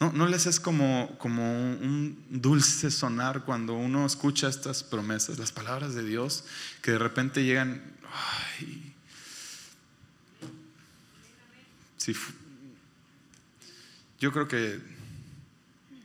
No, 0.00 0.12
no 0.12 0.26
les 0.26 0.46
es 0.46 0.58
como, 0.58 1.16
como 1.18 1.70
un 1.72 2.24
dulce 2.28 2.90
sonar 2.90 3.44
cuando 3.44 3.74
uno 3.74 4.04
escucha 4.04 4.48
estas 4.48 4.82
promesas, 4.82 5.38
las 5.38 5.52
palabras 5.52 5.94
de 5.94 6.04
Dios, 6.04 6.44
que 6.82 6.92
de 6.92 6.98
repente 6.98 7.44
llegan 7.44 7.94
yo 14.20 14.32
creo 14.32 14.48
que 14.48 14.80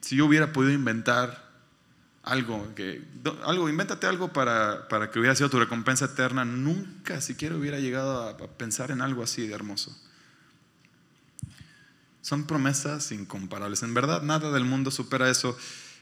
si 0.10 0.16
yo 0.16 0.26
hubiera 0.26 0.52
podido 0.52 0.74
inventar 0.74 1.48
algo, 2.24 2.68
algo 3.44 3.70
invéntate 3.70 4.08
algo 4.08 4.34
para, 4.34 4.88
para, 4.88 5.12
que 5.12 5.20
hubiera 5.20 5.36
sido 5.36 5.52
tu 5.52 5.60
recompensa 5.60 6.06
eterna, 6.06 6.46
nunca 6.46 7.22
siquiera 7.22 7.56
hubiera 7.56 7.78
llegado 7.78 8.28
a, 8.28 8.36
pensar 8.36 8.90
en 8.90 9.02
algo 9.02 9.22
así 9.22 9.46
de 9.46 9.54
hermoso. 9.54 9.96
Son 12.24 12.48
promesas 12.48 13.12
incomparables. 13.12 13.84
En 13.84 13.94
verdad, 13.94 14.24
nada 14.24 14.50
del 14.50 14.66
mundo 14.66 14.90
supera 14.90 15.30
eso. 15.30 15.56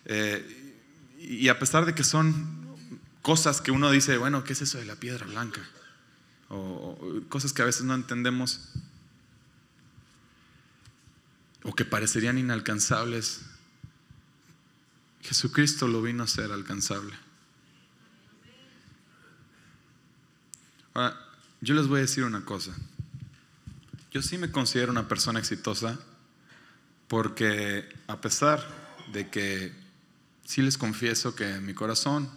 Eh, 0.06 0.78
y 1.20 1.50
a 1.50 1.60
pesar 1.60 1.86
de 1.86 1.94
que 1.94 2.06
son 2.06 2.78
cosas 3.22 3.60
que 3.60 3.72
uno 3.72 3.92
dice, 3.92 4.16
bueno, 4.16 4.46
¿qué 4.46 4.54
es 4.54 4.62
eso 4.62 4.78
de 4.78 4.86
la 4.86 4.96
piedra 4.96 5.26
blanca? 5.26 5.60
o 6.48 6.98
cosas 7.28 7.52
que 7.52 7.62
a 7.62 7.66
veces 7.66 7.84
no 7.84 7.94
entendemos 7.94 8.70
o 11.64 11.76
que 11.76 11.84
parecerían 11.84 12.38
inalcanzables, 12.38 13.42
Jesucristo 15.28 15.90
lo 15.90 16.02
vino 16.02 16.24
a 16.24 16.28
ser 16.28 16.54
alcanzable. 16.54 17.14
Ahora, 20.94 21.20
yo 21.60 21.76
les 21.76 21.88
voy 21.88 21.98
a 21.98 22.02
decir 22.04 22.24
una 22.24 22.46
cosa. 22.46 22.72
Yo 24.10 24.22
sí 24.22 24.38
me 24.38 24.52
considero 24.52 24.90
una 24.90 25.10
persona 25.10 25.40
exitosa 25.40 26.00
porque 27.10 27.90
a 28.08 28.22
pesar 28.22 28.66
de 29.12 29.30
que 29.30 29.74
sí 30.46 30.62
les 30.62 30.78
confieso 30.78 31.36
que 31.36 31.60
mi 31.60 31.74
corazón 31.74 32.30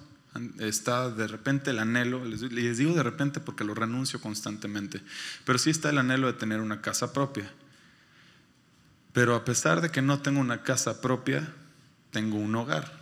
está 0.59 1.11
de 1.11 1.29
repente 1.29 1.71
el 1.71 1.79
anhelo, 1.79 2.25
les 2.25 2.79
digo 2.79 2.95
de 2.95 3.05
repente 3.05 3.39
porque 3.39 3.63
lo 3.63 3.75
renuncio 3.75 4.21
constantemente, 4.21 5.01
pero 5.45 5.61
sí 5.61 5.71
está 5.71 5.91
el 5.91 5.99
anhelo 5.99 6.27
de 6.27 6.33
tener 6.33 6.61
una 6.61 6.83
casa 6.83 7.13
propia. 7.13 7.49
Pero 9.13 9.37
a 9.37 9.45
pesar 9.45 9.81
de 9.81 9.91
que 9.91 10.03
no 10.03 10.23
tengo 10.23 10.41
una 10.41 10.63
casa 10.63 11.01
propia, 11.01 11.55
tengo 12.11 12.37
un 12.37 12.55
hogar. 12.55 13.01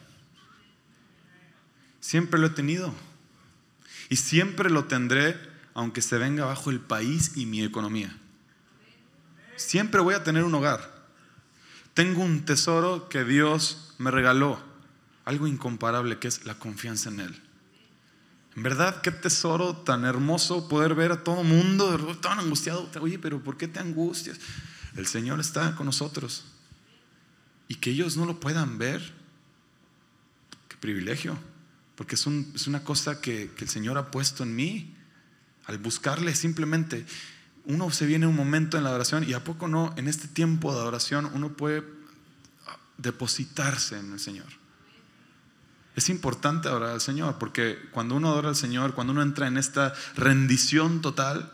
Siempre 2.01 2.39
lo 2.39 2.47
he 2.47 2.51
tenido. 2.51 2.95
Y 4.09 4.17
siempre 4.17 4.71
lo 4.71 4.85
tendré 4.85 5.37
aunque 5.75 6.03
se 6.03 6.19
venga 6.19 6.45
bajo 6.45 6.71
el 6.71 6.81
país 6.81 7.33
y 7.37 7.47
mi 7.47 7.63
economía. 7.63 8.17
Siempre 9.57 10.01
voy 10.01 10.15
a 10.15 10.25
tener 10.25 10.45
un 10.45 10.55
hogar. 10.55 10.93
Tengo 11.95 12.23
un 12.23 12.45
tesoro 12.45 13.09
que 13.09 13.25
Dios 13.25 13.95
me 13.99 14.11
regaló 14.11 14.61
algo 15.25 15.47
incomparable 15.47 16.19
que 16.19 16.29
es 16.29 16.47
la 16.47 16.59
confianza 16.59 17.11
en 17.11 17.21
Él. 17.21 17.43
En 18.57 18.63
verdad, 18.63 19.03
qué 19.03 19.13
tesoro 19.13 19.77
tan 19.77 20.05
hermoso 20.05 20.69
poder 20.69 20.95
ver 20.95 21.13
a 21.13 21.23
todo 21.23 21.45
mundo 21.45 21.97
tan 22.17 22.41
angustiado. 22.41 22.89
Oye, 23.01 23.19
pero 23.19 23.41
¿por 23.45 23.57
qué 23.57 23.69
te 23.69 23.79
angustias? 23.79 24.39
El 24.97 25.07
Señor 25.07 25.39
está 25.39 25.77
con 25.77 25.87
nosotros. 25.87 26.45
Y 27.69 27.77
que 27.77 27.91
ellos 27.91 28.17
no 28.17 28.27
lo 28.27 28.41
puedan 28.41 28.79
ver. 28.79 29.15
Qué 30.69 30.77
privilegio. 30.79 31.39
Porque 31.95 32.15
es, 32.15 32.27
es 32.55 32.67
una 32.67 32.83
cosa 32.83 33.21
que, 33.21 33.51
que 33.57 33.65
el 33.65 33.71
Señor 33.71 33.99
ha 33.99 34.11
puesto 34.11 34.43
en 34.43 34.57
mí. 34.57 34.95
Al 35.67 35.79
buscarle 35.79 36.35
simplemente, 36.35 37.05
uno 37.67 37.91
se 37.91 38.07
viene 38.07 38.27
un 38.27 38.35
momento 38.35 38.79
en 38.79 38.85
la 38.85 38.91
adoración 38.91 39.29
y 39.29 39.35
a 39.35 39.45
poco 39.45 39.69
no, 39.69 39.93
en 39.97 40.09
este 40.09 40.27
tiempo 40.27 40.73
de 40.73 40.81
adoración, 40.81 41.31
uno 41.35 41.53
puede 41.53 41.85
depositarse 42.97 43.99
en 43.99 44.13
el 44.13 44.21
Señor. 44.21 44.47
Es 45.95 46.09
importante 46.09 46.69
adorar 46.69 46.91
al 46.91 47.01
Señor, 47.01 47.39
porque 47.39 47.79
cuando 47.91 48.15
uno 48.15 48.29
adora 48.31 48.51
al 48.51 48.57
Señor, 48.57 48.95
cuando 48.95 49.13
uno 49.13 49.23
entra 49.23 49.49
en 49.49 49.59
esta 49.59 49.95
rendición 50.15 51.01
total, 51.03 51.53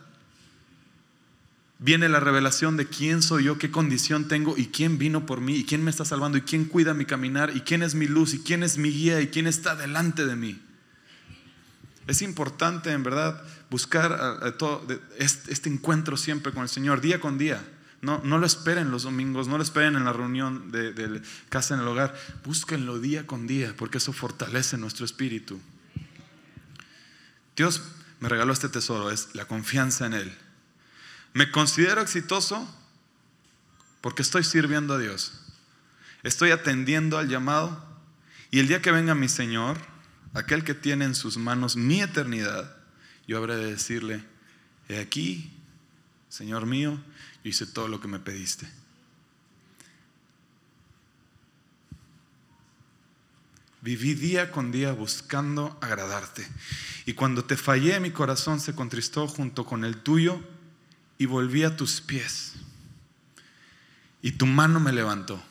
viene 1.79 2.09
la 2.09 2.19
revelación 2.19 2.77
de 2.77 2.87
quién 2.87 3.21
soy 3.21 3.45
yo, 3.45 3.57
qué 3.57 3.71
condición 3.71 4.27
tengo 4.27 4.55
y 4.57 4.67
quién 4.67 4.97
vino 4.97 5.25
por 5.25 5.41
mí 5.41 5.55
y 5.57 5.65
quién 5.65 5.83
me 5.83 5.91
está 5.91 6.05
salvando 6.05 6.37
y 6.37 6.41
quién 6.41 6.65
cuida 6.65 6.93
mi 6.93 7.05
caminar 7.05 7.51
y 7.55 7.61
quién 7.61 7.83
es 7.83 7.95
mi 7.95 8.07
luz 8.07 8.33
y 8.33 8.39
quién 8.39 8.63
es 8.63 8.77
mi 8.77 8.91
guía 8.91 9.21
y 9.21 9.27
quién 9.27 9.47
está 9.47 9.75
delante 9.75 10.25
de 10.25 10.35
mí. 10.35 10.61
Es 12.07 12.21
importante 12.21 12.91
en 12.91 13.03
verdad 13.03 13.41
buscar 13.69 14.55
todo, 14.57 14.85
este 15.17 15.69
encuentro 15.69 16.17
siempre 16.17 16.53
con 16.53 16.63
el 16.63 16.69
Señor, 16.69 17.01
día 17.01 17.19
con 17.19 17.37
día. 17.37 17.63
No, 18.01 18.21
no 18.23 18.37
lo 18.37 18.45
esperen 18.45 18.91
los 18.91 19.03
domingos, 19.03 19.47
no 19.47 19.57
lo 19.57 19.63
esperen 19.63 19.95
en 19.95 20.05
la 20.05 20.13
reunión 20.13 20.71
de, 20.71 21.21
casa 21.49 21.73
en 21.73 21.81
el 21.81 21.87
hogar. 21.87 22.15
Búsquenlo 22.43 22.99
día 22.99 23.25
con 23.25 23.47
día, 23.47 23.73
porque 23.75 23.97
eso 23.97 24.13
fortalece 24.13 24.77
nuestro 24.77 25.05
espíritu. 25.05 25.59
Dios 27.55 27.81
me 28.19 28.29
regaló 28.29 28.53
este 28.53 28.69
tesoro, 28.69 29.09
es 29.09 29.29
la 29.33 29.45
confianza 29.45 30.05
en 30.05 30.13
Él. 30.13 30.37
Me 31.35 31.51
considero 31.51 32.01
exitoso 32.01 32.65
porque 33.99 34.21
estoy 34.21 34.45
sirviendo 34.45 34.93
a 34.93 34.97
Dios. 34.97 35.33
Estoy 36.23 36.51
atendiendo 36.51 37.17
al 37.17 37.27
llamado. 37.27 37.85
Y 38.51 38.59
el 38.59 38.69
día 38.69 38.81
que 38.81 38.89
venga 38.89 39.15
mi 39.15 39.27
Señor, 39.27 39.77
aquel 40.33 40.63
que 40.63 40.73
tiene 40.73 41.03
en 41.03 41.13
sus 41.13 41.35
manos 41.35 41.75
mi 41.75 42.01
eternidad, 42.01 42.77
yo 43.27 43.37
habré 43.37 43.57
de 43.57 43.65
decirle, 43.65 44.23
he 44.87 44.97
aquí, 44.97 45.51
Señor 46.29 46.65
mío, 46.65 47.03
yo 47.43 47.49
hice 47.49 47.65
todo 47.65 47.89
lo 47.89 47.99
que 47.99 48.07
me 48.07 48.19
pediste. 48.19 48.71
Viví 53.81 54.13
día 54.13 54.53
con 54.53 54.71
día 54.71 54.93
buscando 54.93 55.77
agradarte. 55.81 56.47
Y 57.05 57.11
cuando 57.11 57.43
te 57.43 57.57
fallé, 57.57 57.99
mi 57.99 58.11
corazón 58.11 58.61
se 58.61 58.73
contristó 58.73 59.27
junto 59.27 59.65
con 59.65 59.83
el 59.83 59.97
tuyo 59.97 60.54
y 61.17 61.25
volví 61.25 61.63
a 61.63 61.75
tus 61.75 62.01
pies. 62.01 62.53
Y 64.21 64.33
tu 64.33 64.45
mano 64.45 64.79
me 64.79 64.91
levantó. 64.91 65.41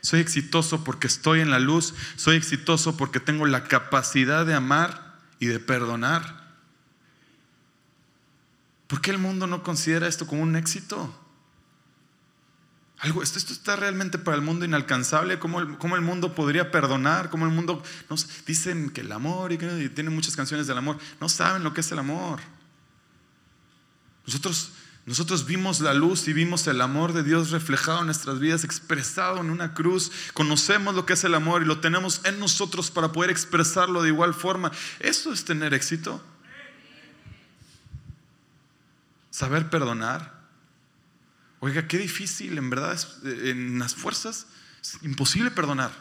Soy 0.00 0.20
exitoso 0.20 0.84
porque 0.84 1.06
estoy 1.06 1.40
en 1.40 1.50
la 1.50 1.58
luz. 1.58 1.94
Soy 2.16 2.36
exitoso 2.36 2.96
porque 2.96 3.20
tengo 3.20 3.46
la 3.46 3.64
capacidad 3.64 4.44
de 4.44 4.54
amar 4.54 5.18
y 5.38 5.46
de 5.46 5.60
perdonar. 5.60 6.44
¿Por 8.86 9.00
qué 9.00 9.10
el 9.10 9.18
mundo 9.18 9.46
no 9.46 9.62
considera 9.62 10.06
esto 10.06 10.26
como 10.26 10.42
un 10.42 10.56
éxito? 10.56 11.18
Algo, 12.98 13.22
esto, 13.22 13.38
esto 13.38 13.52
está 13.52 13.76
realmente 13.76 14.18
para 14.18 14.36
el 14.36 14.42
mundo 14.42 14.64
inalcanzable. 14.64 15.38
¿Cómo 15.38 15.60
el, 15.60 15.76
el 15.80 16.00
mundo 16.00 16.34
podría 16.34 16.70
perdonar? 16.70 17.30
¿Cómo 17.30 17.44
el 17.44 17.52
mundo.? 17.52 17.82
No, 18.10 18.16
dicen 18.46 18.90
que 18.90 19.00
el 19.00 19.12
amor 19.12 19.52
y, 19.52 19.58
que, 19.58 19.88
tienen 19.88 20.14
muchas 20.14 20.36
canciones 20.36 20.66
del 20.66 20.78
amor. 20.78 20.98
No 21.20 21.28
saben 21.28 21.64
lo 21.64 21.72
que 21.72 21.80
es 21.80 21.92
el 21.92 21.98
amor. 21.98 22.40
Nosotros, 24.26 24.70
nosotros 25.06 25.46
vimos 25.46 25.80
la 25.80 25.94
luz 25.94 26.28
y 26.28 26.32
vimos 26.32 26.66
el 26.66 26.80
amor 26.80 27.12
de 27.12 27.22
Dios 27.22 27.50
reflejado 27.50 28.00
en 28.00 28.06
nuestras 28.06 28.38
vidas, 28.38 28.64
expresado 28.64 29.40
en 29.40 29.50
una 29.50 29.74
cruz. 29.74 30.10
Conocemos 30.32 30.94
lo 30.94 31.06
que 31.06 31.12
es 31.12 31.24
el 31.24 31.34
amor 31.34 31.62
y 31.62 31.66
lo 31.66 31.80
tenemos 31.80 32.20
en 32.24 32.40
nosotros 32.40 32.90
para 32.90 33.12
poder 33.12 33.30
expresarlo 33.30 34.02
de 34.02 34.08
igual 34.08 34.34
forma. 34.34 34.72
Eso 35.00 35.32
es 35.32 35.44
tener 35.44 35.74
éxito. 35.74 36.22
Saber 39.30 39.68
perdonar 39.68 40.34
Oiga, 41.64 41.88
qué 41.88 41.96
difícil, 41.96 42.58
en 42.58 42.68
verdad, 42.68 43.00
eh, 43.24 43.48
en 43.48 43.78
las 43.78 43.94
fuerzas 43.94 44.46
es 44.82 44.98
imposible 45.02 45.50
perdonar. 45.50 45.92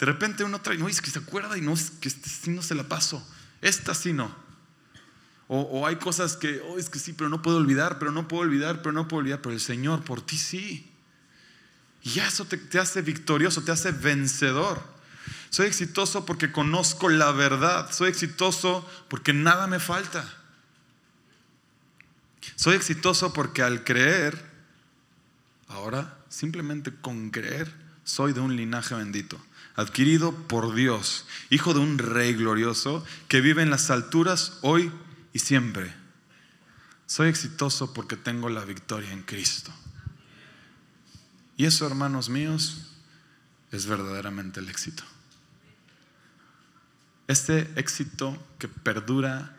De 0.00 0.06
repente 0.06 0.42
uno 0.42 0.60
trae, 0.60 0.76
no, 0.76 0.88
es 0.88 1.00
que 1.00 1.12
se 1.12 1.20
acuerda 1.20 1.56
y 1.56 1.60
no, 1.60 1.72
es 1.72 1.92
que 1.92 2.08
este 2.08 2.28
sí 2.28 2.50
no 2.50 2.60
se 2.60 2.74
la 2.74 2.82
paso, 2.82 3.24
esta 3.60 3.94
sí 3.94 4.12
no. 4.12 4.34
O, 5.52 5.84
hay 5.84 5.96
cosas 5.96 6.36
que, 6.36 6.60
oh, 6.60 6.78
es 6.78 6.88
que 6.88 7.00
sí, 7.00 7.12
pero 7.12 7.28
no 7.28 7.42
puedo 7.42 7.56
olvidar, 7.56 7.98
pero 7.98 8.12
no 8.12 8.28
puedo 8.28 8.44
olvidar, 8.44 8.82
pero 8.82 8.92
no 8.92 9.08
puedo 9.08 9.18
olvidar, 9.18 9.42
pero 9.42 9.52
el 9.52 9.60
Señor 9.60 10.04
por 10.04 10.22
ti 10.22 10.38
sí. 10.38 10.88
Y 12.04 12.20
eso 12.20 12.44
te, 12.44 12.56
te 12.56 12.78
hace 12.78 13.02
victorioso, 13.02 13.60
te 13.62 13.72
hace 13.72 13.90
vencedor. 13.90 14.80
Soy 15.48 15.66
exitoso 15.66 16.24
porque 16.24 16.52
conozco 16.52 17.08
la 17.08 17.32
verdad, 17.32 17.90
soy 17.90 18.10
exitoso 18.10 18.88
porque 19.08 19.32
nada 19.32 19.66
me 19.66 19.80
falta. 19.80 20.24
Soy 22.54 22.76
exitoso 22.76 23.32
porque 23.32 23.62
al 23.62 23.82
creer, 23.82 24.40
ahora 25.66 26.16
simplemente 26.28 26.92
con 26.94 27.30
creer, 27.30 27.74
soy 28.04 28.32
de 28.34 28.40
un 28.40 28.54
linaje 28.54 28.94
bendito, 28.94 29.44
adquirido 29.74 30.30
por 30.30 30.76
Dios, 30.76 31.26
hijo 31.50 31.74
de 31.74 31.80
un 31.80 31.98
rey 31.98 32.34
glorioso 32.34 33.04
que 33.26 33.40
vive 33.40 33.62
en 33.62 33.70
las 33.70 33.90
alturas 33.90 34.58
hoy 34.62 34.92
y 35.32 35.38
siempre. 35.38 35.92
Soy 37.06 37.28
exitoso 37.28 37.92
porque 37.92 38.16
tengo 38.16 38.48
la 38.48 38.64
victoria 38.64 39.12
en 39.12 39.22
Cristo. 39.22 39.72
Y 41.56 41.66
eso, 41.66 41.86
hermanos 41.86 42.28
míos, 42.28 42.92
es 43.72 43.86
verdaderamente 43.86 44.60
el 44.60 44.68
éxito. 44.68 45.02
Este 47.26 47.70
éxito 47.76 48.36
que 48.58 48.68
perdura 48.68 49.56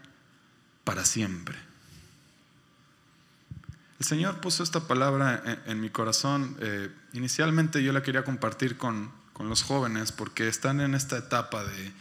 para 0.83 1.05
siempre. 1.05 1.57
El 3.99 4.05
Señor 4.05 4.41
puso 4.41 4.63
esta 4.63 4.87
palabra 4.87 5.61
en, 5.67 5.79
mi 5.79 5.89
corazón. 5.91 6.57
Eh, 6.59 6.89
inicialmente 7.13 7.83
yo 7.83 7.93
la 7.93 8.01
quería 8.01 8.23
compartir 8.23 8.77
con, 8.77 9.11
los 9.39 9.63
jóvenes 9.63 10.11
porque 10.11 10.47
están 10.47 10.81
en 10.81 10.93
esta 10.93 11.17
etapa 11.17 11.63
de, 11.63 11.91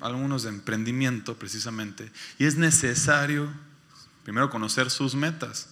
algunos 0.00 0.42
de 0.42 0.50
emprendimiento 0.50 1.38
precisamente. 1.38 2.10
Y 2.38 2.44
es 2.44 2.56
necesario 2.56 3.48
primero 4.24 4.50
conocer 4.50 4.90
sus 4.90 5.14
metas. 5.14 5.68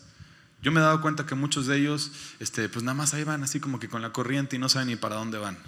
Yo 0.63 0.73
me 0.73 0.81
he 0.81 0.83
dado 0.83 1.01
cuenta 1.01 1.27
que 1.27 1.35
muchos 1.35 1.67
de 1.67 1.79
ellos, 1.79 2.11
este, 2.41 2.69
pues 2.69 2.85
nada 2.85 2.95
más 2.95 3.15
ahí 3.15 3.25
van 3.25 3.43
así 3.43 3.61
como 3.61 3.79
que 3.79 3.89
con 3.89 4.03
la 4.03 4.13
corriente 4.13 4.57
y 4.57 4.59
no 4.59 4.69
saben 4.69 4.89
ni 4.89 4.97
para 4.97 5.17
dónde 5.17 5.39
van. 5.39 5.59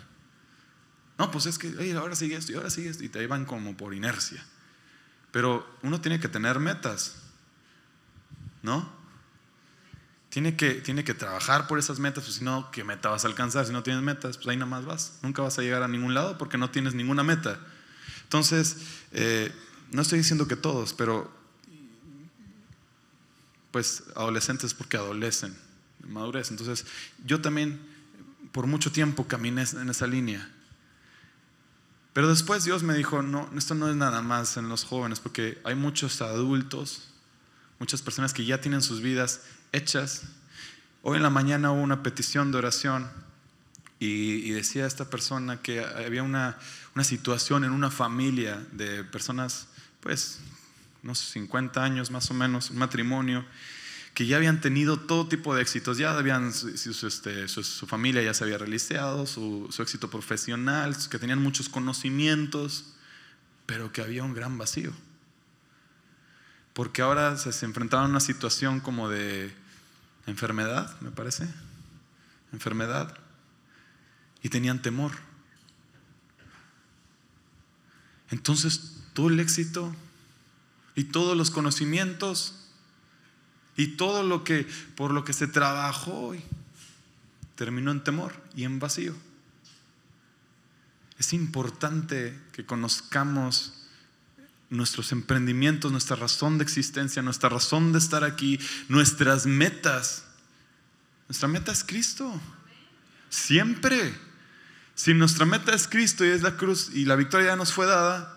No, 1.18 1.30
pues 1.30 1.46
es 1.46 1.58
que 1.58 1.92
ahora 1.94 2.16
sigue 2.16 2.36
esto 2.36 2.52
y 2.52 2.54
ahora 2.54 2.70
sigue 2.70 2.90
esto 2.90 3.04
y 3.04 3.08
te 3.08 3.26
van 3.26 3.44
como 3.44 3.76
por 3.76 3.94
inercia. 3.94 4.44
Pero 5.30 5.68
uno 5.82 6.00
tiene 6.00 6.20
que 6.20 6.28
tener 6.28 6.58
metas, 6.58 7.16
¿no? 8.62 8.98
tiene 10.30 10.56
que, 10.56 10.74
tiene 10.74 11.04
que 11.04 11.14
trabajar 11.14 11.66
por 11.66 11.78
esas 11.78 11.98
metas, 11.98 12.24
pues 12.24 12.36
si 12.36 12.44
no, 12.44 12.70
¿qué 12.70 12.84
meta 12.84 13.08
vas 13.08 13.24
a 13.24 13.28
alcanzar? 13.28 13.66
Si 13.66 13.72
no 13.72 13.82
tienes 13.82 14.02
metas, 14.02 14.36
pues 14.36 14.48
ahí 14.48 14.56
nada 14.56 14.70
más 14.70 14.84
vas. 14.84 15.18
Nunca 15.22 15.42
vas 15.42 15.58
a 15.58 15.62
llegar 15.62 15.82
a 15.82 15.88
ningún 15.88 16.14
lado 16.14 16.38
porque 16.38 16.58
no 16.58 16.70
tienes 16.70 16.94
ninguna 16.94 17.22
meta. 17.22 17.58
Entonces, 18.28 18.76
eh, 19.12 19.50
no 19.90 20.02
estoy 20.02 20.18
diciendo 20.18 20.46
que 20.46 20.56
todos, 20.56 20.92
pero 20.92 21.32
pues 23.70 24.02
adolescentes 24.14 24.74
porque 24.74 24.98
adolecen, 24.98 25.56
madurez. 26.06 26.50
Entonces, 26.50 26.84
yo 27.24 27.40
también 27.40 27.80
por 28.52 28.66
mucho 28.66 28.92
tiempo 28.92 29.26
caminé 29.26 29.64
en 29.80 29.88
esa 29.88 30.06
línea. 30.06 30.46
Pero 32.12 32.28
después 32.28 32.64
Dios 32.64 32.82
me 32.82 32.92
dijo, 32.92 33.22
no, 33.22 33.48
esto 33.56 33.74
no 33.74 33.88
es 33.88 33.96
nada 33.96 34.20
más 34.20 34.58
en 34.58 34.68
los 34.68 34.84
jóvenes, 34.84 35.20
porque 35.20 35.58
hay 35.64 35.74
muchos 35.74 36.20
adultos, 36.20 37.08
muchas 37.78 38.02
personas 38.02 38.34
que 38.34 38.44
ya 38.44 38.60
tienen 38.60 38.82
sus 38.82 39.00
vidas 39.00 39.40
hechas. 39.72 40.24
Hoy 41.00 41.16
en 41.16 41.22
la 41.22 41.30
mañana 41.30 41.72
hubo 41.72 41.80
una 41.80 42.02
petición 42.02 42.52
de 42.52 42.58
oración 42.58 43.08
y, 44.00 44.50
decía 44.50 44.86
esta 44.86 45.10
persona 45.10 45.60
que 45.60 45.80
había 45.80 46.22
una, 46.22 46.56
una, 46.94 47.04
situación 47.04 47.64
en 47.64 47.72
una 47.72 47.90
familia 47.90 48.64
de 48.72 49.02
personas, 49.02 49.66
pues, 50.00 50.38
unos 51.02 51.18
50 51.18 51.82
años 51.82 52.10
más 52.10 52.30
o 52.30 52.34
menos, 52.34 52.70
un 52.70 52.78
matrimonio, 52.78 53.44
que 54.14 54.26
ya 54.26 54.36
habían 54.36 54.60
tenido 54.60 54.98
todo 54.98 55.28
tipo 55.28 55.54
de 55.54 55.62
éxitos, 55.62 55.98
ya 55.98 56.16
habían, 56.16 56.52
su, 56.52 56.68
este, 57.06 57.48
su, 57.48 57.86
familia 57.86 58.22
ya 58.22 58.34
se 58.34 58.44
había 58.44 58.58
realizado, 58.58 59.26
su 59.26 59.68
éxito 59.80 60.10
profesional, 60.10 60.96
que 61.10 61.18
tenían 61.18 61.42
muchos 61.42 61.68
conocimientos, 61.68 62.94
pero 63.66 63.92
que 63.92 64.00
había 64.00 64.24
un 64.24 64.34
gran 64.34 64.58
vacío. 64.58 64.92
Porque 66.72 67.02
ahora 67.02 67.36
se 67.36 67.64
enfrentaban 67.64 68.06
a 68.06 68.10
una 68.10 68.20
situación 68.20 68.78
como 68.80 69.08
de 69.08 69.52
enfermedad, 70.26 71.00
me 71.00 71.10
parece, 71.10 71.48
enfermedad, 72.52 73.16
y 74.42 74.48
tenían 74.48 74.82
temor. 74.82 75.12
Entonces, 78.30 78.96
todo 79.14 79.28
el 79.28 79.40
éxito 79.40 79.94
y 80.94 81.04
todos 81.04 81.36
los 81.36 81.50
conocimientos 81.50 82.54
y 83.76 83.88
todo 83.96 84.22
lo 84.22 84.44
que 84.44 84.66
por 84.96 85.12
lo 85.12 85.24
que 85.24 85.32
se 85.32 85.46
trabajó 85.46 86.34
terminó 87.54 87.90
en 87.90 88.04
temor 88.04 88.34
y 88.54 88.64
en 88.64 88.78
vacío. 88.78 89.14
Es 91.18 91.32
importante 91.32 92.38
que 92.52 92.64
conozcamos 92.64 93.72
nuestros 94.70 95.12
emprendimientos, 95.12 95.90
nuestra 95.90 96.16
razón 96.16 96.58
de 96.58 96.64
existencia, 96.64 97.22
nuestra 97.22 97.48
razón 97.48 97.92
de 97.92 97.98
estar 97.98 98.22
aquí, 98.22 98.60
nuestras 98.88 99.46
metas. 99.46 100.24
Nuestra 101.28 101.48
meta 101.48 101.72
es 101.72 101.82
Cristo. 101.82 102.40
Siempre. 103.30 104.27
Si 104.98 105.14
nuestra 105.14 105.46
meta 105.46 105.72
es 105.72 105.86
Cristo 105.86 106.24
y 106.24 106.30
es 106.30 106.42
la 106.42 106.56
cruz 106.56 106.90
y 106.92 107.04
la 107.04 107.14
victoria 107.14 107.50
ya 107.50 107.56
nos 107.56 107.72
fue 107.72 107.86
dada, 107.86 108.36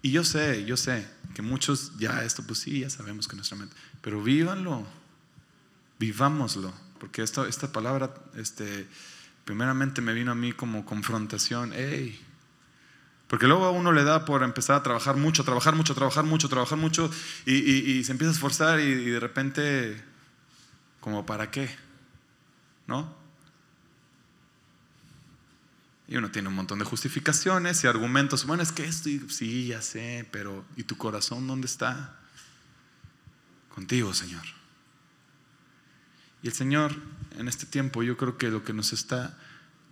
y 0.00 0.10
yo 0.10 0.24
sé, 0.24 0.64
yo 0.64 0.78
sé 0.78 1.06
que 1.34 1.42
muchos 1.42 1.92
ya 1.98 2.24
esto, 2.24 2.42
pues 2.46 2.60
sí, 2.60 2.80
ya 2.80 2.88
sabemos 2.88 3.28
que 3.28 3.36
nuestra 3.36 3.58
meta, 3.58 3.76
pero 4.00 4.22
vívanlo, 4.22 4.86
vivámoslo, 5.98 6.72
porque 6.98 7.20
esta, 7.20 7.46
esta 7.46 7.70
palabra, 7.70 8.14
este, 8.36 8.88
primeramente 9.44 10.00
me 10.00 10.14
vino 10.14 10.32
a 10.32 10.34
mí 10.34 10.54
como 10.54 10.86
confrontación, 10.86 11.72
hey, 11.74 12.18
porque 13.28 13.46
luego 13.46 13.66
a 13.66 13.70
uno 13.70 13.92
le 13.92 14.02
da 14.02 14.24
por 14.24 14.44
empezar 14.44 14.76
a 14.76 14.82
trabajar 14.82 15.18
mucho, 15.18 15.44
trabajar 15.44 15.74
mucho, 15.74 15.94
trabajar 15.94 16.24
mucho, 16.24 16.48
trabajar 16.48 16.78
mucho, 16.78 17.10
y, 17.44 18.02
se 18.02 18.12
empieza 18.12 18.30
a 18.30 18.34
esforzar 18.34 18.80
y, 18.80 18.94
de 18.94 19.20
repente, 19.20 20.15
como 21.06 21.24
para 21.24 21.52
qué, 21.52 21.70
¿no? 22.88 23.14
Y 26.08 26.16
uno 26.16 26.32
tiene 26.32 26.48
un 26.48 26.56
montón 26.56 26.80
de 26.80 26.84
justificaciones 26.84 27.84
y 27.84 27.86
argumentos, 27.86 28.44
bueno, 28.44 28.64
es 28.64 28.72
que 28.72 28.84
esto, 28.84 29.08
sí, 29.28 29.68
ya 29.68 29.82
sé, 29.82 30.28
pero 30.32 30.64
¿y 30.74 30.82
tu 30.82 30.96
corazón 30.96 31.46
dónde 31.46 31.68
está? 31.68 32.18
Contigo, 33.72 34.12
Señor. 34.14 34.42
Y 36.42 36.48
el 36.48 36.52
Señor 36.52 37.00
en 37.38 37.46
este 37.46 37.66
tiempo 37.66 38.02
yo 38.02 38.16
creo 38.16 38.36
que 38.36 38.50
lo 38.50 38.64
que 38.64 38.72
nos 38.72 38.92
está 38.92 39.38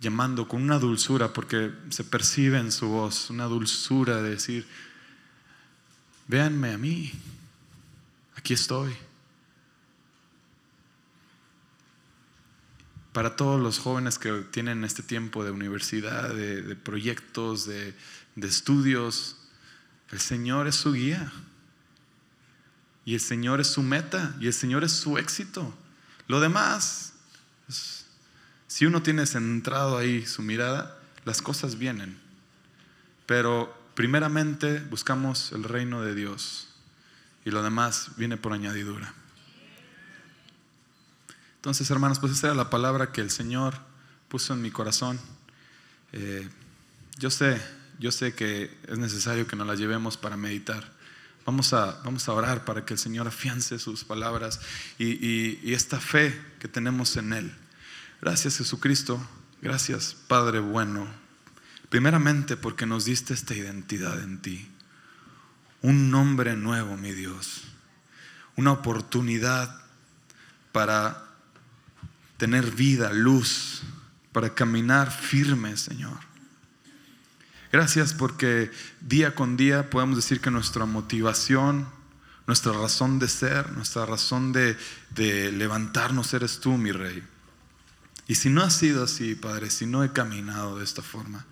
llamando 0.01 0.49
con 0.49 0.61
una 0.61 0.79
dulzura, 0.79 1.31
porque 1.31 1.71
se 1.91 2.03
percibe 2.03 2.59
en 2.59 2.73
su 2.73 2.89
voz 2.89 3.29
una 3.29 3.45
dulzura 3.45 4.21
de 4.21 4.31
decir, 4.31 4.67
véanme 6.27 6.73
a 6.73 6.77
mí, 6.77 7.13
aquí 8.35 8.53
estoy. 8.53 8.93
Para 13.15 13.37
todos 13.37 13.61
los 13.61 13.79
jóvenes 13.79 14.19
que 14.19 14.29
tienen 14.51 14.83
este 14.83 15.01
tiempo 15.01 15.45
de 15.45 15.51
universidad, 15.51 16.35
de, 16.35 16.75
proyectos, 16.75 17.65
de, 17.65 17.93
estudios, 18.35 19.37
el 20.11 20.19
Señor 20.19 20.67
es 20.67 20.75
su 20.75 20.91
guía. 20.91 21.31
Y 23.05 23.13
el 23.13 23.21
Señor 23.21 23.61
es 23.61 23.67
su 23.67 23.83
meta. 23.83 24.35
Y 24.41 24.47
el 24.47 24.53
Señor 24.53 24.83
es 24.83 24.91
su 24.91 25.17
éxito. 25.17 25.73
Lo 26.27 26.41
demás, 26.41 27.13
si 28.67 28.85
uno 28.85 29.01
tiene 29.01 29.25
centrado 29.25 29.97
ahí 29.97 30.25
su 30.25 30.41
mirada, 30.41 30.99
las 31.23 31.41
cosas 31.41 31.77
vienen. 31.77 32.19
Pero 33.25 33.73
primeramente 33.93 34.81
buscamos 34.89 35.53
el 35.53 35.63
reino 35.63 36.01
de 36.01 36.15
Dios. 36.15 36.67
Y 37.45 37.51
lo 37.51 37.63
demás 37.63 38.09
viene 38.17 38.35
por 38.35 38.51
añadidura. 38.51 39.13
Entonces, 41.65 41.89
hermanos, 41.89 42.19
pues 42.19 42.31
esa 42.31 42.45
era 42.45 42.55
la 42.55 42.69
palabra 42.69 43.11
que 43.11 43.21
el 43.21 43.31
Señor 43.31 43.73
puso 44.27 44.53
en 44.53 44.61
mi 44.61 44.69
corazón. 44.69 45.19
Eh, 46.11 46.47
yo 47.17 47.31
sé, 47.31 47.59
yo 47.97 48.11
sé 48.11 48.35
que 48.35 48.77
es 48.87 48.99
necesario 48.99 49.47
que 49.47 49.55
nos 49.55 49.65
la 49.65 49.73
llevemos 49.73 50.15
para 50.15 50.37
meditar. 50.37 50.93
Vamos 51.43 51.73
a, 51.73 51.99
vamos 52.03 52.29
a 52.29 52.33
orar 52.33 52.65
para 52.65 52.85
que 52.85 52.93
el 52.93 52.99
Señor 52.99 53.27
afiance 53.27 53.79
sus 53.79 54.03
palabras 54.03 54.59
y, 54.99 55.07
y 55.67 55.73
esta 55.73 55.99
fe 55.99 56.39
que 56.59 56.67
tenemos 56.67 57.17
en 57.17 57.33
Él. 57.33 57.51
Gracias 58.21 58.59
Jesucristo, 58.59 59.19
gracias 59.59 60.15
Padre 60.27 60.59
bueno. 60.59 61.07
Primeramente 61.89 62.57
porque 62.57 62.85
nos 62.85 63.05
diste 63.05 63.33
esta 63.33 63.55
identidad 63.55 64.21
en 64.21 64.39
ti. 64.39 64.69
Un 65.81 66.11
nombre 66.11 66.55
nuevo, 66.55 66.95
mi 66.95 67.13
Dios. 67.13 67.63
Una 68.55 68.71
oportunidad 68.71 69.81
para 70.71 71.24
tener 72.37 72.71
vida, 72.71 73.11
luz, 73.13 73.83
para 74.31 74.53
caminar 74.53 75.11
firme, 75.11 75.77
Señor. 75.77 76.17
Gracias 77.71 78.13
porque 78.13 78.71
día 79.01 79.35
con 79.35 79.57
día 79.57 79.89
podemos 79.89 80.15
decir 80.15 80.39
que 80.39 80.51
nuestra 80.51 80.85
motivación, 80.85 81.87
nuestra 82.47 82.73
razón 82.73 83.19
de 83.19 83.27
ser, 83.27 83.71
nuestra 83.73 84.05
razón 84.05 84.53
de, 84.53 84.77
levantarnos 85.51 86.33
eres 86.33 86.59
tú, 86.59 86.77
mi 86.77 86.91
Rey. 86.91 87.23
Y 88.27 88.35
si 88.35 88.49
no 88.49 88.63
ha 88.63 88.69
sido 88.69 89.03
así, 89.03 89.35
Padre, 89.35 89.69
si 89.69 89.85
no 89.85 90.03
he 90.03 90.11
caminado 90.11 90.77
de 90.77 90.83
esta 90.83 91.01
forma, 91.01 91.45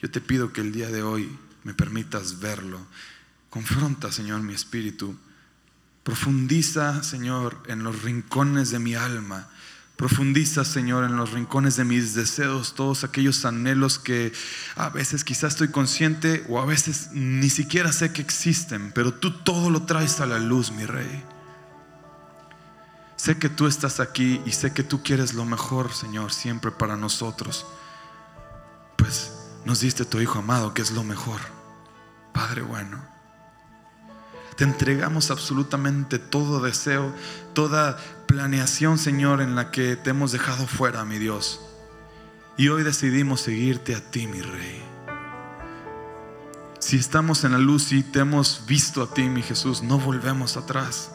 yo 0.00 0.10
te 0.10 0.20
pido 0.20 0.52
que 0.52 0.60
el 0.60 0.72
día 0.72 0.90
de 0.90 1.02
hoy 1.02 1.30
me 1.64 1.74
permitas 1.74 2.40
verlo. 2.40 2.84
Confronta, 3.50 4.10
Señor, 4.10 4.42
mi 4.42 4.54
espíritu. 4.54 5.16
Profundiza, 6.02 7.02
Señor, 7.02 7.62
en 7.68 7.84
los 7.84 8.02
rincones 8.02 8.70
de 8.70 8.78
mi 8.78 8.94
alma 8.94 9.48
Profundiza, 10.02 10.64
Señor, 10.64 11.04
en 11.04 11.16
los 11.16 11.30
rincones 11.30 11.76
de 11.76 11.84
mis 11.84 12.12
deseos, 12.12 12.74
todos 12.74 13.04
aquellos 13.04 13.44
anhelos 13.44 14.00
que 14.00 14.32
a 14.74 14.88
veces 14.88 15.22
quizás 15.22 15.52
estoy 15.52 15.68
consciente 15.68 16.44
o 16.48 16.60
a 16.60 16.66
veces 16.66 17.10
ni 17.12 17.48
siquiera 17.48 17.92
sé 17.92 18.12
que 18.12 18.20
existen, 18.20 18.90
pero 18.90 19.14
tú 19.14 19.30
todo 19.30 19.70
lo 19.70 19.82
traes 19.82 20.18
a 20.18 20.26
la 20.26 20.40
luz, 20.40 20.72
mi 20.72 20.86
Rey. 20.86 21.22
Sé 23.14 23.38
que 23.38 23.48
tú 23.48 23.68
estás 23.68 24.00
aquí 24.00 24.42
y 24.44 24.50
sé 24.50 24.72
que 24.72 24.82
tú 24.82 25.04
quieres 25.04 25.34
lo 25.34 25.44
mejor, 25.44 25.92
Señor, 25.92 26.32
siempre 26.32 26.72
para 26.72 26.96
nosotros. 26.96 27.64
Pues 28.96 29.30
nos 29.64 29.78
diste 29.78 30.04
tu 30.04 30.20
Hijo 30.20 30.40
amado, 30.40 30.74
que 30.74 30.82
es 30.82 30.90
lo 30.90 31.04
mejor. 31.04 31.40
Padre 32.32 32.62
bueno. 32.62 33.11
Te 34.62 34.68
entregamos 34.68 35.32
absolutamente 35.32 36.20
todo 36.20 36.60
deseo, 36.60 37.12
toda 37.52 37.98
planeación, 38.28 38.96
Señor, 38.96 39.40
en 39.40 39.56
la 39.56 39.72
que 39.72 39.96
te 39.96 40.10
hemos 40.10 40.30
dejado 40.30 40.68
fuera, 40.68 41.04
mi 41.04 41.18
Dios. 41.18 41.60
Y 42.56 42.68
hoy 42.68 42.84
decidimos 42.84 43.40
seguirte 43.40 43.96
a 43.96 44.00
ti, 44.12 44.28
mi 44.28 44.40
Rey. 44.40 44.80
Si 46.78 46.96
estamos 46.96 47.42
en 47.42 47.50
la 47.50 47.58
luz 47.58 47.90
y 47.90 48.04
te 48.04 48.20
hemos 48.20 48.62
visto 48.64 49.02
a 49.02 49.12
ti, 49.12 49.22
mi 49.22 49.42
Jesús, 49.42 49.82
no 49.82 49.98
volvemos 49.98 50.56
atrás. 50.56 51.10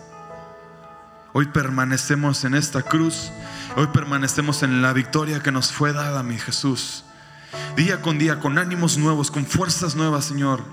Hoy 1.32 1.46
permanecemos 1.46 2.44
en 2.44 2.54
esta 2.54 2.82
cruz. 2.82 3.32
Hoy 3.78 3.88
permanecemos 3.94 4.62
en 4.62 4.82
la 4.82 4.92
victoria 4.92 5.42
que 5.42 5.54
nos 5.54 5.72
fue 5.72 5.94
dada, 5.94 6.22
mi 6.22 6.38
Jesús. 6.38 7.06
Día 7.78 8.02
con 8.02 8.20
día, 8.20 8.42
con 8.42 8.58
ánimos 8.58 8.98
nuevos, 8.98 9.32
con 9.32 9.46
fuerzas 9.46 9.96
nuevas, 9.96 10.26
Señor. 10.26 10.66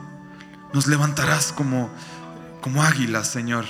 Nos 0.72 0.88
levantarás 0.88 1.52
como, 1.52 1.88
como 2.64 2.82
águilas, 2.82 3.28
Señor 3.28 3.66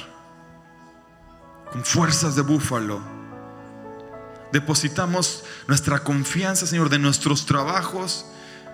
con 1.74 1.84
fuerzas 1.84 2.36
de 2.36 2.42
búfalo. 2.42 3.00
Depositamos 4.52 5.42
nuestra 5.66 5.98
confianza, 6.04 6.68
Señor, 6.68 6.88
de 6.88 7.00
nuestros 7.00 7.46
trabajos. 7.46 8.26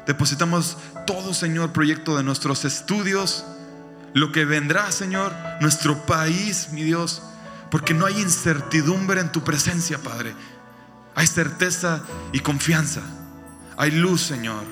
Depositamos 0.07 0.77
todo, 1.07 1.33
Señor, 1.33 1.73
proyecto 1.73 2.15
de 2.19 2.23
nuestros 2.23 2.67
estudios. 2.67 3.47
Lo 4.13 4.33
que 4.33 4.45
vendrá, 4.45 4.93
Señor, 4.93 5.33
nuestro 5.63 6.05
país, 6.05 6.69
mi 6.73 6.83
Dios. 6.83 7.23
Porque 7.71 7.95
no 7.95 8.05
hay 8.05 8.21
incertidumbre 8.21 9.23
en 9.23 9.33
tu 9.33 9.43
presencia, 9.45 9.97
Padre. 9.97 10.35
Hay 11.15 11.27
certeza 11.27 12.03
y 12.35 12.41
confianza. 12.41 13.01
Hay 13.79 13.93
luz, 13.93 14.21
Señor. 14.21 14.65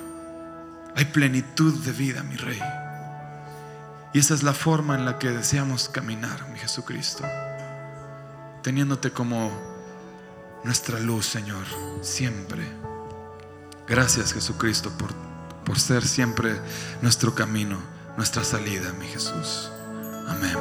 Hay 0.97 1.07
plenitud 1.07 1.73
de 1.83 1.93
vida, 1.93 2.23
mi 2.23 2.37
Rey. 2.37 2.61
Y 4.19 4.21
esa 4.21 4.35
es 4.35 4.43
la 4.43 4.53
forma 4.53 4.97
en 4.97 5.05
la 5.05 5.21
que 5.21 5.31
deseamos 5.31 5.89
caminar, 5.89 6.49
mi 6.49 6.59
Jesucristo 6.59 7.23
teniéndote 8.63 9.13
como 9.13 9.49
nuestra 10.65 10.99
luz, 10.99 11.25
Señor, 11.25 11.65
siempre. 12.03 12.65
Gracias, 13.87 14.33
Jesucristo, 14.35 14.91
por, 14.99 15.15
por 15.65 15.79
ser 15.79 16.05
siempre 16.05 16.61
nuestro 17.01 17.33
camino, 17.33 17.79
nuestra 18.17 18.43
salida, 18.43 18.93
mi 18.95 19.07
Jesús. 19.07 19.71
Amén. 20.27 20.59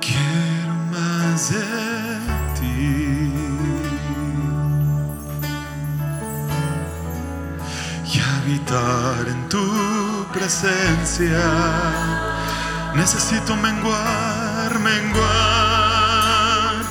Quiero 0.00 0.74
más 0.92 1.50
de 1.50 1.83
en 9.26 9.48
tu 9.48 10.26
presencia. 10.32 11.42
Necesito 12.94 13.56
menguar, 13.56 14.78
menguar 14.78 15.24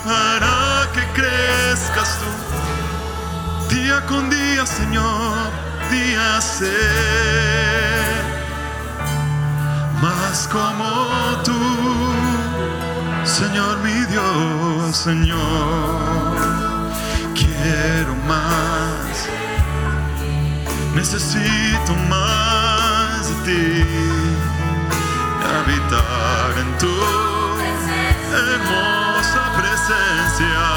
para 0.06 0.88
que 0.94 1.04
crezcas 1.14 2.20
tú. 2.20 3.76
Día 3.76 4.06
con 4.06 4.30
día, 4.30 4.66
Señor, 4.66 5.52
día 5.92 6.42
ser 6.42 8.24
más 10.02 10.48
como 10.52 11.08
tú, 11.44 11.62
Señor 13.24 13.78
mi 13.80 14.06
Dios, 14.12 14.96
Señor. 14.96 16.38
Quiero 17.34 18.16
más, 18.28 19.28
necesito 21.04 21.94
más 22.08 23.28
habitar 25.60 26.58
en 26.58 26.78
tu 26.78 26.94
hermosa 28.32 29.42
presencia. 29.58 30.73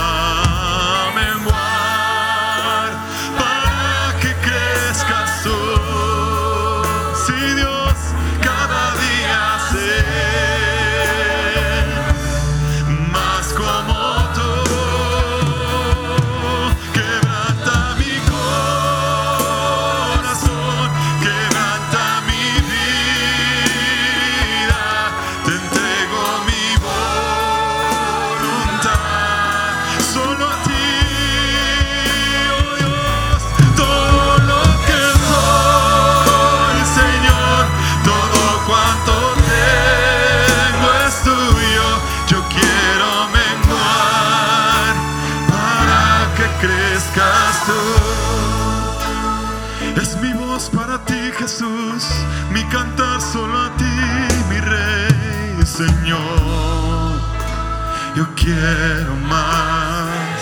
Quiero 58.47 59.17
más, 59.29 60.39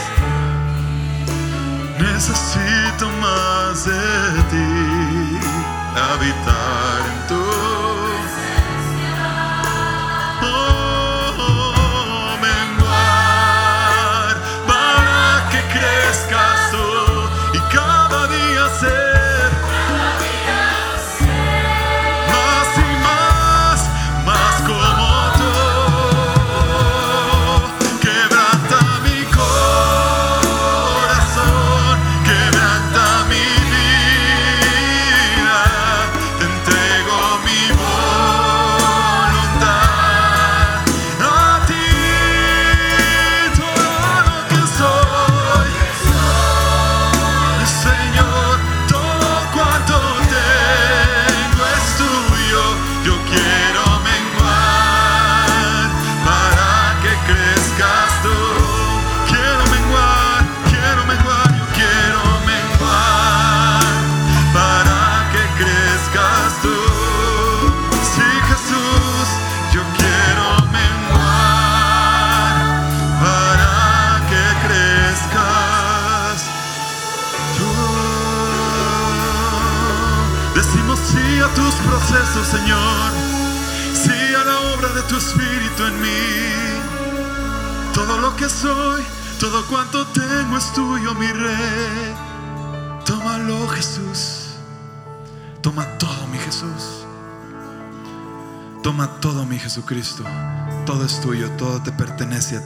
necesito 1.98 3.08
más 3.22 3.86
de 3.86 4.42
ti, 4.50 5.38
habitar 5.96 7.00
en 7.12 7.26
tu 7.28 7.43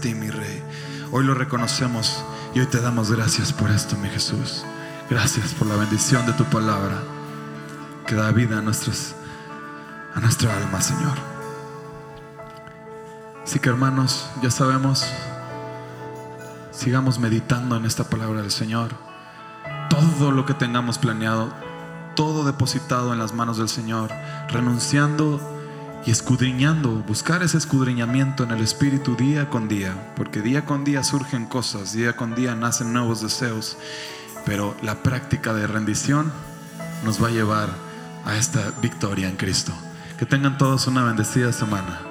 ti, 0.01 0.14
mi 0.14 0.30
Rey. 0.30 0.62
Hoy 1.11 1.24
lo 1.24 1.34
reconocemos 1.34 2.24
y 2.55 2.61
hoy 2.61 2.66
te 2.66 2.80
damos 2.80 3.11
gracias 3.11 3.53
por 3.53 3.70
esto, 3.70 3.96
mi 3.96 4.09
Jesús. 4.09 4.64
Gracias 5.11 5.55
por 5.55 5.66
la 5.66 5.76
bendición 5.76 6.24
de 6.26 6.32
tu 6.34 6.44
palabra 6.44 7.03
que 8.07 8.14
da 8.14 8.30
vida 8.30 8.59
a, 8.59 8.62
nuestros, 8.62 9.14
a 10.14 10.20
nuestra 10.20 10.57
alma, 10.57 10.80
Señor. 10.80 11.16
Así 13.42 13.59
que 13.59 13.68
hermanos, 13.68 14.28
ya 14.42 14.51
sabemos, 14.51 15.07
sigamos 16.70 17.18
meditando 17.18 17.76
en 17.76 17.84
esta 17.84 18.05
palabra 18.05 18.42
del 18.42 18.51
Señor. 18.51 18.90
Todo 19.90 20.30
lo 20.30 20.46
que 20.46 20.55
tengamos 20.55 20.99
planeado, 20.99 21.53
todo 22.14 22.44
depositado 22.44 23.12
en 23.12 23.18
las 23.18 23.32
manos 23.32 23.59
del 23.59 23.68
Señor, 23.68 24.11
renunciando 24.49 25.57
y 26.07 26.11
escudriñando, 26.11 26.90
buscar 27.07 27.42
ese 27.42 27.59
escudriñamiento 27.59 28.44
en 28.44 28.51
el 28.51 28.62
Espíritu 28.62 29.16
día 29.16 29.51
con 29.51 29.68
día, 29.68 30.12
porque 30.16 30.40
día 30.40 30.64
con 30.64 30.84
día 30.84 31.03
surgen 31.03 31.46
cosas, 31.46 31.92
día 31.92 32.16
con 32.16 32.34
día 32.34 32.55
nacen 32.55 32.92
nuevos 32.92 33.20
deseos, 33.20 33.76
pero 34.46 34.74
la 34.82 35.03
práctica 35.03 35.53
de 35.53 35.66
rendición 35.66 36.32
nos 37.05 37.22
va 37.22 37.28
a 37.28 37.32
llevar 37.32 37.68
a 38.24 38.36
esta 38.36 38.72
victoria 38.80 39.28
en 39.28 39.36
Cristo. 39.36 39.72
Que 40.18 40.26
tengan 40.26 40.59
todos 40.59 40.86
una 40.86 41.05
bendecida 41.05 41.53
semana. 41.53 42.07